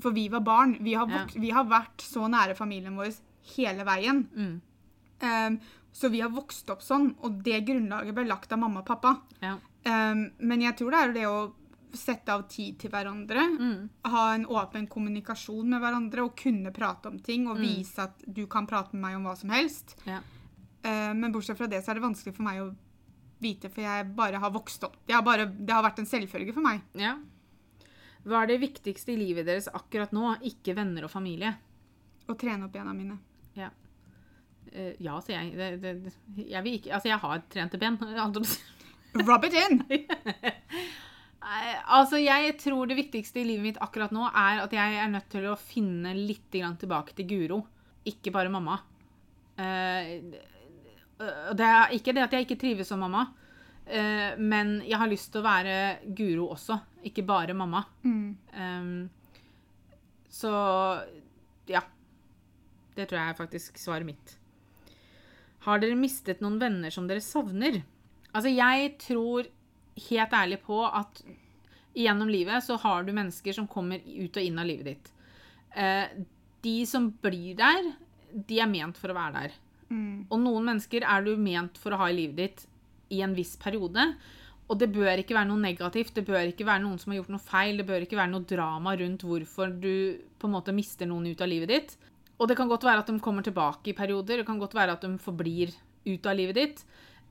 [0.00, 0.76] For vi var barn.
[0.84, 1.24] Vi har, Ja.
[1.34, 3.14] vi har vært så nære familien vår
[3.56, 4.26] hele veien.
[4.36, 4.60] Mm.
[5.22, 5.60] Um,
[5.92, 9.14] så vi har vokst opp sånn, og det grunnlaget ble lagt av mamma og pappa.
[9.40, 9.54] Ja.
[9.86, 11.52] Um, men jeg tror det er jo det å
[11.96, 13.42] sette av tid til hverandre.
[13.58, 13.88] Mm.
[14.12, 17.46] Ha en åpen kommunikasjon med hverandre og kunne prate om ting.
[17.48, 17.62] Og Mm.
[17.66, 19.96] vise at du kan prate med meg om hva som helst.
[20.06, 20.20] Ja.
[20.82, 22.74] Eh, men bortsett fra det så er det vanskelig for meg å
[23.40, 24.96] vite, for jeg bare har vokst opp.
[25.10, 26.82] Har bare, det har vært en selvfølge for meg.
[26.94, 27.16] ja.
[28.26, 30.36] Hva er det viktigste i livet deres akkurat nå?
[30.42, 31.56] Ikke venner og familie.
[32.28, 33.18] Å trene opp bena mine.
[34.72, 35.52] Eh, ja, sier jeg.
[35.56, 35.92] Det, det,
[36.34, 37.96] det- jeg ikke Altså, jeg har trente ben.
[39.14, 39.84] Rub it in!
[41.46, 45.28] Altså, jeg tror det viktigste i livet mitt akkurat nå er at jeg er nødt
[45.30, 47.60] til å finne litt tilbake til Guro.
[48.06, 48.80] Ikke bare mamma.
[49.56, 50.16] Eh,
[51.56, 53.22] det er ikke det at jeg ikke trives som mamma,
[53.86, 55.76] eh, men jeg har lyst til å være
[56.18, 57.84] Guro også, ikke bare mamma.
[58.04, 59.06] Mm.
[60.28, 60.50] Så
[61.70, 61.82] ja.
[62.96, 64.38] Det tror jeg er faktisk svaret mitt.
[65.66, 67.82] Har dere mistet noen venner som dere savner?
[68.32, 69.48] Altså, jeg tror
[70.08, 71.22] helt ærlig på at
[71.96, 75.12] gjennom livet så har du mennesker som kommer ut og inn av livet ditt.
[75.76, 76.08] Eh,
[76.64, 77.92] de som blir der,
[78.32, 79.60] de er ment for å være der.
[79.88, 80.26] Mm.
[80.28, 82.66] Og noen mennesker er du ment for å ha i livet ditt
[83.14, 84.08] i en viss periode.
[84.66, 87.32] Og det bør ikke være noe negativt, det bør ikke være noen som har gjort
[87.36, 91.06] noe feil, det bør ikke være noe drama rundt hvorfor du på en måte mister
[91.06, 91.96] noen ut av livet ditt.
[92.36, 94.96] Og det kan godt være at de kommer tilbake i perioder, det kan godt være
[94.98, 95.70] at de forblir
[96.06, 96.82] ut av livet ditt.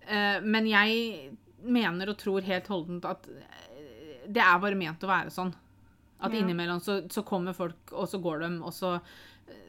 [0.07, 1.36] Eh, Men jeg
[1.66, 5.53] mener og tror helt holdent at eh, det er bare ment å være sånn.
[6.20, 6.39] At Ja.
[6.39, 8.95] innimellom så, så kommer folk, og så går de, og så,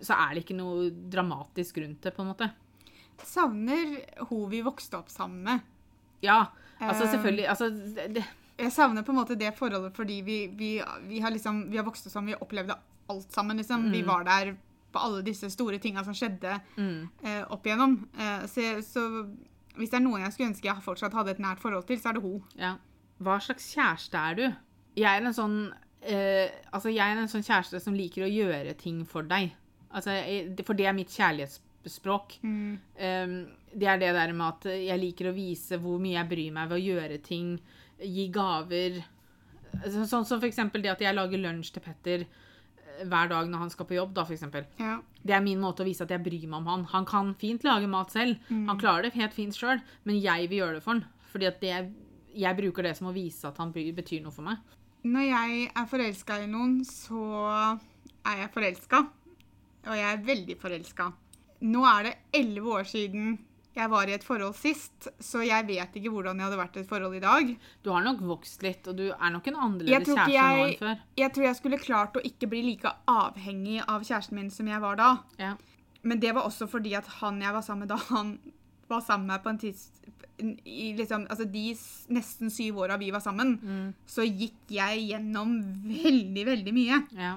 [0.00, 2.48] så er det ikke noe dramatisk rundt det, på en måte.
[3.26, 3.96] Savner
[4.30, 5.60] hun vi vokste opp sammen med.
[6.24, 6.46] Ja,
[6.78, 7.68] altså Eh, selvfølgelig altså,
[8.14, 8.24] det,
[8.58, 10.70] Jeg savner på en måte det forholdet fordi vi, vi,
[11.08, 12.76] vi, har, liksom, vi har vokst opp sammen, vi opplevde
[13.08, 13.56] alt sammen.
[13.56, 13.90] Liksom.
[13.92, 14.54] Vi var der
[14.92, 17.98] på alle disse store tinga som skjedde mm, eh, opp igjennom.
[18.16, 19.02] Eh, så, så
[19.76, 22.08] hvis det er noen jeg skulle ønske jeg fortsatt hadde et nært forhold til, så
[22.10, 22.42] er det hun.
[22.58, 22.76] ja.
[23.18, 24.42] Hva slags kjæreste er du?
[25.00, 25.54] Jeg er en sånn
[26.02, 29.54] eh, Altså, jeg er en sånn kjæreste som liker å gjøre ting for deg.
[29.90, 32.34] Altså, jeg, for det er mitt kjærlighetsspråk.
[32.44, 33.36] Um,
[33.72, 36.68] det er det der med at jeg liker å vise hvor mye jeg bryr meg
[36.68, 37.54] ved å gjøre ting,
[38.00, 39.00] gi gaver.
[39.86, 42.26] Så- Sånn som for eksempel det at jeg lager lunsj til Petter
[43.04, 44.64] hver dag når han skal på jobb, da, eksempel.
[44.80, 44.96] Ja.
[45.26, 46.86] Det er min måte å vise at jeg bryr meg om han.
[46.94, 48.40] Han kan fint lage mat selv.
[48.48, 51.04] Han klarer det helt fint sjøl, men jeg vil gjøre det for han.
[51.32, 51.74] Fordi at det,
[52.36, 54.62] jeg bruker det som å vise at han betyr noe for meg.
[55.06, 57.22] Når jeg er forelska i noen, så
[58.26, 59.02] er jeg forelska.
[59.86, 61.10] Og jeg er veldig forelska.
[61.66, 63.36] Nå er det elleve år siden
[63.76, 66.80] jeg var i et forhold sist, så jeg vet ikke hvordan jeg hadde vært i
[66.82, 67.52] et forhold i dag.
[67.84, 71.00] Du har nok vokst litt, og du er nok en annerledes kjæreste nå enn før.
[71.20, 74.80] Jeg tror jeg skulle klart å ikke bli like avhengig av kjæresten min som jeg
[74.84, 75.10] var da.
[75.38, 75.54] Ja.
[76.06, 78.38] Men det var også fordi at han jeg var sammen med da, han
[78.88, 79.88] var sammen med meg på en tids...
[80.36, 81.62] I liksom, altså de
[82.12, 83.94] nesten syv åra vi var sammen, Mm.
[84.06, 85.54] så gikk jeg gjennom
[85.88, 86.98] veldig, veldig mye.
[87.16, 87.30] Ja.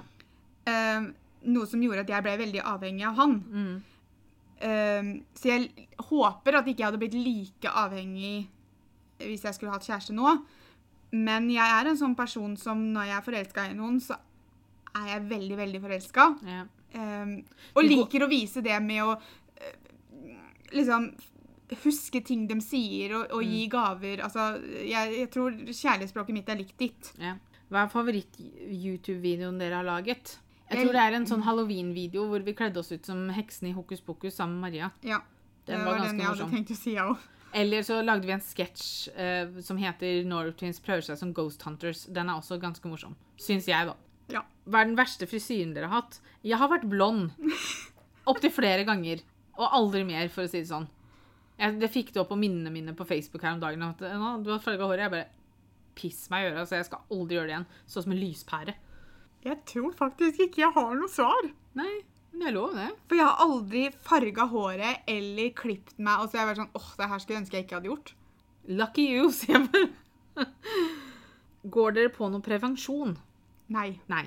[0.68, 1.06] Eh,
[1.48, 3.38] noe som gjorde at jeg ble veldig avhengig av han.
[3.48, 3.78] Mm.
[4.60, 8.48] Eh, så jeg håper at ikke jeg hadde blitt like avhengig
[9.20, 10.34] hvis jeg skulle hatt kjæreste nå.
[11.16, 14.16] Men jeg er en sånn person som når jeg er forelska i noen, så
[15.00, 16.26] er jeg veldig, veldig forelska.
[16.46, 16.62] Ja.
[16.90, 17.36] Um,
[17.78, 19.90] og liker å vise det med å eh,
[20.74, 21.10] liksom
[21.84, 24.24] huske ting de sier, og, og gi gaver.
[24.26, 24.52] Altså,
[24.82, 27.12] jeg, jeg tror kjærlighetsspråket mitt er likt ditt.
[27.22, 27.36] Ja.
[27.70, 30.38] Hva er favoritt-YouTube-videoen dere har laget?
[30.70, 33.76] Jeg tror det er en sånn halloween-video hvor vi kledde oss ut som heksene i
[33.76, 34.90] Hokus Pokus sammen med Maria.
[35.02, 35.20] Ja,
[35.66, 36.52] Den det var den jeg hadde morsom.
[36.54, 37.24] tenkt å si, jeg òg.
[37.60, 41.64] Eller så lagde vi en sketsj eh, som heter Norway Twins prøver seg som Ghost
[41.66, 42.04] Hunters.
[42.06, 43.16] Den er også ganske morsom.
[43.42, 43.96] Syns jeg, da.
[44.30, 44.44] Ja.
[44.70, 46.20] Hva er den verste frisyren dere har hatt?
[46.46, 47.32] Jeg har vært blond.
[48.30, 49.24] Opptil flere ganger.
[49.58, 50.86] Og aldri mer, for å si det sånn.
[51.58, 53.82] Jeg, det fikk det opp på minnene mine på Facebook her om dagen.
[53.82, 55.08] At nå, du har farga håret.
[55.08, 55.28] Jeg bare
[55.98, 57.66] Piss meg i øret, så jeg skal aldri gjøre det igjen.
[57.90, 58.74] Sånn som en lyspære.
[59.46, 61.46] Jeg tror faktisk ikke jeg har noe svar.
[61.78, 61.92] Nei,
[62.32, 62.88] men det er lov, det.
[63.08, 66.20] For jeg har aldri farga håret eller klipt meg.
[66.20, 67.90] Og så har jeg vært sånn åh, det her skulle jeg ønske jeg ikke hadde
[67.92, 68.12] gjort.
[68.80, 70.46] Lucky you, sier jeg bare.
[71.76, 73.16] Går dere på noe prevensjon?
[73.72, 73.88] Nei.
[74.12, 74.24] Nei.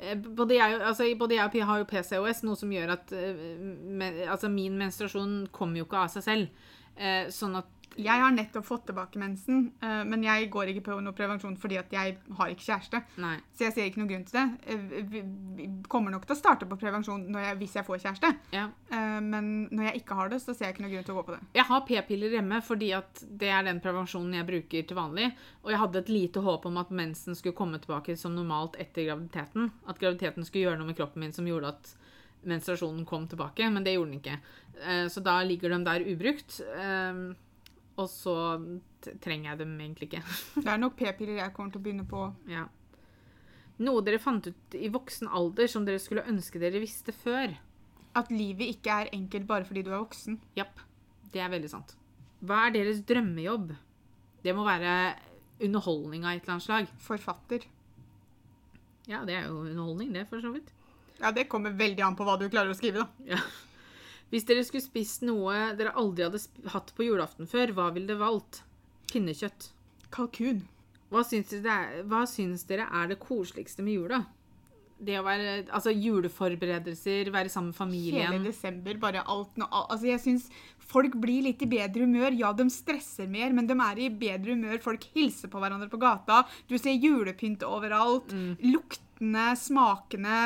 [0.00, 3.14] Eh, Både jeg, altså, både jeg og Pia har jo PCOS, noe som gjør at
[3.14, 6.70] eh, altså, min menstruasjon kommer jo ikke av seg selv.
[6.98, 10.98] Eh, sånn at Jeg har nettopp fått tilbake mensen, eh, men jeg går ikke på
[11.02, 13.00] noe prevensjon fordi at jeg har ikke kjæreste.
[13.18, 13.32] Nei.
[13.56, 14.44] Så jeg ser ikke noen grunn til det.
[14.70, 15.22] Eh, Vi
[15.58, 18.30] vi kommer nok til å starte på prevensjon når jeg, hvis jeg får kjæreste.
[18.54, 18.68] Ja.
[18.92, 21.18] Eh, Men når jeg ikke har det, så ser jeg ikke noen grunn til å
[21.18, 21.40] gå på det.
[21.54, 25.32] Jeg har p-piller hjemme fordi at det er den prevensjonen jeg bruker til vanlig.
[25.64, 29.08] Og jeg hadde et lite håp om at mensen skulle komme tilbake som normalt etter
[29.10, 29.72] graviditeten.
[29.88, 31.94] At graviditeten skulle gjøre noe med kroppen min som gjorde at
[32.46, 34.38] menstruasjonen kom tilbake, men det gjorde den ikke.
[35.10, 36.60] Så da ligger de der ubrukt.
[37.98, 38.34] Og så
[39.22, 40.24] trenger jeg dem egentlig ikke.
[40.62, 42.26] Det er nok p-piller jeg kommer til å begynne på.
[42.50, 42.66] ja.
[43.78, 47.52] Noe dere fant ut i voksen alder som dere skulle ønske dere visste før.
[48.18, 50.40] At livet ikke er enkelt bare fordi du er voksen.
[50.58, 50.80] Japp.
[51.30, 51.94] Det er veldig sant.
[52.42, 53.70] Hva er deres drømmejobb?
[54.42, 54.94] Det må være
[55.62, 56.90] underholdning av et eller annet slag.
[57.06, 57.68] Forfatter.
[59.06, 60.74] Ja, det er jo underholdning, det, for så vidt.
[61.18, 63.36] Ja, det kommer veldig an på hva du klarer å skrive, da.
[63.36, 63.40] Ja.
[64.32, 66.40] Hvis dere skulle spist noe dere aldri hadde
[66.74, 68.62] hatt på julaften før, hva ville dere valgt?
[69.12, 69.70] Pinnekjøtt.
[70.12, 70.66] Kalkun.
[71.08, 74.18] Hva syns, dere er, hva syns dere er det koseligste med jula?
[74.98, 78.32] Det å være Altså juleforberedelser, være sammen med familien.
[78.32, 79.68] Hele desember, bare alt nå.
[79.70, 80.48] Altså, jeg syns
[80.90, 82.34] folk blir litt i bedre humør.
[82.36, 84.80] Ja, de stresser mer, men de er i bedre humør.
[84.84, 86.42] Folk hilser på hverandre på gata.
[86.68, 88.34] Du ser julepynt overalt.
[88.64, 90.40] Luktene, smakene.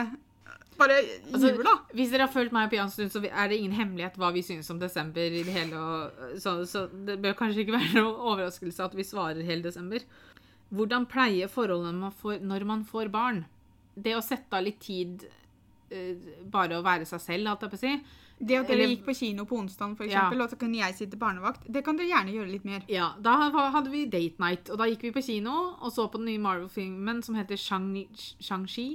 [0.82, 0.98] Bare
[1.32, 1.74] Altså, jula.
[1.94, 4.42] Hvis dere har fulgt meg på en Stund, så er det ingen hemmelighet hva vi
[4.46, 5.78] synes om desember i det hele.
[5.78, 10.04] Og, så, så det bør kanskje ikke være noe overraskelse at vi svarer hele desember.
[10.72, 13.44] Hvordan pleier forholdene man får når man får barn?
[13.94, 15.26] Det å sette av litt tid
[15.92, 16.16] eh,
[16.48, 17.94] bare å være seg selv, holdt jeg på å si.
[18.42, 20.24] Det at dere gikk på kino på onsdag, for Ja.
[20.32, 22.80] og så kunne jeg sitte barnevakt, det kan dere gjerne gjøre litt mer.
[22.90, 23.36] Ja, Da
[23.70, 26.40] hadde vi date night, og da gikk vi på kino og så på den nye
[26.42, 28.09] Marvel-filmen som heter Shang-
[28.42, 28.88] Shang-Chi.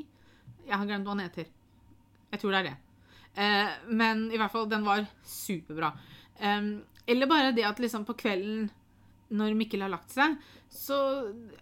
[0.67, 1.45] Jeg har glemt hva den heter.
[2.31, 2.75] Jeg tror det er det.
[3.37, 5.91] Eh, men i hvert fall, den var superbra.
[6.39, 6.61] Eh,
[7.07, 8.67] eller bare det at liksom på kvelden,
[9.37, 10.37] når Mikkel har lagt seg,
[10.71, 10.97] så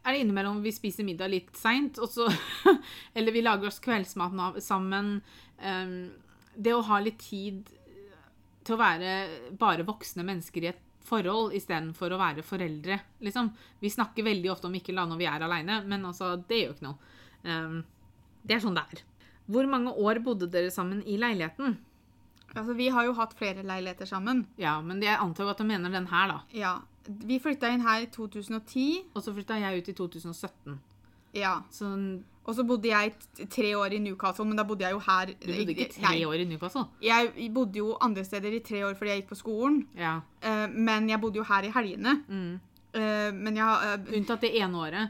[0.03, 2.27] er det innimellom vi spiser middag litt seint, og så
[3.17, 5.17] Eller vi lager oss kveldsmat sammen.
[5.59, 5.95] Eh,
[6.55, 7.65] det å ha litt tid
[8.65, 9.15] til å være
[9.59, 13.51] bare voksne mennesker i et forhold istedenfor å være foreldre, liksom.
[13.81, 16.71] Vi snakker veldig ofte om Mikkel da når vi er aleine, men altså, det gjør
[16.73, 17.11] ikke noe.
[18.41, 19.03] Det er sånn det er.
[19.47, 21.77] Hvor mange år bodde dere sammen i leiligheten?
[22.55, 24.45] Altså, Vi har jo hatt flere leiligheter sammen.
[24.57, 26.39] Ja, men jeg antar at du mener den her, da.
[26.53, 26.75] Ja.
[27.05, 29.03] Vi flytta inn her i 2010.
[29.13, 30.79] Og så flytta jeg ut i 2017.
[31.35, 31.59] Ja.
[31.69, 31.91] Så
[32.45, 33.13] Og så bodde jeg
[33.49, 36.25] tre år i Newcastle, men da bodde jeg jo her du bodde ikke tre Nei,
[36.25, 36.83] år i Newcastle?
[37.01, 40.19] Jeg bodde jo andre steder i tre år fordi jeg gikk på skolen, Ja.
[40.45, 42.13] Uh, men jeg bodde jo her i helgene.
[42.29, 42.59] Mm.
[42.95, 45.09] Uh, men jeg eh, Unntatt det ene året.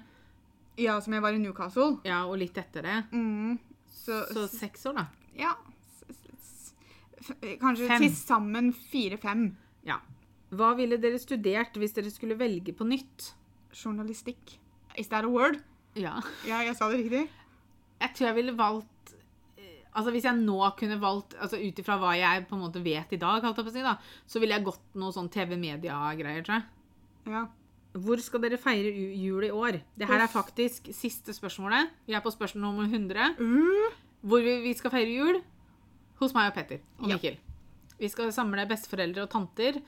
[0.79, 1.97] Ja, som jeg var i Newcastle.
[2.07, 2.95] Ja, og litt etter det.
[3.11, 3.59] Mm,
[4.05, 5.05] så, Så seks år, da.
[5.39, 5.53] ja
[7.61, 8.03] Kanskje Fem.
[8.03, 9.47] til sammen fire-fem.
[9.87, 9.97] Ja.
[10.53, 13.31] Hva ville dere studert hvis dere skulle velge på nytt?
[13.73, 14.59] Journalistikk.
[14.99, 15.57] Is that a word?
[15.97, 16.19] Ja.
[16.49, 17.23] Ja, jeg sa det riktig.
[18.01, 19.13] Jeg tror jeg ville valgt
[19.57, 22.81] eh, Altså Hvis jeg nå kunne valgt altså ut ifra hva jeg på en måte
[22.83, 23.95] vet i dag, si, da,
[24.27, 26.67] så ville jeg gått noe sånn TV-media-greier, tror jeg.
[27.31, 27.45] Ja.
[27.95, 29.79] Hvor skal dere feire jul i år?
[29.95, 31.93] Det her er faktisk siste spørsmålet.
[32.07, 33.35] Vi er på spørsmål nummer 100.
[33.39, 33.93] Uh,
[34.25, 35.39] Hvor vi, skal feire jul?
[36.19, 37.35] Hos meg og Petter og Ja.
[37.95, 39.79] Vi skal samle besteforeldre og tanter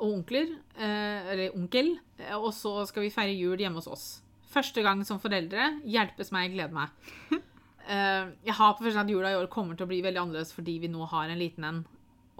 [0.00, 4.22] og onkler, eh, eller onkel, eh, og så skal vi feire jul hjemme hos oss.
[4.48, 5.82] Første gang som foreldre.
[5.84, 6.88] Hjelpes meg, gleder meg.
[7.90, 10.52] Eh, jeg har på følelsen at jula i år kommer til å bli veldig annerledes
[10.54, 11.78] fordi vi nå har en liten en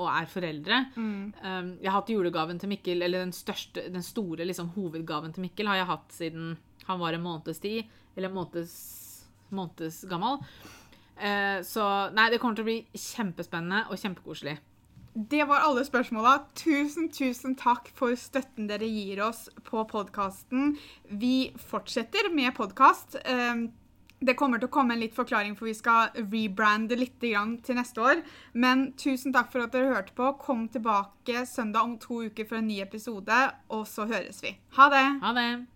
[0.01, 0.81] og er foreldre.
[0.97, 1.23] mm.
[1.45, 5.45] Um, jeg har hatt julegaven til Mikkel, eller den, største, den store liksom, hovedgaven til
[5.47, 6.57] Mikkel har jeg hatt siden
[6.89, 7.85] han var en måneds tid,
[8.17, 8.75] eller en måneds,
[9.55, 10.41] måneds gammel.
[11.21, 11.85] Eh, så
[12.17, 14.57] nei, det kommer til å bli kjempespennende og kjempekoselig.
[15.11, 16.37] Det var alle spørsmåla.
[16.55, 20.77] Tusen, tusen takk for støtten dere gir oss på podkasten.
[21.11, 23.19] Vi fortsetter med podkast.
[24.21, 28.05] Det kommer til å komme en litt forklaring, for vi skal rebrande litt til neste
[28.05, 28.21] år.
[28.53, 30.35] Men tusen takk for at dere hørte på.
[30.43, 33.43] Kom tilbake søndag om to uker for en ny episode,
[33.73, 34.59] og så høres vi.
[34.77, 35.07] Ha det!
[35.25, 35.51] Ha det!